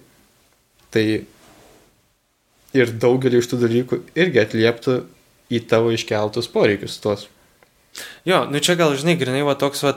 Tai 0.95 1.05
ir 2.83 2.93
daugelį 3.03 3.41
iš 3.43 3.51
tų 3.53 3.61
dalykų 3.65 4.01
irgi 4.19 4.43
atlieptų 4.43 4.99
į 5.53 5.63
tavo 5.71 5.95
iškeltus 5.95 6.51
poreikius 6.53 6.99
tuos. 7.03 7.29
Jo, 8.29 8.45
nu 8.51 8.61
čia 8.61 8.77
gal, 8.77 8.93
žinai, 8.99 9.17
grinai, 9.17 9.45
va 9.47 9.55
toks, 9.57 9.81
va, 9.87 9.95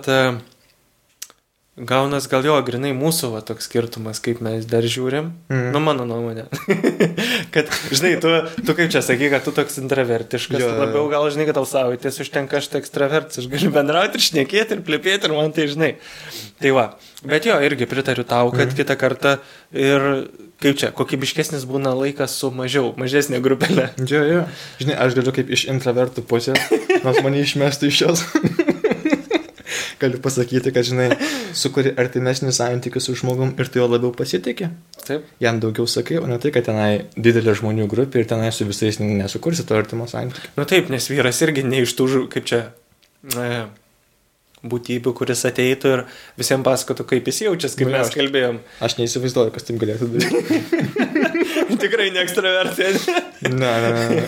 gaunas 1.80 2.28
gal 2.28 2.44
jo, 2.44 2.56
grinai 2.66 2.92
mūsų, 2.96 3.32
va 3.34 3.42
toks 3.46 3.68
skirtumas, 3.70 4.20
kaip 4.24 4.42
mes 4.44 4.68
dar 4.70 4.84
žiūrim. 4.84 5.32
Mhm. 5.52 5.70
Nu, 5.76 5.82
mano 5.84 6.06
nuomonė. 6.08 6.46
kad, 7.56 7.72
žinai, 7.92 8.16
tu, 8.24 8.34
tu 8.68 8.76
kaip 8.78 8.92
čia 8.94 9.04
sakai, 9.06 9.32
kad 9.34 9.46
tu 9.48 9.54
toks 9.56 9.80
intravertiškas, 9.82 10.60
Jo, 10.60 10.74
labiau 10.76 11.08
gal, 11.12 11.28
žinai, 11.34 11.48
kad 11.50 11.60
tau 11.60 11.68
savaitis 11.70 12.20
užtenka, 12.24 12.60
aš 12.60 12.72
tai 12.74 12.84
ekstravertas, 12.84 13.42
aš 13.42 13.50
galiu 13.52 13.72
bendrauti 13.76 14.20
ir 14.20 14.28
šnekėti 14.28 14.78
ir 14.78 14.84
plėpėti 14.88 15.30
ir 15.30 15.36
man 15.38 15.56
tai, 15.56 15.70
žinai. 15.72 15.94
Tai 16.60 16.76
va, 16.76 16.86
bet 17.26 17.46
jo, 17.46 17.58
irgi 17.62 17.86
pritariu 17.90 18.24
tau, 18.24 18.52
kad 18.52 18.68
Mhm. 18.70 18.76
kitą 18.78 18.96
kartą 19.00 19.38
ir, 19.74 20.30
kaip 20.62 20.78
čia, 20.80 20.92
kokybiškesnis 20.96 21.66
būna 21.68 21.92
laikas 21.96 22.36
su 22.40 22.52
mažiau, 22.52 22.94
mažesnė 22.98 23.42
grupelė. 23.44 23.90
Jo, 24.08 24.24
jo. 24.24 24.46
Žinai, 24.80 24.96
aš 24.96 25.16
galiu 25.20 25.32
kaip 25.36 25.50
iš 25.50 25.66
intravertų 25.72 26.24
pusės, 26.24 26.60
nors 27.04 27.22
mane 27.24 27.42
išmestų 27.44 27.88
iš 27.92 28.02
jos. 28.02 28.24
galiu 30.00 30.20
pasakyti, 30.24 30.72
kad, 30.72 30.86
žinai, 30.88 31.10
sukuri 31.58 31.92
artimesnį 32.00 32.54
santykių 32.56 33.02
su 33.04 33.16
žmogum 33.20 33.52
ir 33.60 33.68
tu 33.68 33.82
jo 33.82 33.88
labiau 33.92 34.14
pasitikė. 34.16 34.70
Taip. 35.04 35.26
Jam 35.44 35.60
daugiau 35.60 35.88
sakai, 35.92 36.20
o 36.22 36.28
ne 36.30 36.38
tai, 36.40 36.54
kad 36.56 36.64
tenai 36.70 37.10
didelė 37.20 37.56
žmonių 37.60 37.88
grupė 37.92 38.24
ir 38.24 38.30
tenai 38.30 38.52
su 38.56 38.68
visais 38.70 39.02
nesukursi 39.04 39.66
to 39.68 39.76
artimo 39.76 40.08
santykių. 40.08 40.54
Nu 40.56 40.66
taip, 40.70 40.88
nes 40.94 41.10
vyras 41.12 41.42
irgi 41.44 41.66
ne 41.68 41.84
iš 41.84 41.96
tų, 42.00 42.08
kaip 42.32 42.48
čia, 42.48 42.62
e, 43.36 43.66
būtybių, 44.66 45.14
kuris 45.16 45.46
ateitų 45.48 45.92
ir 45.96 46.02
visiems 46.40 46.66
pasakotų, 46.68 47.06
kaip 47.08 47.30
jis 47.32 47.42
jaučiasi, 47.46 47.78
kaip 47.80 47.88
Nu, 47.88 47.94
mes 47.96 48.08
aš- 48.10 48.16
kalbėjom. 48.18 48.58
Aš 48.84 48.98
neįsivaizduoju, 49.00 49.54
kas 49.56 49.64
taip 49.70 49.80
galėtų 49.80 50.10
daryti. 50.12 51.78
Tikrai 51.84 52.10
ne 52.12 52.24
ekstravertė. 52.26 52.90
ne, 53.48 53.74
ne, 53.86 53.92
ne, 54.20 54.26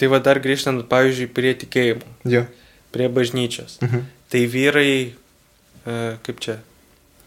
tai 0.00 0.08
va 0.08 0.18
dar 0.24 0.40
grįžtant, 0.40 0.86
pavyzdžiui, 0.88 1.28
prie 1.36 1.52
tikėjimo, 1.60 2.06
Jo. 2.24 2.46
prie 2.94 3.08
bažnyčios. 3.12 3.76
Mhm. 3.84 4.06
Tai 4.32 4.40
vyrai, 4.48 4.92
e, 5.84 5.96
kaip 6.24 6.40
čia, 6.40 6.56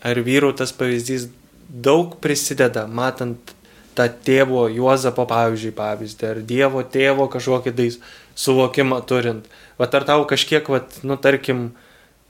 ar 0.03 0.15
vyrų 0.25 0.55
tas 0.57 0.71
pavyzdys 0.73 1.27
daug 1.69 2.15
prisideda, 2.23 2.87
matant 2.87 3.53
tą 3.93 4.07
tėvo 4.25 4.65
Juozapo, 4.73 5.27
pavyzdžiui, 5.29 5.75
pavyzdį, 5.77 6.29
ar 6.31 6.41
Dievo 6.41 6.81
tėvo 6.81 7.27
kažkokį 7.29 7.75
tai 7.77 7.91
suvokimą 8.33 9.03
turint. 9.05 9.45
Va 9.79 9.89
ar 9.89 10.05
tau 10.05 10.25
kažkiek, 10.29 10.67
va, 10.69 10.83
nu 11.03 11.17
tarkim, 11.17 11.71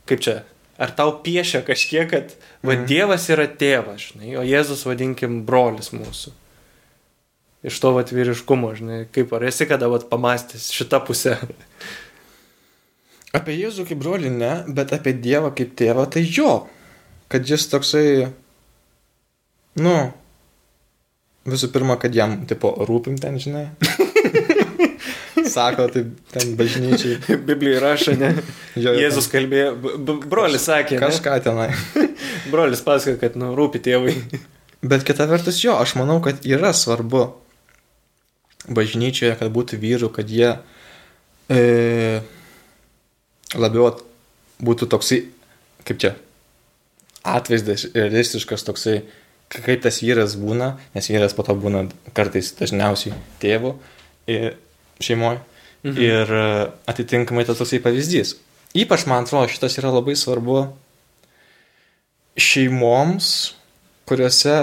kaip 0.10 0.22
čia, 0.24 0.38
ar 0.80 0.94
tau 0.96 1.18
piešia 1.26 1.64
kažkiek, 1.68 2.08
kad 2.10 2.32
va, 2.64 2.74
Mhm. 2.76 2.86
Dievas 2.90 3.28
yra 3.30 3.48
tėvas, 3.48 4.12
žinai, 4.14 4.36
o 4.40 4.44
Jėzus 4.48 4.86
vadinkim 4.88 5.44
brolis 5.46 5.92
mūsų. 5.94 6.32
Iš 7.64 7.80
to 7.80 7.94
vat 7.96 8.12
vyriškumo, 8.12 8.74
žinai, 8.76 9.06
kaip 9.12 9.32
ar 9.34 9.46
esi 9.48 9.66
kada 9.66 9.88
vat 9.88 10.10
pamastęs 10.10 10.72
šitą 10.76 11.00
pusę. 11.08 11.38
Apie 13.34 13.56
Jėzų 13.56 13.88
kaip 13.90 14.02
brolį 14.04 14.30
ne, 14.30 14.52
bet 14.68 14.92
apie 14.94 15.14
Dievą 15.16 15.54
kaip 15.56 15.72
tėvą 15.80 16.04
tai 16.12 16.22
jo. 16.28 16.68
Kad 17.32 17.48
jis 17.50 17.66
toksai, 17.72 18.28
nu, 19.82 19.96
visų 21.50 21.72
pirma, 21.74 21.96
kad 21.98 22.14
jam, 22.14 22.44
tipo, 22.46 22.76
rūpim 22.86 23.16
ten, 23.18 23.40
žinai. 23.42 23.70
Sako, 25.50 25.88
tai 25.92 26.04
ten 26.32 26.56
bažnyčiai. 26.60 27.18
Biblija 27.48 27.82
rašo, 27.84 28.16
ne? 28.20 28.34
Jo, 28.80 28.94
Jėzus 28.98 29.28
kalbėjo, 29.32 29.74
b- 29.82 29.96
b- 30.00 30.18
brolis 30.30 30.66
sakė, 30.70 30.98
ne? 30.98 31.02
Kažką 31.04 31.38
tenai. 31.46 31.70
brolis 32.54 32.84
pasakė, 32.86 33.18
kad 33.22 33.38
nu, 33.40 33.54
rūpi 33.58 33.82
tėvai. 33.84 34.16
Bet 34.94 35.06
kita 35.08 35.28
vertus, 35.30 35.62
jo, 35.64 35.78
aš 35.80 35.96
manau, 36.00 36.20
kad 36.24 36.44
yra 36.48 36.74
svarbu 36.76 37.26
bažnyčioje, 38.68 39.36
kad 39.40 39.52
būtų 39.56 39.80
vyrų, 39.80 40.10
kad 40.16 40.28
jie 40.32 40.50
e, 41.52 42.22
labiau 43.56 43.94
būtų 44.64 44.88
toksai, 44.92 45.22
kaip 45.88 46.00
čia, 46.04 46.14
atvaizdas, 47.24 47.88
realistiškas 47.96 48.64
toksai, 48.68 48.98
kaip 49.54 49.84
tas 49.84 50.00
vyras 50.04 50.36
būna, 50.40 50.74
nes 50.96 51.10
vyras 51.12 51.36
po 51.38 51.46
to 51.48 51.56
būna 51.60 51.86
kartais 52.16 52.52
dažniausiai 52.60 53.16
tėvu 53.44 53.76
šeimoje. 55.02 55.42
Mhm. 55.84 56.00
Ir 56.00 56.34
e, 56.38 56.46
atitinkamai 56.88 57.46
tas 57.48 57.60
toksai 57.60 57.82
pavyzdys. 57.84 58.38
Ypač, 58.74 59.06
man 59.10 59.28
atrodo, 59.28 59.50
šitas 59.52 59.78
yra 59.78 59.92
labai 59.94 60.16
svarbu 60.18 60.64
šeimoms, 62.40 63.28
kuriuose 64.10 64.56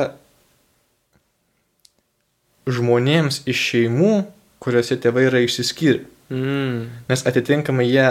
žmonėms 2.70 3.42
iš 3.50 3.60
šeimų, 3.70 4.14
kuriuose 4.62 4.98
tėvai 5.00 5.28
yra 5.28 5.42
išsiskyrę. 5.44 6.02
Mm. 6.30 6.90
Nes 7.10 7.24
atitinkamai 7.26 7.86
jie 7.88 8.08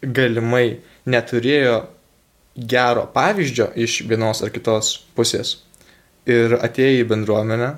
galimai 0.00 0.80
neturėjo 1.10 1.80
gero 2.54 3.06
pavyzdžio 3.14 3.70
iš 3.78 4.00
vienos 4.10 4.42
ar 4.44 4.52
kitos 4.54 4.92
pusės. 5.16 5.58
Ir 6.30 6.54
atėjo 6.60 7.04
į 7.04 7.08
bendruomenę, 7.10 7.72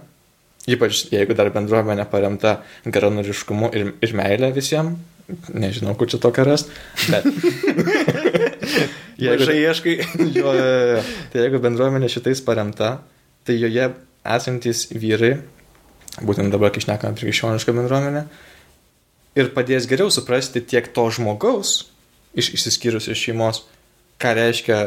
ypač 0.70 1.06
jeigu 1.10 1.34
dar 1.38 1.50
bendruomenė 1.54 2.06
paremta 2.10 2.58
geranoriškumu 2.86 3.72
ir, 3.74 3.94
ir 4.02 4.14
meilė 4.18 4.52
visiems, 4.54 4.98
nežinau, 5.54 5.94
kur 5.98 6.10
čia 6.10 6.20
tokia 6.22 6.46
rast, 6.46 6.72
bet... 7.10 7.26
Mažai 9.22 9.60
ieškai. 9.60 9.92
jo, 10.38 10.52
jo, 10.56 10.70
jo. 10.96 11.02
Tai 11.30 11.44
jeigu 11.44 11.60
bendruomenė 11.62 12.08
šitais 12.10 12.42
paremta, 12.42 12.96
tai 13.46 13.54
joje 13.58 13.92
esantis 14.34 14.88
vyrai, 14.90 15.36
būtent 16.26 16.50
dabar, 16.54 16.72
kai 16.74 16.82
šnekame 16.82 17.14
apie 17.14 17.28
krikščionišką 17.28 17.74
bendruomenę, 17.76 18.24
ir 19.38 19.52
padės 19.54 19.86
geriau 19.90 20.10
suprasti 20.12 20.64
tiek 20.64 20.90
to 20.94 21.06
žmogaus 21.14 21.84
iš 22.34 22.52
išsiskyrusios 22.56 23.18
šeimos, 23.18 23.62
ką 24.22 24.34
reiškia 24.38 24.80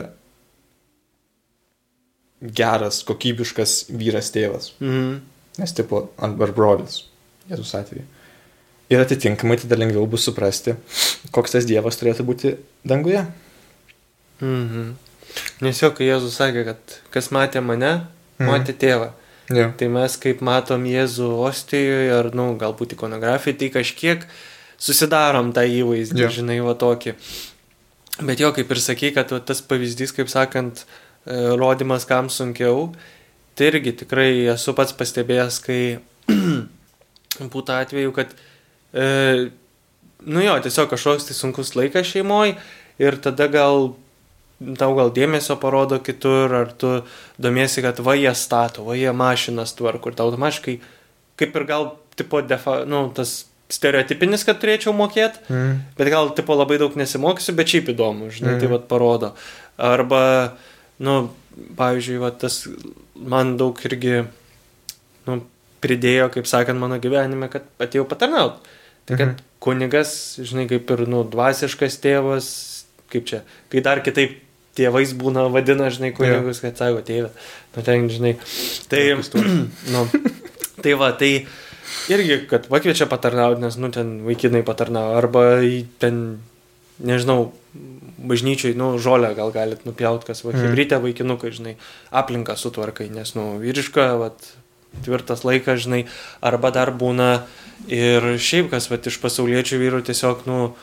geras, 2.55 3.01
kokybiškas 3.07 3.85
vyras 3.93 4.31
tėvas. 4.33 4.73
Mm. 4.83 5.21
Nes 5.57 5.71
tipo, 5.73 6.09
arba 6.19 6.47
brolis, 6.51 7.03
Jėzus 7.49 7.73
atveju. 7.77 8.03
Ir 8.89 9.01
atitinkamai 9.01 9.57
tada 9.61 9.77
lengviau 9.79 10.05
bus 10.09 10.25
suprasti, 10.27 10.75
koks 11.33 11.55
tas 11.55 11.65
Dievas 11.65 11.97
turėtų 11.97 12.25
būti 12.27 12.55
danguje. 12.85 13.25
Mhm. 14.41 14.95
Nes 15.65 15.79
jau, 15.81 15.91
kai 15.95 16.07
Jėzus 16.09 16.35
sakė, 16.37 16.65
kad 16.67 16.97
kas 17.13 17.29
matė 17.33 17.63
mane, 17.63 18.07
Mhm. 18.39 18.49
matė 18.49 18.73
tėvą. 18.75 19.11
Jo. 19.49 19.71
Tai 19.77 19.87
mes 19.93 20.17
kaip 20.17 20.41
matom 20.41 20.83
Jėzų 20.89 21.27
Ostijoje 21.45 22.11
ar, 22.11 22.31
na, 22.33 22.47
nu, 22.51 22.57
galbūt 22.57 22.95
ikonografijoje, 22.97 23.57
tai 23.59 23.69
kažkiek 23.69 24.25
susidarom 24.77 25.53
tą 25.53 25.61
įvaizdį, 25.61 26.19
Jo. 26.19 26.29
žinai, 26.29 26.59
va 26.65 26.73
tokį. 26.73 27.13
Bet 28.25 28.39
jo, 28.39 28.51
kaip 28.51 28.71
ir 28.71 28.79
sakai, 28.81 29.11
kad 29.13 29.29
va, 29.29 29.39
tas 29.39 29.61
pavyzdys, 29.61 30.11
kaip 30.15 30.27
sakant, 30.27 30.85
e, 31.27 31.55
rodimas 31.57 32.05
kam 32.05 32.27
sunkiau, 32.29 32.95
tai 33.55 33.69
irgi 33.71 33.93
tikrai 34.03 34.29
esu 34.53 34.73
pats 34.77 34.93
pastebėjęs, 34.99 35.59
kai 35.65 35.81
būtų 37.53 37.75
atveju, 37.75 38.13
kad, 38.15 38.33
e, 38.93 39.49
nu 40.25 40.43
jo, 40.43 40.55
tiesiog 40.65 40.89
kažkoks 40.93 41.29
tai 41.29 41.35
sunkus 41.37 41.75
laikas 41.77 42.07
šeimoje 42.13 42.55
ir 43.01 43.17
tada 43.23 43.47
gal 43.51 43.93
tau 44.79 44.93
gal 44.95 45.09
dėmesio 45.11 45.57
parodo 45.59 45.97
kitur, 45.99 46.53
ar 46.55 46.69
tu 46.79 47.01
domiesi, 47.41 47.81
kad 47.83 47.97
va 47.99 48.13
jie 48.15 48.31
stato, 48.39 48.85
va 48.87 48.95
jie 48.95 49.11
mašinas 49.11 49.73
tvarko 49.75 50.09
ir 50.13 50.15
tau 50.15 50.29
automatiškai, 50.29 50.77
kaip 51.35 51.57
ir 51.59 51.65
gal, 51.67 51.89
tipo, 52.15 52.39
defa, 52.39 52.77
nu, 52.87 53.09
tas 53.15 53.33
stereotipinis, 53.67 54.45
kad 54.47 54.61
turėčiau 54.61 54.93
mokėti, 54.95 55.41
Mm. 55.51 55.81
bet 55.97 56.07
gal, 56.13 56.29
tipo, 56.37 56.55
labai 56.55 56.77
daug 56.79 56.95
nesimokysiu, 56.95 57.55
bet 57.57 57.67
šiaip 57.67 57.91
įdomu, 57.91 58.29
žinai, 58.31 58.55
mm. 58.55 58.59
tai 58.61 58.67
Mhm. 58.69 58.71
vad 58.71 58.87
parodo. 58.87 59.33
Arba, 59.77 60.53
nu, 61.03 61.29
pavyzdžiui, 61.77 62.19
va 62.21 62.31
tas 62.31 62.61
man 63.15 63.55
daug 63.59 63.79
irgi, 63.87 64.23
nu, 65.27 65.41
pridėjo, 65.85 66.29
kaip 66.33 66.47
sakant, 66.49 66.79
mano 66.81 66.97
gyvenime, 66.99 67.49
kad 67.51 67.67
atėjau 67.79 68.07
patarnauti. 68.09 68.73
Tai 69.05 69.17
kad 69.19 69.27
Mhm. 69.27 69.43
kunigas, 69.61 70.39
žinai, 70.41 70.67
kaip 70.69 70.89
ir, 70.91 71.05
nu, 71.07 71.23
dvasiškas 71.23 71.99
tėvas, 72.01 72.47
kaip 73.13 73.25
čia, 73.29 73.41
kai 73.69 73.81
dar 73.85 74.01
kitaip 74.01 74.39
tėvais 74.75 75.13
būna 75.15 75.45
vadina, 75.53 75.89
žinai, 75.89 76.11
kunigus, 76.17 76.59
kad 76.61 76.75
sako 76.77 77.01
tėvė, 77.05 77.29
nu 77.75 77.83
ten, 77.85 78.09
žinai. 78.09 78.33
Tai, 78.89 79.03
nu, 79.93 80.01
tai 80.81 80.93
va, 80.99 81.11
tai 81.13 81.45
irgi, 82.09 82.47
kad 82.49 82.67
pakviečia 82.67 83.05
patarnauti, 83.07 83.61
nes, 83.61 83.77
nu, 83.77 83.89
ten 83.93 84.25
vaikinai 84.25 84.63
patarnauja, 84.67 85.17
arba 85.21 85.45
ten, 86.01 86.39
nežinau, 86.99 87.53
bažnyčiai, 88.25 88.75
nu, 88.77 88.95
žolę 89.01 89.33
gal 89.37 89.51
galit 89.53 89.85
nupjauti, 89.85 90.25
kas 90.25 90.43
va, 90.45 90.51
Mhm. 90.53 90.65
hebrytė 90.65 90.99
vaikinukai, 91.03 91.51
žinai, 91.51 91.75
aplinką 92.11 92.55
sutvarkai, 92.57 93.09
nes, 93.13 93.35
nu, 93.35 93.57
vyriška, 93.61 94.05
va, 94.19 94.31
tvirtas 95.05 95.43
laikas, 95.43 95.83
žinai, 95.85 96.05
arba 96.41 96.71
dar 96.71 96.91
būna 96.95 97.43
ir 97.91 98.21
šiaip, 98.39 98.69
kas, 98.71 98.87
va, 98.89 98.97
iš 98.97 99.19
pasauliečių 99.21 99.79
vyrų 99.81 100.01
tiesiog, 100.07 100.45
nu, 100.47 100.75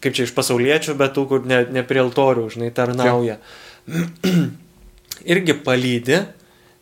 kaip 0.00 0.12
čia 0.14 0.26
iš 0.28 0.34
pasauliečių, 0.36 0.94
bet 0.98 1.14
tų, 1.16 1.26
kur 1.28 1.46
ne, 1.48 1.64
ne 1.72 1.82
prie 1.82 2.00
altorių, 2.04 2.50
žinai, 2.52 2.70
tarnauja. 2.74 3.38
Irgi 5.26 5.54
palydė, 5.64 6.26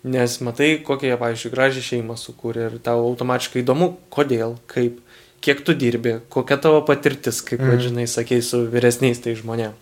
nes 0.05 0.35
matai, 0.45 0.75
kokią 0.85 1.13
jie, 1.13 1.17
pavyzdžiui, 1.21 1.53
gražią 1.55 1.83
šeimą 1.87 2.17
sukūrė 2.21 2.67
ir 2.69 2.79
tau 2.85 2.99
automatiškai 3.07 3.63
įdomu, 3.63 3.95
kodėl, 4.13 4.59
kaip, 4.69 4.99
kiek 5.45 5.61
tu 5.65 5.75
dirbi, 5.77 6.19
kokia 6.33 6.57
tavo 6.61 6.81
patirtis, 6.89 7.43
kaip, 7.45 7.61
mm. 7.61 7.83
Žinai, 7.85 8.07
sakei, 8.11 8.41
su 8.45 8.65
vyresniais 8.73 9.21
tai 9.21 9.37
žmonėm. 9.39 9.75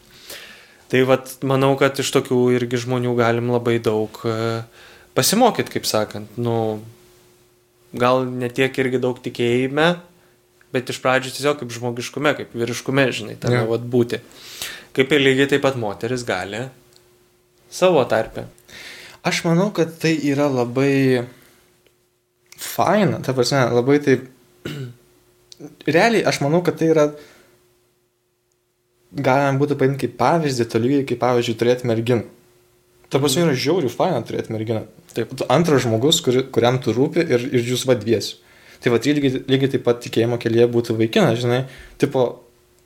Tai 0.93 1.03
vat, 1.09 1.31
manau, 1.49 1.73
kad 1.81 1.97
iš 2.03 2.11
tokių 2.13 2.41
irgi 2.59 2.83
žmonių 2.83 3.15
galim 3.17 3.53
labai 3.55 3.79
daug 3.81 4.19
e, 4.29 4.35
pasimokyti, 5.17 5.73
kaip 5.79 5.87
sakant. 5.89 6.35
Nu, 6.37 6.83
gal 7.97 8.27
netiek 8.27 8.77
irgi 8.83 9.01
daug 9.01 9.21
tikėjime, 9.25 9.87
bet 10.73 10.93
iš 10.93 11.01
pradžių 11.05 11.33
tiesiog 11.37 11.63
kaip 11.63 11.73
žmogiškume, 11.73 12.35
kaip 12.37 12.53
vyriškume, 12.57 13.07
žinai, 13.15 13.39
tame 13.41 13.61
yeah. 13.61 13.69
vat 13.71 13.85
būti. 13.95 14.21
Kaip 14.97 15.13
ir 15.15 15.25
lygiai 15.25 15.49
taip 15.55 15.65
pat 15.65 15.79
moteris 15.81 16.27
gali 16.29 16.67
savo 17.73 18.05
tarpę. 18.09 18.45
Aš 19.25 19.45
manau, 19.47 19.71
kad 19.73 19.95
tai 20.03 20.13
yra 20.29 20.49
labai 20.51 21.25
faina, 22.59 23.23
ta 23.25 23.33
prasme, 23.37 23.63
labai 23.73 24.01
taip. 24.05 24.27
Realiai, 25.87 26.25
aš 26.29 26.41
manau, 26.45 26.63
kad 26.67 26.79
tai 26.81 26.91
yra. 26.93 27.09
Galima 29.13 29.59
būtų 29.61 29.77
paimti 29.81 30.07
kaip 30.07 30.15
pavyzdį, 30.21 30.67
to 30.73 30.81
lygiai 30.81 31.05
kaip 31.09 31.21
pavyzdžiui 31.21 31.59
turėti 31.61 31.89
merginą. 31.91 32.25
Ta 33.13 33.21
prasme, 33.21 33.43
yra 33.45 33.53
žiauriai 33.53 33.93
faina 33.93 34.23
turėti 34.25 34.55
merginą. 34.55 34.87
Taip. 35.13 35.35
Tu 35.37 35.45
antras 35.53 35.83
žmogus, 35.85 36.23
kuri, 36.25 36.47
kuriam 36.49 36.79
tu 36.81 36.95
rūpi 36.97 37.27
ir, 37.27 37.45
ir 37.53 37.67
jūs 37.75 37.85
vadviesi. 37.89 38.39
Tai 38.81 38.95
va, 38.95 38.99
lygiai, 39.05 39.43
lygiai 39.53 39.75
taip 39.75 39.85
pat 39.85 40.01
tikėjimo 40.03 40.39
kelyje 40.41 40.65
būtų 40.73 40.97
vaikinas, 40.99 41.37
žinai, 41.45 41.61
tipo 42.01 42.25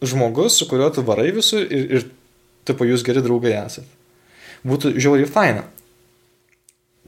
žmogus, 0.04 0.58
su 0.58 0.66
kuriuo 0.68 0.90
tu 0.92 1.04
varai 1.06 1.30
visur 1.32 1.62
ir, 1.62 1.86
ir 2.00 2.08
tipo 2.66 2.84
jūs 2.84 3.06
geri 3.06 3.22
draugai 3.24 3.54
esate. 3.62 3.86
Būtų 4.66 4.96
žiauriai 4.98 5.30
faina. 5.30 5.62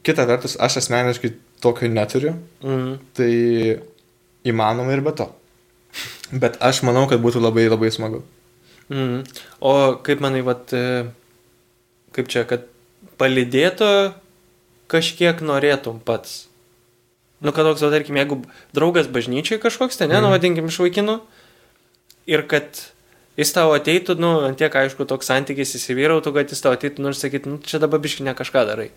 Kita 0.06 0.24
vertus, 0.30 0.54
aš 0.62 0.78
asmeniškai 0.84 1.34
tokio 1.60 1.90
neturiu, 1.90 2.36
Mm. 2.62 2.94
tai 3.18 3.32
įmanoma 4.46 4.94
ir 4.94 5.02
be 5.02 5.12
to. 5.12 5.26
Bet 6.32 6.58
aš 6.60 6.82
manau, 6.84 7.06
kad 7.08 7.20
būtų 7.24 7.40
labai 7.40 7.68
labai 7.68 7.90
smagu. 7.94 8.22
Mm. 8.88 9.22
O 9.60 9.96
kaip 10.04 10.20
manai, 10.20 10.40
vat, 10.44 10.72
e, 10.72 11.06
kaip 12.16 12.28
čia, 12.28 12.44
kad 12.48 12.64
palidėto 13.20 14.12
kažkiek 14.88 15.40
norėtum 15.44 16.00
pats. 16.00 16.46
Nu, 17.40 17.52
kad 17.54 17.64
toks, 17.68 17.80
tarkim, 17.84 18.16
jeigu 18.18 18.40
draugas 18.74 19.06
bažnyčiai 19.06 19.60
kažkoks, 19.62 19.96
ten, 20.00 20.08
ne, 20.10 20.20
nu, 20.20 20.26
Mhm. 20.28 20.34
vadinkim, 20.34 20.66
iš 20.66 20.78
vaikinų, 20.82 21.20
ir 22.26 22.42
kad 22.48 22.66
jis 23.36 23.52
tavo 23.52 23.76
ateitų, 23.78 24.18
nu, 24.18 24.40
ant 24.44 24.58
tiek, 24.58 24.72
aišku, 24.72 25.06
toks 25.06 25.26
santykis 25.30 25.76
įsivyrautų, 25.78 26.32
kad 26.34 26.50
jis 26.50 26.60
tavo 26.60 26.74
ateitų, 26.74 26.98
nors 26.98 27.22
sakytų, 27.22 27.46
nu, 27.46 27.58
čia 27.62 27.78
dabar 27.78 28.00
biški 28.00 28.24
ne 28.26 28.34
kažką 28.34 28.66
darai. 28.66 28.90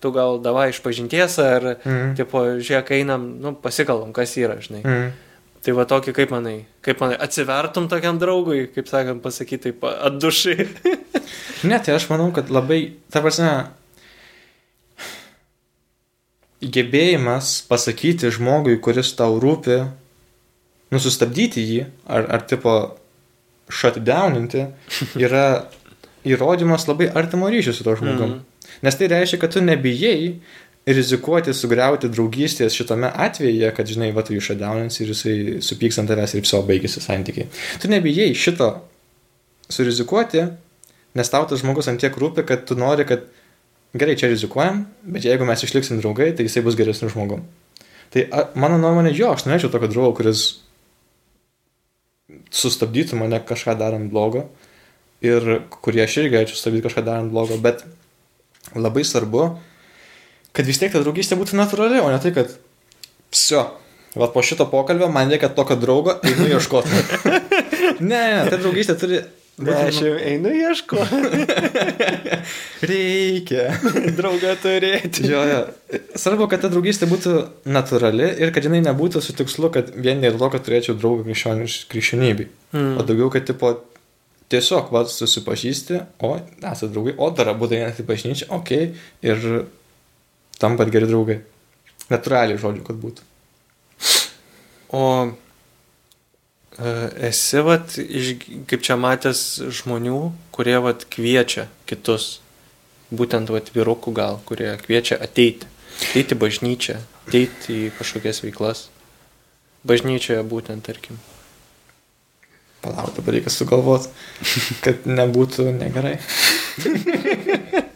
Tu 0.00 0.10
gal 0.10 0.38
davai 0.40 0.70
iš 0.70 0.80
pažinties, 0.80 1.38
ar, 1.38 1.76
Mhm. 1.84 2.14
tipo, 2.16 2.38
žiūrėk, 2.58 2.90
einam, 2.90 3.38
nu, 3.40 3.52
pasikalbam, 3.54 4.12
kas 4.12 4.34
yra, 4.36 4.56
žinai. 4.56 4.82
Mm. 4.82 5.12
Tai 5.62 5.74
va 5.78 5.84
tokį, 5.86 6.14
kaip 6.16 6.32
manai, 6.34 6.56
kaip 6.82 6.98
manai, 7.02 7.16
atsivertum 7.22 7.86
tokiam 7.90 8.18
draugui, 8.18 8.64
kaip 8.74 8.88
sakant, 8.90 9.22
pasakyti, 9.22 9.70
taip, 9.70 9.86
atdušai. 10.08 10.66
Ne, 11.62 11.76
tai 11.78 11.94
aš 11.94 12.08
manau, 12.10 12.32
kad 12.34 12.48
labai, 12.50 12.96
ta 13.14 13.20
prasme, 13.22 13.52
gebėjimas 16.62 17.60
pasakyti 17.70 18.32
žmogui, 18.34 18.80
kuris 18.82 19.12
tau 19.18 19.38
rūpi, 19.42 19.78
nusustabdyti 20.90 21.62
jį, 21.62 21.84
ar, 22.10 22.26
ar 22.26 22.42
tipo 22.50 22.74
shutdowninti, 23.70 24.66
yra 25.24 25.46
įrodymas 26.26 26.88
labai 26.90 27.08
artimo 27.14 27.50
ryšio 27.50 27.76
su 27.78 27.86
to 27.86 27.94
žmogum. 28.02 28.34
Mhm. 28.40 28.74
Nes 28.82 28.98
tai 28.98 29.08
reiškia, 29.14 29.38
kad 29.42 29.54
tu 29.54 29.62
nebijai 29.62 30.40
rizikuoti 30.88 31.54
sugriauti 31.54 32.10
draugystės 32.10 32.74
šitame 32.74 33.10
atveju, 33.24 33.68
kad, 33.76 33.86
žinai, 33.86 34.10
va, 34.16 34.24
tu 34.26 34.38
shutdownins 34.42 34.98
ir 35.00 35.12
jisai 35.12 35.36
supyks 35.62 36.00
ant 36.02 36.10
tavęs 36.10 36.34
ir 36.34 36.42
viso 36.42 36.58
baigėsi 36.66 37.02
santykiai. 37.04 37.46
Tu 37.82 37.90
nebijai 37.92 38.32
šito 38.34 38.72
surizikuoti, 39.70 40.48
nes 41.18 41.30
tau 41.30 41.46
tas 41.46 41.62
žmogus 41.62 41.90
ant 41.92 42.02
tiek 42.02 42.16
rūpi, 42.18 42.44
kad 42.48 42.66
tu 42.66 42.74
nori, 42.78 43.06
kad 43.06 43.28
gerai, 43.94 44.18
čia 44.18 44.32
rizikuojam, 44.32 44.82
bet 45.14 45.28
jeigu 45.28 45.46
mes 45.46 45.62
išliksim 45.62 46.02
draugai, 46.02 46.32
tai 46.34 46.48
jisai 46.48 46.64
bus 46.66 46.78
geresnis 46.78 47.14
žmogum. 47.14 47.46
Tai 48.12 48.26
a, 48.34 48.44
mano 48.58 48.80
nuomonė, 48.82 49.14
jo, 49.16 49.30
aš 49.32 49.46
norėčiau 49.46 49.70
tokio 49.72 49.90
draugo, 49.92 50.16
kuris 50.18 50.46
sustabdytų 52.52 53.18
mane 53.20 53.38
kažką 53.46 53.76
darant 53.78 54.10
blogo 54.12 54.48
ir 55.24 55.62
kurį 55.84 56.02
aš 56.04 56.18
irgi 56.20 56.32
galėčiau 56.34 56.58
sustabdyti 56.58 56.88
kažką 56.88 57.04
darant 57.06 57.32
blogo, 57.32 57.56
bet 57.62 57.84
labai 58.74 59.04
svarbu, 59.06 59.52
kad 60.56 60.68
vis 60.68 60.80
tiek 60.80 60.92
ta 60.92 61.02
draugystė 61.02 61.38
būtų 61.40 61.58
natūrali, 61.58 62.00
o 62.02 62.10
ne 62.12 62.18
tai, 62.22 62.34
kad 62.36 62.56
psio, 63.32 63.66
va 64.18 64.28
po 64.32 64.42
šito 64.44 64.68
pokalbio 64.70 65.08
man 65.12 65.32
reikia 65.32 65.52
tokio 65.56 65.78
draugo, 65.80 66.18
einu 66.28 66.48
ieškoti. 66.52 67.04
ne, 68.10 68.18
ne, 68.18 68.42
ta 68.50 68.58
draugystė 68.58 68.98
turi... 69.00 69.22
Ne, 69.62 69.74
aš 69.76 69.98
jau 70.00 70.12
einu 70.16 70.48
ieško. 70.56 70.96
Reikia. 72.90 73.66
Draugą 74.18 74.54
turėti. 74.62 75.26
Jo, 75.28 75.42
jo. 75.44 75.58
Svarbu, 76.18 76.46
kad 76.50 76.64
ta 76.64 76.70
draugystė 76.72 77.06
būtų 77.10 77.34
natūrali 77.68 78.30
ir 78.42 78.52
kad 78.54 78.64
jinai 78.64 78.80
nebūtų 78.86 79.20
su 79.22 79.36
tikslu, 79.36 79.68
kad 79.74 79.92
vien 79.92 80.24
dėl 80.24 80.40
to, 80.40 80.48
kad 80.54 80.64
turėčiau 80.64 80.96
draugą 80.96 81.36
krikščionybei. 81.92 82.48
Mm. 82.72 82.96
O 82.96 83.04
daugiau, 83.06 83.28
kad 83.34 83.44
tipo 83.50 83.74
tiesiog 84.52 84.88
va 84.92 85.04
susipažįsti, 85.08 86.00
o 86.24 86.34
esate 86.40 86.90
draugai, 86.92 87.14
o 87.20 87.30
dar 87.36 87.52
abu 87.52 87.68
einate 87.70 88.04
į 88.04 88.08
bažnyčią, 88.08 88.48
okei, 88.56 88.88
okay, 88.88 89.28
ir 89.28 89.66
tampat 90.62 90.92
geri 90.94 91.08
draugai. 91.10 91.40
Natūraliai 92.12 92.60
žodžiu, 92.60 92.84
kad 92.86 92.98
būtų. 93.02 93.26
O 94.92 95.02
e, 95.26 96.92
esi, 97.30 97.62
vat, 97.64 97.96
iš, 97.98 98.34
kaip 98.70 98.84
čia 98.84 98.98
matęs 99.00 99.42
žmonių, 99.80 100.20
kurie 100.54 100.76
vat, 100.84 101.06
kviečia 101.12 101.68
kitus, 101.88 102.40
būtent 103.12 103.52
vat, 103.52 103.72
vyrukų 103.74 104.14
gal, 104.16 104.40
kurie 104.48 104.74
kviečia 104.84 105.18
ateiti, 105.24 105.68
ateiti 106.10 106.38
bažnyčią, 106.38 106.98
ateiti 107.26 107.78
į 107.86 107.92
kažkokias 107.98 108.42
veiklas. 108.44 108.88
Bažnyčioje 109.88 110.42
būtent, 110.46 110.84
tarkim. 110.86 111.18
Palauk, 112.82 113.14
dabar 113.16 113.38
reikia 113.38 113.50
sugalvoti, 113.54 114.10
kad 114.84 115.06
nebūtų 115.06 115.70
negerai. 115.78 116.18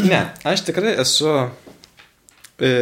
ne, 0.00 0.20
aš 0.48 0.64
tikrai 0.68 0.94
esu 1.02 1.32
e, 2.58 2.72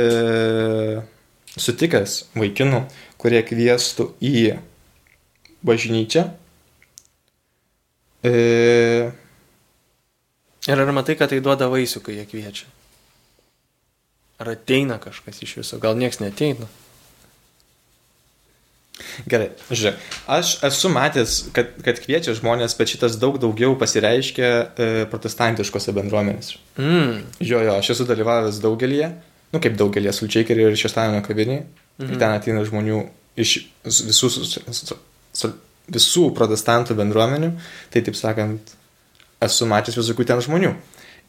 sutikęs 1.56 2.18
vaikinų, 2.38 2.84
kurie 3.20 3.42
kvieštų 3.46 4.12
į 4.22 4.44
bažnyčią. 5.66 6.28
E, 8.24 8.34
Ir 10.68 10.78
ar 10.78 10.92
matai, 10.92 11.16
kad 11.16 11.30
tai 11.32 11.40
duoda 11.40 11.70
vaisių, 11.72 12.02
kai 12.04 12.18
jie 12.18 12.26
kviečia? 12.28 12.66
Ar 14.40 14.52
ateina 14.52 14.98
kažkas 15.00 15.40
iš 15.44 15.56
viso? 15.60 15.78
Gal 15.80 15.96
nieks 15.96 16.20
neteina? 16.20 16.68
Gerai, 19.30 19.50
žiūrėk, 19.70 20.04
aš 20.36 20.52
esu 20.68 20.90
matęs, 20.92 21.36
kad, 21.56 21.72
kad 21.84 22.00
kviečia 22.02 22.34
žmonės, 22.38 22.76
bet 22.78 22.92
šitas 22.92 23.18
daug 23.22 23.38
daugiau 23.42 23.76
pasireiškia 23.80 24.50
e, 24.50 24.90
protestantiškose 25.12 25.94
bendruomenėse. 25.96 26.58
Mm. 26.80 27.22
Jo, 27.42 27.62
jo, 27.66 27.78
aš 27.80 27.94
esu 27.96 28.08
dalyvavęs 28.08 28.60
daugelį, 28.64 29.02
nu 29.54 29.62
kaip 29.62 29.78
daugelį, 29.80 30.12
sulčiaikerį 30.14 30.68
ir 30.68 30.78
šeštadienio 30.78 31.24
kaviniai. 31.26 31.64
Mhm. 32.00 32.12
Ir 32.14 32.20
ten 32.20 32.32
ateina 32.32 32.62
žmonių 32.64 33.00
iš 33.40 33.56
visų, 33.84 34.30
visų 35.90 36.28
protestantų 36.36 36.96
bendruomenių. 36.98 37.50
Tai 37.92 38.02
taip 38.06 38.16
sakant, 38.18 38.72
esu 39.44 39.68
matęs 39.68 39.98
visokių 40.00 40.26
ten 40.28 40.42
žmonių. 40.44 40.72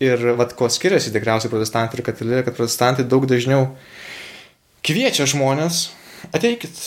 Ir 0.01 0.31
vad, 0.39 0.55
ko 0.57 0.69
skiriasi 0.71 1.13
tikriausiai 1.13 1.51
protestantai 1.51 1.99
ir 1.99 2.05
katalikai, 2.07 2.45
kad 2.47 2.57
protestantai 2.57 3.05
daug 3.05 3.27
dažniau 3.29 3.67
kviečia 4.85 5.27
žmonės, 5.29 5.91
ateikit, 6.33 6.79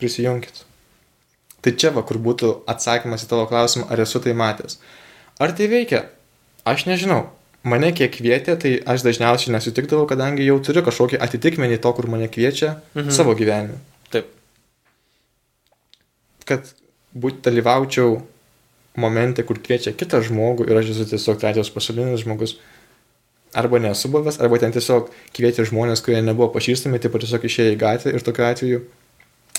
prisijunkit. 0.00 0.64
Tai 1.64 1.72
čia 1.74 1.90
va, 1.94 2.04
kur 2.06 2.20
būtų 2.22 2.52
atsakymas 2.70 3.24
į 3.26 3.30
tavo 3.32 3.46
klausimą, 3.50 3.88
ar 3.90 4.02
esu 4.04 4.20
tai 4.22 4.36
matęs. 4.38 4.78
Ar 5.42 5.50
tai 5.56 5.66
veikia? 5.72 6.04
Aš 6.66 6.86
nežinau. 6.86 7.24
Mane 7.66 7.90
kiek 7.96 8.12
kvietė, 8.14 8.54
tai 8.62 8.76
aš 8.86 9.02
dažniausiai 9.02 9.50
nesutikdavau, 9.56 10.06
kadangi 10.06 10.46
jau 10.46 10.60
turiu 10.62 10.84
kažkokį 10.86 11.18
atitikmenį 11.26 11.80
to, 11.82 11.90
kur 11.96 12.06
mane 12.12 12.28
kviečia 12.30 12.76
mhm. 12.94 13.10
savo 13.14 13.34
gyvenime. 13.38 13.80
Taip. 14.14 14.30
Kad 16.46 16.70
būt 17.16 17.42
dalyvaučiau 17.48 18.20
momente, 19.00 19.42
kur 19.46 19.58
kviečia 19.58 19.92
kitą 19.96 20.22
žmogų 20.24 20.68
ir 20.70 20.78
aš 20.78 20.92
esu 20.94 21.08
tiesiog 21.10 21.40
trečias 21.42 21.72
pasaulinis 21.72 22.22
žmogus. 22.22 22.56
Arba 23.56 23.80
nesu 23.80 24.10
buvęs, 24.12 24.38
arba 24.42 24.60
ten 24.60 24.74
tiesiog 24.74 25.10
kvietė 25.36 25.64
žmonės, 25.66 26.02
kurie 26.04 26.20
nebuvo 26.22 26.52
pažįstami, 26.54 27.00
taip 27.00 27.14
pat 27.14 27.24
tiesiog 27.24 27.46
išėjo 27.48 27.74
į 27.74 27.80
gatvę 27.80 28.14
ir 28.14 28.24
tokiu 28.24 28.46
atveju 28.46 28.80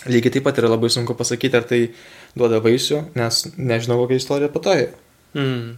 lygiai 0.06 0.36
taip 0.38 0.46
pat 0.46 0.60
yra 0.62 0.70
labai 0.72 0.92
sunku 0.94 1.16
pasakyti, 1.18 1.58
ar 1.58 1.66
tai 1.68 1.82
duoda 2.38 2.62
vaisių, 2.64 3.02
nes 3.18 3.44
nežinau, 3.58 4.00
kokia 4.04 4.22
istorija 4.22 4.52
po 4.54 4.62
to. 4.64 4.76
Mm. 5.38 5.76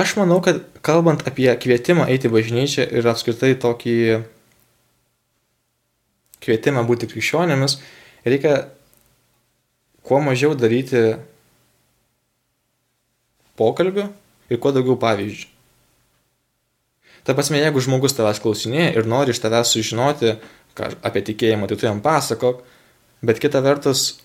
Aš 0.00 0.14
manau, 0.16 0.38
kad 0.44 0.62
kalbant 0.86 1.26
apie 1.28 1.50
kvietimą 1.60 2.06
eiti 2.12 2.30
bažnyčią 2.30 2.86
ir 2.94 3.08
apskritai 3.10 3.56
tokį 3.60 3.96
kvietimą 6.40 6.84
būti 6.88 7.10
krikščionėmis, 7.10 7.76
reikia 8.24 8.54
kuo 10.06 10.20
mažiau 10.24 10.54
daryti 10.56 11.18
pokalbių 13.60 14.06
ir 14.50 14.60
kuo 14.62 14.72
daugiau 14.72 14.96
pavyzdžių. 15.00 15.48
Ta 17.26 17.34
prasme, 17.36 17.58
jeigu 17.60 17.82
žmogus 17.84 18.14
tavęs 18.16 18.40
klausinėja 18.40 18.94
ir 18.96 19.08
nori 19.10 19.34
iš 19.34 19.42
tavęs 19.42 19.74
sužinoti 19.74 20.38
apie 20.80 21.20
tikėjimą, 21.26 21.68
tai 21.68 21.76
tu 21.76 21.84
jam 21.84 22.00
pasakok, 22.00 22.62
bet 23.26 23.40
kita 23.42 23.62
vertus, 23.64 24.20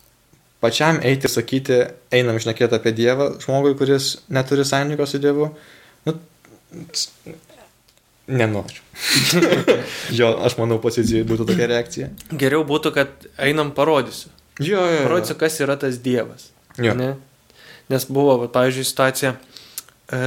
pačiam 0.63 0.99
eiti 1.03 1.27
ir 1.27 1.33
sakyti, 1.33 1.81
einam 2.15 2.39
išnekėti 2.39 2.77
apie 2.77 2.93
Dievą 2.95 3.33
žmogui, 3.43 3.75
kuris 3.79 4.15
neturi 4.33 4.65
sąjungos 4.67 5.15
su 5.15 5.21
Dievu, 5.23 5.49
nu, 6.07 6.15
nenoriu. 8.27 8.81
jo, 10.19 10.31
aš 10.47 10.57
manau, 10.59 10.79
pozicijai 10.83 11.25
būtų 11.27 11.49
tokia 11.51 11.69
reakcija. 11.71 12.09
Geriau 12.31 12.65
būtų, 12.67 12.93
kad 12.95 13.27
einam 13.41 13.73
parodysiu. 13.75 14.31
Jo, 14.59 14.79
jo, 14.79 14.93
jo. 14.95 15.03
Parodysiu, 15.09 15.37
kas 15.39 15.59
yra 15.63 15.75
tas 15.79 15.99
Dievas. 16.03 16.49
Jo. 16.79 16.95
Ne? 16.97 17.13
Nes 17.91 18.07
buvo, 18.09 18.37
va, 18.41 18.47
pavyzdžiui, 18.51 18.87
situacija, 18.87 19.35
e, 20.15 20.21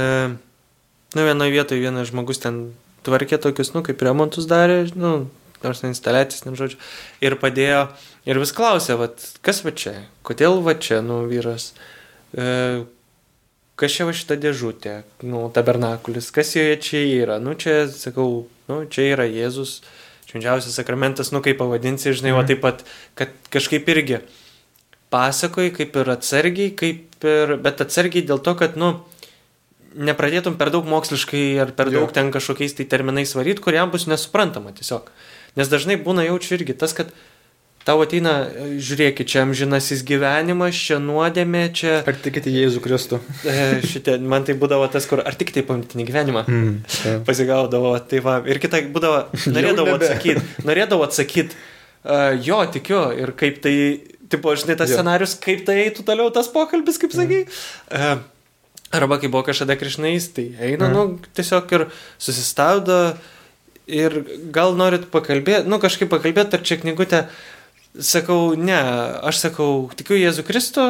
nu, 1.15 1.25
vienoje 1.25 1.51
vietoje 1.53 1.81
vienas 1.81 2.11
žmogus 2.11 2.39
ten 2.41 2.69
tvarkė 3.07 3.39
tokius, 3.41 3.73
nu, 3.75 3.83
kaip 3.85 4.01
remontus 4.05 4.47
darė, 4.49 4.85
nu, 4.95 5.27
nors 5.63 5.83
instaliacijas, 5.83 6.45
nem 6.45 6.55
žodžiu, 6.59 6.79
ir 7.25 7.35
padėjo, 7.41 7.89
ir 8.29 8.39
vis 8.41 8.53
klausė, 8.55 8.95
vat, 8.99 9.23
kas 9.45 9.63
va 9.65 9.73
čia, 9.73 9.95
kodėl 10.25 10.61
va 10.65 10.75
čia, 10.77 11.01
nu, 11.05 11.23
vyras, 11.29 11.71
e, 12.37 12.85
kas 13.79 13.95
čia 13.95 14.07
va 14.09 14.15
šita 14.15 14.37
dėžutė, 14.39 14.95
nu, 15.25 15.47
tabernakulis, 15.55 16.29
kas 16.35 16.53
joje 16.57 16.77
čia 16.85 17.03
yra, 17.23 17.39
nu, 17.43 17.55
čia, 17.59 17.81
sakau, 17.93 18.43
nu, 18.69 18.83
čia 18.91 19.09
yra 19.15 19.25
Jėzus, 19.29 19.79
švenčiausias 20.29 20.77
sakramentas, 20.77 21.33
nu, 21.33 21.41
kaip 21.45 21.57
pavadinsi, 21.61 22.13
žinai, 22.13 22.35
mm. 22.35 22.41
o 22.41 22.49
taip 22.49 22.61
pat, 22.65 22.83
kad 23.17 23.33
kažkaip 23.53 23.89
irgi 23.89 24.21
pasakoji, 25.09 25.73
kaip 25.79 25.95
ir 25.97 26.11
atsargiai, 26.13 26.73
kaip 26.77 27.25
ir, 27.25 27.55
bet 27.63 27.81
atsargiai 27.81 28.27
dėl 28.29 28.43
to, 28.45 28.53
kad, 28.59 28.77
nu, 28.77 28.93
nepradėtum 29.97 30.57
per 30.59 30.69
daug 30.73 30.85
moksliškai 30.85 31.43
ar 31.63 31.73
per 31.73 31.89
daug 31.89 32.05
jo. 32.05 32.13
ten 32.13 32.29
kažkokiais 32.33 32.75
tai 32.77 32.85
terminais 32.89 33.33
varyti, 33.33 33.63
kuriam 33.65 33.89
bus 33.89 34.05
nesuprantama 34.09 34.73
tiesiog. 34.77 35.09
Nes 35.57 35.71
dažnai 35.71 35.97
būna 35.97 36.27
jaučiu 36.27 36.59
irgi 36.59 36.75
tas, 36.77 36.93
kad 36.93 37.09
tau 37.89 38.03
ateina, 38.03 38.33
žiūrėkit, 38.77 39.25
čia 39.29 39.41
amžinasis 39.47 40.03
gyvenimas, 40.05 40.77
čia 40.77 40.99
nuodėmė, 41.01 41.63
čia... 41.73 41.95
Ar 42.07 42.19
tikite 42.21 42.51
Jėzų 42.53 42.83
Kristų? 42.83 43.19
E, 43.49 43.79
šitie, 43.89 44.19
man 44.21 44.45
tai 44.45 44.53
būdavo 44.59 44.85
tas, 44.93 45.07
kur, 45.09 45.23
ar 45.25 45.37
tik 45.39 45.53
tai 45.55 45.63
pamitinį 45.65 46.05
gyvenimą 46.11 46.43
mm, 46.45 46.75
yeah. 46.99 47.17
pasigaudavo, 47.25 47.95
tai 48.11 48.21
va, 48.25 48.37
ir 48.45 48.61
kita 48.61 48.83
būdavo, 48.93 49.23
norėdavo 49.55 49.97
atsakyti, 49.97 50.45
norėdavo 50.69 51.07
atsakyti, 51.07 51.57
uh, 52.05 52.35
jo, 52.45 52.61
tikiu, 52.77 53.01
ir 53.25 53.33
kaip 53.39 53.57
tai, 53.65 53.75
tipo, 54.29 54.53
žinai, 54.53 54.77
tas 54.79 54.93
jo. 54.93 54.99
scenarius, 54.99 55.33
kaip 55.41 55.65
tai 55.67 55.79
eitų 55.87 56.05
toliau 56.05 56.29
tas 56.35 56.51
pokalbis, 56.53 57.01
kaip 57.01 57.15
sakai. 57.17 57.45
Mm. 57.89 58.21
Uh, 58.21 58.93
arba 59.01 59.17
kai 59.21 59.33
buvo 59.33 59.43
kažkada 59.49 59.77
krišnais, 59.79 60.29
tai 60.37 60.51
eina, 60.55 60.87
mm. 60.87 60.95
nu, 60.95 61.33
tiesiog 61.37 61.77
ir 61.77 61.89
susistabdo, 62.21 63.01
uh, 63.15 63.35
ir 63.89 64.15
gal 64.53 64.75
norit 64.77 65.07
pakalbėti, 65.11 65.69
nu 65.69 65.79
kažkaip 65.81 66.09
pakalbėti, 66.11 66.57
ar 66.57 66.65
čia 66.65 66.77
knygutė, 66.81 67.23
sakau, 67.97 68.53
ne, 68.59 68.77
aš 69.25 69.41
sakau, 69.45 69.89
tikiu 69.97 70.17
Jėzų 70.19 70.45
Kristų, 70.47 70.87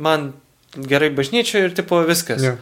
man 0.00 0.32
gerai 0.74 1.10
bažnyčioje 1.14 1.70
ir 1.70 1.76
tipo 1.76 2.00
viskas. 2.06 2.42
Ja. 2.44 2.56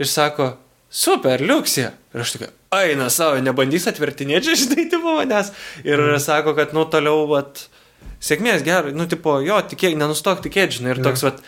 Ir 0.00 0.10
sako, 0.10 0.54
super, 0.90 1.42
liuksija. 1.42 1.92
Ir 2.14 2.24
aš 2.24 2.34
tokia, 2.36 2.50
eina 2.76 3.08
savo, 3.12 3.38
nebandys 3.44 3.88
atvertinėti, 3.90 4.56
žinai, 4.62 4.88
tipo 4.92 5.16
manęs. 5.18 5.52
Ir 5.86 6.02
mm. 6.02 6.22
sako, 6.22 6.56
kad, 6.58 6.74
nu, 6.76 6.86
toliau, 6.90 7.24
vat, 7.30 7.66
sėkmės 8.24 8.66
gerai, 8.66 8.94
nu, 8.96 9.08
tipo, 9.10 9.38
jo, 9.44 9.60
tikėk, 9.72 9.96
nenustok 9.98 10.42
tikėti, 10.44 10.80
žinai, 10.80 10.96
ir 10.96 11.02
ja. 11.02 11.08
toks, 11.08 11.24
vat, 11.26 11.42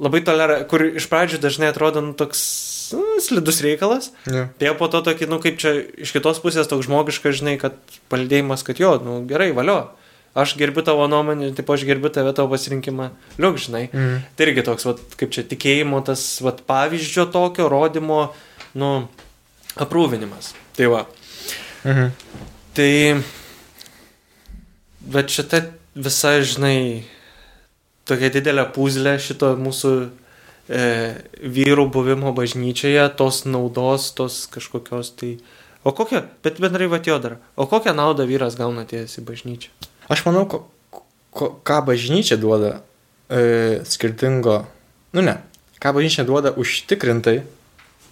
labai 0.00 0.22
tolera, 0.24 0.62
kur 0.70 0.86
iš 0.88 1.10
pradžių 1.10 1.42
dažnai 1.42 1.72
atrodo, 1.72 2.04
nu, 2.04 2.16
toks 2.16 2.42
nu, 2.96 3.20
slidus 3.22 3.60
reikalas. 3.64 4.10
Ja. 4.30 4.48
Tai 4.58 4.74
po 4.78 4.88
to 4.90 5.02
tokį, 5.06 5.28
nu 5.30 5.40
kaip 5.42 5.60
čia 5.62 5.76
iš 6.00 6.14
kitos 6.14 6.40
pusės 6.42 6.70
toks 6.70 6.88
žmogiškas, 6.88 7.40
žinai, 7.42 7.56
kad 7.60 7.76
palidėjimas, 8.12 8.64
kad 8.66 8.80
jo, 8.80 8.96
nu 9.04 9.20
gerai, 9.30 9.50
valio. 9.56 9.82
Aš 10.34 10.54
gerbiu 10.54 10.84
tavo 10.86 11.08
nuomonę, 11.10 11.50
taip 11.58 11.70
aš 11.74 11.82
gerbiu 11.88 12.10
tave 12.14 12.30
tavo 12.36 12.52
pasirinkimą. 12.52 13.08
Liuk, 13.42 13.58
žinai. 13.58 13.88
Mm. 13.90 14.20
Tai 14.38 14.46
irgi 14.46 14.62
toks, 14.68 14.86
vat, 14.86 15.02
kaip 15.18 15.32
čia 15.34 15.42
tikėjimo, 15.50 15.98
tas 16.06 16.22
vat, 16.44 16.62
pavyzdžio 16.70 17.26
tokio 17.34 17.66
rodymo, 17.72 18.20
nu, 18.78 18.92
aprūvinimas. 19.82 20.52
Tai 20.78 20.92
va. 20.94 21.02
Mhm. 21.82 22.12
Tai, 22.78 22.92
bet 25.10 25.34
šita 25.34 25.64
visa, 25.98 26.36
žinai, 26.46 27.02
tokia 28.06 28.30
didelė 28.38 28.68
puzlė 28.74 29.16
šito 29.18 29.56
mūsų 29.58 29.94
e, 30.70 30.82
vyrų 31.42 31.88
buvimo 31.90 32.30
bažnyčioje, 32.36 33.08
tos 33.18 33.44
naudos, 33.50 34.12
tos 34.14 34.44
kažkokios 34.54 35.16
tai... 35.18 35.34
O 35.82 35.94
kokią, 35.96 36.26
bet 36.44 36.60
bendrai 36.60 36.90
va 36.92 37.00
jo 37.02 37.16
dar, 37.18 37.38
o 37.56 37.64
kokią 37.66 37.96
naudą 37.96 38.26
vyras 38.28 38.58
gauna 38.58 38.84
atėjęs 38.84 39.16
į 39.18 39.24
bažnyčią? 39.26 39.89
Aš 40.10 40.24
manau, 40.26 40.44
ko, 40.50 40.64
ko, 41.30 41.52
ką 41.62 41.78
bažnyčia 41.86 42.38
duoda 42.40 42.80
e, 43.30 43.80
skirtingo, 43.86 44.64
nu 45.14 45.22
ne, 45.22 45.36
ką 45.78 45.94
bažnyčia 45.94 46.26
duoda 46.26 46.50
užtikrintai, 46.58 47.40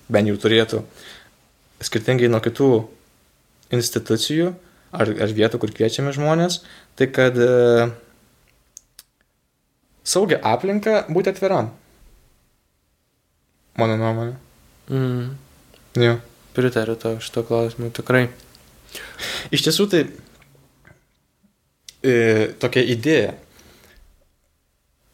bent 0.08 0.30
jau 0.30 0.38
turėtų, 0.38 0.84
skirtingai 1.82 2.30
nuo 2.30 2.40
kitų 2.44 2.70
institucijų 3.74 4.52
ar, 4.94 5.10
ar 5.10 5.34
vietų, 5.34 5.60
kur 5.60 5.74
kviečiame 5.74 6.14
žmonės, 6.14 6.62
tai 6.98 7.10
kad 7.10 7.36
e, 7.36 7.90
saugia 10.06 10.40
aplinka 10.46 11.02
būti 11.10 11.34
atviram. 11.34 11.72
Mano 13.78 13.98
nuomonė. 13.98 14.38
Mm. 14.90 15.26
Jo. 15.98 16.16
Pritariu 16.56 16.96
tau 16.98 17.18
šito 17.22 17.44
klausimu, 17.46 17.92
tikrai. 17.94 18.24
Iš 19.54 19.62
tiesų 19.66 19.84
tai 19.92 20.00
e, 22.02 22.16
tokia 22.60 22.84
idėja. 22.94 23.36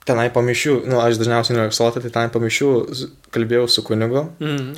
Tenai 0.04 0.28
pamišių, 0.32 0.82
nu 0.90 0.98
aš 1.00 1.16
dažniausiai 1.20 1.56
nuėksuotą, 1.56 2.02
tai 2.04 2.10
tenai 2.12 2.32
pamišių 2.32 2.72
kalbėjau 3.32 3.68
su 3.72 3.84
kunigu. 3.86 4.26
Mm. 4.42 4.74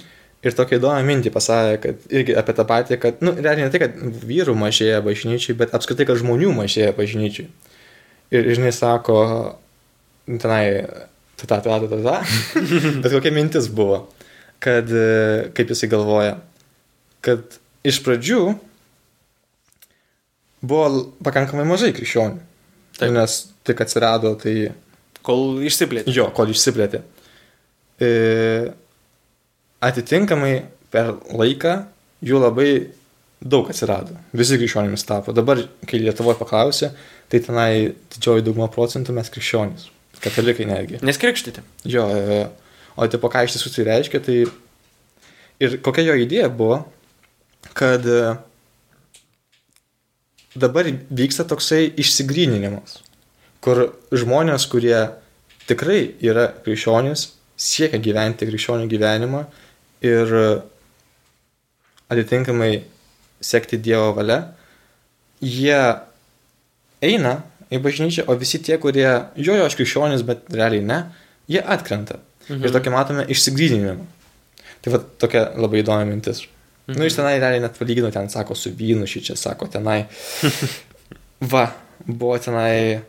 Ir 0.46 0.54
tokia 0.54 0.78
įdomi 0.78 1.02
mintį 1.09 1.32
pasakė, 1.34 1.78
kad 1.82 2.04
irgi 2.14 2.36
apie 2.38 2.54
tą 2.54 2.66
patį, 2.68 2.98
kad, 3.02 3.22
nu, 3.24 3.32
realiai 3.34 3.66
ne 3.66 3.72
tai, 3.72 3.80
kad 3.82 3.96
vyrų 3.98 4.54
mažėja 4.61 5.00
bažnyčiai, 5.02 5.57
bet 5.59 5.74
apskritai, 5.74 6.07
kad 6.07 6.20
žmonių 6.20 6.52
mažėja 6.54 6.92
bažnyčiai. 6.94 7.48
Ir, 8.30 8.50
žinai, 8.54 8.70
sako, 8.74 9.16
tenai 10.26 10.66
ta, 11.38 11.46
ta, 11.46 11.61
ta, 11.61 11.80
ta, 11.80 11.98
ta. 12.02 12.16
Bet 13.02 13.12
kokia 13.12 13.32
mintis 13.34 13.68
buvo, 13.72 14.04
kad, 14.62 14.90
e, 14.90 15.50
kaip 15.57 15.70
jisai 15.70 15.90
galvoja, 15.92 16.36
kad 17.24 17.59
iš 17.86 18.00
pradžių 18.07 18.40
buvo 20.64 21.04
pakankamai 21.26 21.66
mažai 21.68 21.92
krikščionių. 21.96 22.42
Taip. 22.96 23.12
Nes 23.12 23.38
tik 23.66 23.80
atsirado, 23.84 24.32
tai... 24.40 24.70
Kol 25.26 25.61
išsiplėtė. 25.66 26.12
Jo, 26.14 26.30
kol 26.34 26.52
išsiplėtė. 26.52 27.02
E, 28.00 28.11
atitinkamai 29.84 30.54
per 30.92 31.16
laiką 31.34 31.74
jų 32.24 32.40
labai 32.40 32.70
daug 33.40 33.68
atsirado. 33.70 34.16
Visi 34.36 34.59
krikščionimis 34.61 35.04
tapo. 35.09 35.34
Dabar, 35.36 35.61
kai 35.88 36.00
Lietuvoje 36.00 36.38
paklausė, 36.40 36.92
tai 37.32 37.42
tenai 37.44 37.70
didžioji 38.14 38.46
dauguma 38.46 38.70
procentų 38.72 39.16
mes 39.16 39.30
krikščionys. 39.32 39.90
Katalikai 40.22 40.64
netgi. 40.68 41.02
Neskrikštyti. 41.04 41.64
Jo, 41.92 42.07
o 42.96 43.09
tipo 43.12 43.28
ką 43.32 43.44
iš 43.44 43.57
tiesų 43.57 43.74
tai 43.74 43.88
reiškia, 43.90 44.22
tai 44.24 44.38
ir 45.61 45.78
kokia 45.84 46.07
jo 46.09 46.16
idėja 46.22 46.48
buvo, 46.52 46.80
kad 47.76 48.07
e, 48.09 48.22
dabar 50.57 50.88
vyksta 51.11 51.46
toksai 51.48 51.90
išsigryninimas, 52.00 53.00
kur 53.64 53.86
žmonės, 54.14 54.66
kurie 54.70 54.96
tikrai 55.68 56.00
yra 56.24 56.48
krikščionys, 56.64 57.28
siekia 57.57 58.00
gyventi 58.02 58.48
krikščionių 58.48 58.88
gyvenimą 58.90 59.44
ir 60.04 60.34
atitinkamai 62.12 62.72
sekti 63.42 63.78
Dievo 63.82 64.12
valia, 64.16 64.42
jie 65.42 65.78
eina 67.04 67.38
į 67.72 67.80
bažnyčią, 67.82 68.26
o 68.30 68.36
visi 68.38 68.61
tie, 68.62 68.78
kurie 68.82 69.09
jo, 69.09 69.54
jo, 69.54 69.64
aš 69.66 69.76
krikščionis, 69.78 70.24
bet 70.26 70.46
realiai 70.54 70.84
ne, 70.86 71.00
jie 71.50 71.62
atkrenta. 71.62 72.20
Mhm. 72.46 72.62
Ir 72.62 72.74
tokia 72.74 72.92
matome 72.94 73.24
išsigrydinimą. 73.32 74.07
Tai 74.84 74.92
va 74.94 75.00
tokia 75.18 75.48
labai 75.59 75.82
įdomi 75.82 76.12
mintis. 76.12 76.44
Mhm. 76.87 76.99
Nu, 76.99 77.07
iš 77.07 77.18
tenai 77.18 77.39
realiai 77.41 77.62
net 77.64 77.78
palygino, 77.78 78.11
ten 78.14 78.30
sako, 78.30 78.55
su 78.55 78.70
vynu 78.76 79.09
šį 79.11 79.22
čia 79.30 79.37
sako, 79.39 79.66
tenai. 79.70 80.05
va, 81.53 81.66
buvo 82.07 82.37
tenai. 82.43 83.03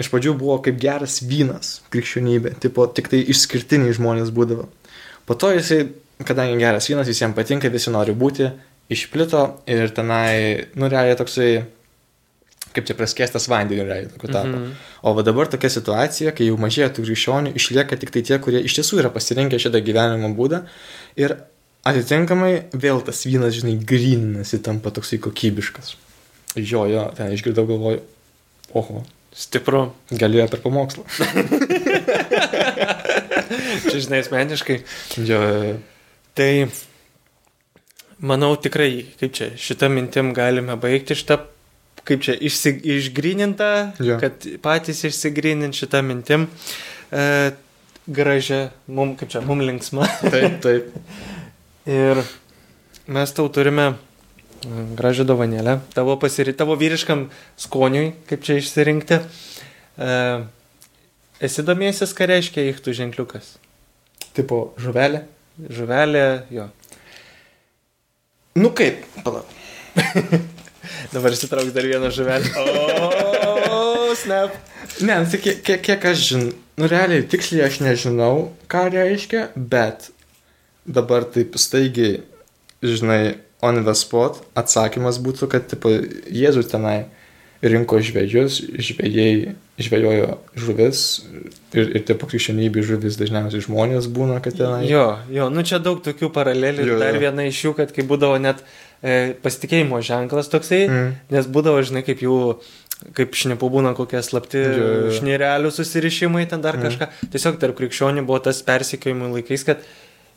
Iš 0.00 0.06
pradžių 0.12 0.36
buvo 0.38 0.60
kaip 0.62 0.78
geras 0.80 1.18
vynas 1.26 1.80
krikščionybė, 1.90 2.54
tipo, 2.62 2.86
tik 2.94 3.10
tai 3.10 3.24
išskirtiniai 3.32 3.96
žmonės 3.96 4.30
būdavo. 4.32 4.68
Po 5.26 5.34
to 5.34 5.50
jisai, 5.56 5.82
kadangi 6.22 6.60
geras 6.62 6.86
vynas, 6.88 7.10
visiems 7.10 7.34
patinka, 7.34 7.68
visi 7.74 7.90
nori 7.90 8.14
būti, 8.14 8.46
išplito 8.90 9.42
ir 9.70 9.90
tenai, 9.94 10.70
nu, 10.78 10.88
realiai 10.90 11.18
toksai 11.18 11.50
kaip 12.74 12.86
čia 12.86 12.94
praskėstas 12.94 13.48
vandeniu 13.50 13.84
realiai 13.84 14.10
tokiu 14.12 14.30
tapo. 14.30 14.48
Mm 14.48 14.64
-hmm. 14.64 14.74
O 15.02 15.14
va 15.14 15.22
dabar 15.26 15.48
tokia 15.50 15.70
situacija, 15.70 16.32
kai 16.32 16.46
jau 16.46 16.56
mažėja 16.56 16.90
tų 16.94 17.04
krikščionių, 17.06 17.54
išlieka 17.54 17.96
tik 17.96 18.10
tai 18.10 18.22
tie, 18.22 18.38
kurie 18.38 18.60
iš 18.60 18.74
tiesų 18.78 19.00
yra 19.02 19.10
pasirinkę 19.10 19.58
šitą 19.58 19.82
gyvenimo 19.82 20.30
būdą 20.36 20.62
ir 21.16 21.36
atitinkamai 21.88 22.52
vėl 22.72 23.00
tas 23.06 23.22
vynas, 23.26 23.54
žinai, 23.56 23.76
grininasi, 23.78 24.60
tampa 24.64 24.92
toksai 24.94 25.20
kokybiškas. 25.22 25.94
Jo, 26.58 26.84
jo, 26.90 27.06
ten 27.16 27.32
išgirdau 27.34 27.66
galvoju, 27.68 28.02
oho. 28.76 29.04
Stipru. 29.30 29.84
Galėjo 30.10 30.48
per 30.50 30.60
pamokslą. 30.64 31.04
čia, 33.86 34.00
žinai, 34.02 34.20
asmeniškai. 34.24 34.80
Jo, 35.22 35.38
jo. 35.38 35.76
Tai 36.34 36.50
manau 38.26 38.52
tikrai, 38.60 38.90
kaip 39.20 39.32
čia, 39.38 39.52
šitą 39.54 39.88
mintim 39.92 40.34
galime 40.36 40.74
baigti 40.80 41.16
šitą 41.18 41.38
kaip 42.06 42.22
čia, 42.24 42.34
išsi, 42.34 42.72
išgrininta, 42.96 43.70
Jo. 44.02 44.18
kad 44.22 44.46
patys 44.64 45.04
išsigrinin 45.06 45.74
šitą 45.76 46.00
mintim. 46.06 46.48
E, 47.12 47.52
gražia, 48.10 48.70
mum, 48.90 49.14
kaip 49.20 49.30
čia, 49.30 49.42
mum 49.46 49.62
linksma. 49.62 50.08
Taip, 50.24 50.60
taip. 50.64 50.90
Ir 51.88 52.20
mes 53.08 53.32
tau 53.32 53.48
turime 53.48 53.86
e, 53.88 53.94
gražią 54.98 55.24
dovanėlę, 55.28 55.78
tavo, 55.96 56.18
pasiri, 56.20 56.52
tavo 56.52 56.76
vyriškam 56.76 57.28
skoniui, 57.56 58.12
kaip 58.28 58.44
čia 58.44 58.58
išsirinkti. 58.60 59.20
E, 59.96 60.10
esi 61.40 61.64
domėjęsis, 61.64 62.12
ką 62.16 62.28
reiškia 62.28 62.66
įchtų 62.74 62.96
ženkliukas? 63.00 63.54
Tipo, 64.36 64.70
žuvelė. 64.80 65.24
Žuvelė, 65.72 66.26
jo. 66.52 66.68
Nu 68.60 68.74
kaip, 68.76 69.02
palauk. 69.24 69.48
Dabar 71.14 71.34
įsitrauks 71.34 71.72
dar 71.74 71.88
vieną 71.88 72.12
žuvelę. 72.14 72.52
O, 73.72 74.12
snap. 74.20 74.54
Ne, 75.00 75.16
nu, 75.22 75.26
tai 75.32 75.40
kiek, 75.40 75.60
kiek, 75.64 75.82
kiek 75.84 76.06
aš 76.12 76.24
žinau, 76.28 76.54
nu 76.80 76.88
realiai 76.90 77.24
tiksliai 77.24 77.66
aš 77.66 77.80
nežinau, 77.84 78.50
ką 78.70 78.86
reiškia, 78.92 79.50
bet 79.56 80.10
dabar 80.90 81.24
taip 81.24 81.56
staigiai, 81.60 82.20
žinai, 82.82 83.36
on 83.62 83.82
the 83.84 83.94
spot 83.94 84.40
atsakymas 84.56 85.18
būtų, 85.22 85.48
kad, 85.52 85.66
tipo, 85.68 85.90
Jėzus 86.32 86.70
tenai 86.72 87.04
rinko 87.60 87.98
žvėjus, 88.00 88.54
žvėjai 88.80 89.54
žvėjojo 89.80 90.28
žuvis 90.60 91.00
ir, 91.76 91.90
ir 91.98 92.02
tie 92.08 92.14
pakrikščionybė 92.16 92.82
žuvis 92.88 93.18
dažniausiai 93.20 93.60
žmonės 93.66 94.08
būna, 94.12 94.38
kad 94.44 94.56
tenai. 94.56 94.86
Jo, 94.88 95.18
jo, 95.32 95.48
nu 95.52 95.60
čia 95.68 95.76
daug 95.80 96.00
tokių 96.04 96.30
paralelių. 96.32 96.86
Jo, 96.88 96.98
Dar 97.00 97.16
jo. 97.16 97.20
viena 97.26 97.44
iš 97.48 97.60
jų, 97.66 97.74
kad 97.76 97.92
kai 97.96 98.04
būdavo 98.08 98.38
net 98.40 98.60
e, 99.04 99.34
pasitikėjimo 99.44 100.00
ženklas 100.04 100.48
toksai, 100.52 100.82
Mm. 100.88 101.10
nes 101.36 101.48
būdavo, 101.52 101.80
žinai, 101.84 102.02
kaip 102.08 102.24
jų, 102.24 102.38
kaip 103.16 103.36
šnipų 103.36 103.70
būna 103.76 103.92
kokie 103.96 104.20
slapti 104.24 104.60
šnirelių 105.20 105.72
susirišimai, 105.72 106.46
ten 106.48 106.60
dar 106.64 106.76
Mm. 106.80 106.88
kažką. 106.88 107.08
Tiesiog 107.32 107.60
tarp 107.60 107.76
krikščionių 107.80 108.24
buvo 108.28 108.40
tas 108.48 108.60
persikėjimų 108.64 109.32
laikais, 109.36 109.64
kad 109.68 109.84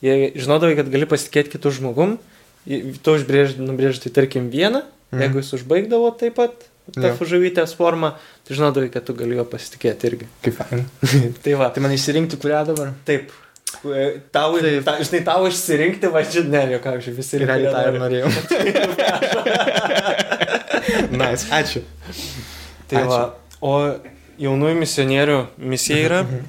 jie 0.03 0.31
žinodavai, 0.35 0.75
kad 0.79 0.89
gali 0.93 1.07
pasitikėti 1.09 1.55
kitų 1.55 1.71
žmogum, 1.79 2.17
tu 3.03 3.15
nubrėžti, 3.63 4.11
tarkim, 4.13 4.49
vieną, 4.53 4.83
Mhm. 5.13 5.21
jeigu 5.21 5.37
jis 5.43 5.51
užbaigdavo 5.59 6.07
taip 6.17 6.33
pat 6.39 6.63
tą 6.95 7.11
žuvytės 7.29 7.75
formą, 7.77 8.15
tai 8.47 8.55
žinodavai, 8.57 8.89
kad 8.91 9.05
tu 9.05 9.13
gali 9.13 9.35
jo 9.37 9.43
pasitikėti 9.45 10.07
irgi. 10.09 10.25
Kaip 10.41 10.55
fain. 10.57 10.81
Tai 11.43 11.53
va. 11.59 11.67
Tai 11.69 11.83
man 11.85 11.93
išsirinkti 11.93 12.39
kurią 12.41 12.63
dabar? 12.71 12.89
Taip. 13.05 13.29
E, 13.85 14.07
Tau, 14.33 14.57
Taip. 14.61 14.83
ta, 14.85 14.97
žinai, 15.01 15.21
tau 15.25 15.45
išsirinkti, 15.49 16.09
va, 16.13 16.21
žinai, 16.25 16.65
ne, 16.65 16.73
jokaučiu, 16.75 17.13
visi 17.17 17.39
Realiai 17.41 17.71
tą 17.73 17.85
ir 17.89 17.99
norėjau. 18.01 18.29
nice, 21.21 21.47
ačiū. 21.53 21.81
Tai 22.89 22.99
Ačiū. 23.01 23.07
va, 23.09 23.21
o 23.61 23.73
jaunųjų 24.41 24.75
misionierių 24.81 25.37
misija 25.73 25.99
yra 26.07 26.19
e, 26.25 26.41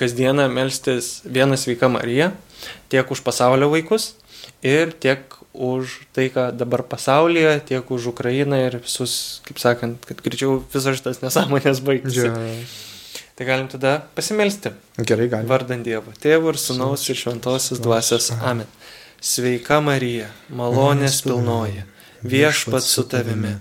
kasdieną 0.00 0.48
melstis 0.52 1.20
vieną 1.24 1.56
sveiką 1.58 1.88
Mariją, 1.90 2.30
tiek 2.88 3.10
už 3.10 3.24
pasaulio 3.26 3.70
vaikus 3.72 4.14
ir 4.62 4.92
tiek 4.92 5.20
už 5.54 6.00
tai, 6.12 6.30
ką 6.34 6.50
dabar 6.56 6.82
pasaulyje, 6.82 7.60
tiek 7.68 7.90
už 7.90 8.10
Ukrainą 8.10 8.58
ir 8.66 8.80
visus, 8.82 9.40
kaip 9.46 9.60
sakant, 9.62 10.02
kad 10.02 10.18
greičiau 10.18 10.58
visas 10.72 10.98
šitas 10.98 11.22
nesąmonės 11.22 11.82
baigtųsi. 11.86 12.26
Tai 13.34 13.46
galim 13.46 13.68
tada 13.70 13.96
pasimelsti. 14.14 14.70
Gerai, 14.98 15.28
gali. 15.30 15.46
Vardant 15.50 15.86
Dievo, 15.86 16.12
Tėvų 16.22 16.54
ir 16.54 16.58
Sūnaus 16.58 17.06
ir 17.10 17.18
Šventosios 17.18 17.80
Dvasios. 17.82 18.30
Amen. 18.42 18.68
Sveika 19.18 19.80
Marija, 19.82 20.28
malonės 20.50 21.22
pilnoji, 21.26 21.82
viešpat 22.22 22.86
su 22.86 23.06
tavimi. 23.10 23.56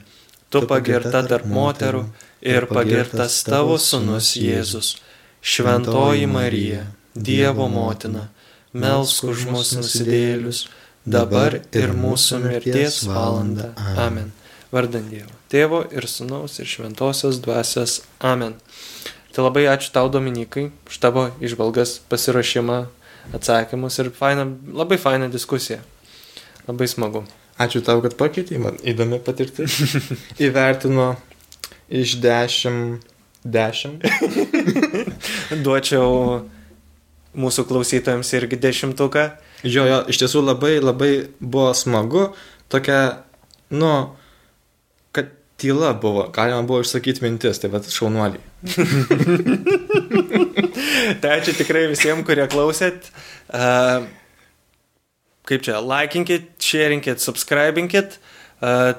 Tu 0.54 0.62
pagirta 0.70 1.24
tarp 1.26 1.50
moterų 1.50 2.04
ir 2.46 2.68
pagirtas 2.70 3.40
tavo 3.48 3.80
Sūnus 3.82 4.36
Jėzus. 4.38 4.96
Šventoji 5.44 6.28
Marija, 6.28 6.86
Dievo 7.16 7.68
motina, 7.68 8.30
melsk 8.72 9.28
už 9.28 9.44
mus 9.52 9.74
nusidėlius, 9.76 10.62
dabar 11.04 11.60
ir 11.76 11.92
mūsų 11.92 12.40
mirties 12.46 13.02
valanda. 13.10 13.74
Amen. 14.00 14.32
Vardant 14.74 15.12
Dievo, 15.12 15.36
Tėvo 15.52 15.84
ir 15.92 16.08
Sūnaus 16.08 16.56
ir 16.64 16.72
Šventosios 16.72 17.38
Dvasios. 17.44 18.00
Amen. 18.24 18.56
Tai 19.36 19.50
labai 19.50 19.68
ačiū 19.70 19.92
tau, 19.92 20.08
Dominikai, 20.10 20.70
už 20.88 20.98
tavo 21.04 21.28
išvalgas, 21.44 22.00
pasiruošimą, 22.10 22.80
atsakymus 23.36 24.00
ir 24.00 24.10
faina, 24.16 24.48
labai 24.48 24.98
faina 25.02 25.28
diskusija. 25.30 25.84
Labai 26.70 26.88
smagu. 26.88 27.28
Ačiū 27.60 27.84
tau, 27.86 28.00
kad 28.02 28.16
pakeitei, 28.18 28.58
man 28.64 28.80
įdomi 28.82 29.20
patirtis. 29.22 29.76
Įvertino 30.48 31.18
iš 31.92 32.16
10. 32.24 33.04
10. 33.46 34.04
Duočiau 35.66 36.10
mūsų 37.34 37.66
klausytojams 37.70 38.34
irgi 38.38 38.60
dešimtuką. 38.62 39.28
Jo, 39.64 39.86
jo, 39.88 40.00
iš 40.12 40.20
tiesų 40.22 40.44
labai, 40.44 40.76
labai 40.84 41.12
buvo 41.40 41.72
smagu. 41.78 42.28
Tokia, 42.72 43.24
nu, 43.74 43.94
kad 45.16 45.32
tyla 45.62 45.94
buvo, 45.98 46.28
galima 46.36 46.64
buvo 46.68 46.84
išsakyti 46.84 47.24
mintis, 47.26 47.62
tai 47.62 47.72
vad 47.74 47.88
šaunuoliai. 47.90 48.44
Tai 51.22 51.30
ačiū 51.38 51.54
tikrai 51.58 51.86
visiems, 51.92 52.24
kurie 52.28 52.46
klausėt. 52.52 53.10
Uh, 53.52 54.06
kaip 55.48 55.66
čia, 55.66 55.80
laikinkit, 55.84 56.54
sharingit, 56.64 57.24
subscribinkit. 57.24 58.18
Uh, 58.64 58.94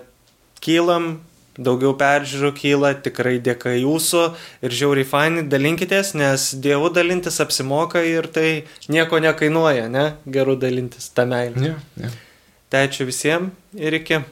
kylam, 0.65 1.19
daugiau 1.59 1.95
peržiūrų 1.99 2.53
kyla, 2.59 2.93
tikrai 3.05 3.37
dėka 3.43 3.75
jūsų 3.77 4.23
ir 4.67 4.75
žiauriai 4.75 5.09
faini, 5.09 5.45
dalinkitės, 5.51 6.15
nes 6.19 6.51
Dievu 6.65 6.91
dalintis 6.95 7.41
apsimoka 7.45 8.03
ir 8.07 8.29
tai 8.35 8.65
nieko 8.91 9.21
nekainuoja, 9.23 9.89
ne? 9.93 10.07
Geru 10.27 10.57
dalintis 10.59 11.11
tą 11.15 11.27
meilę. 11.31 11.75
Ja, 11.75 11.77
ja. 12.07 12.15
Tai 12.71 12.87
ačiū 12.89 13.07
visiems 13.07 13.55
ir 13.79 14.01
iki. 14.01 14.25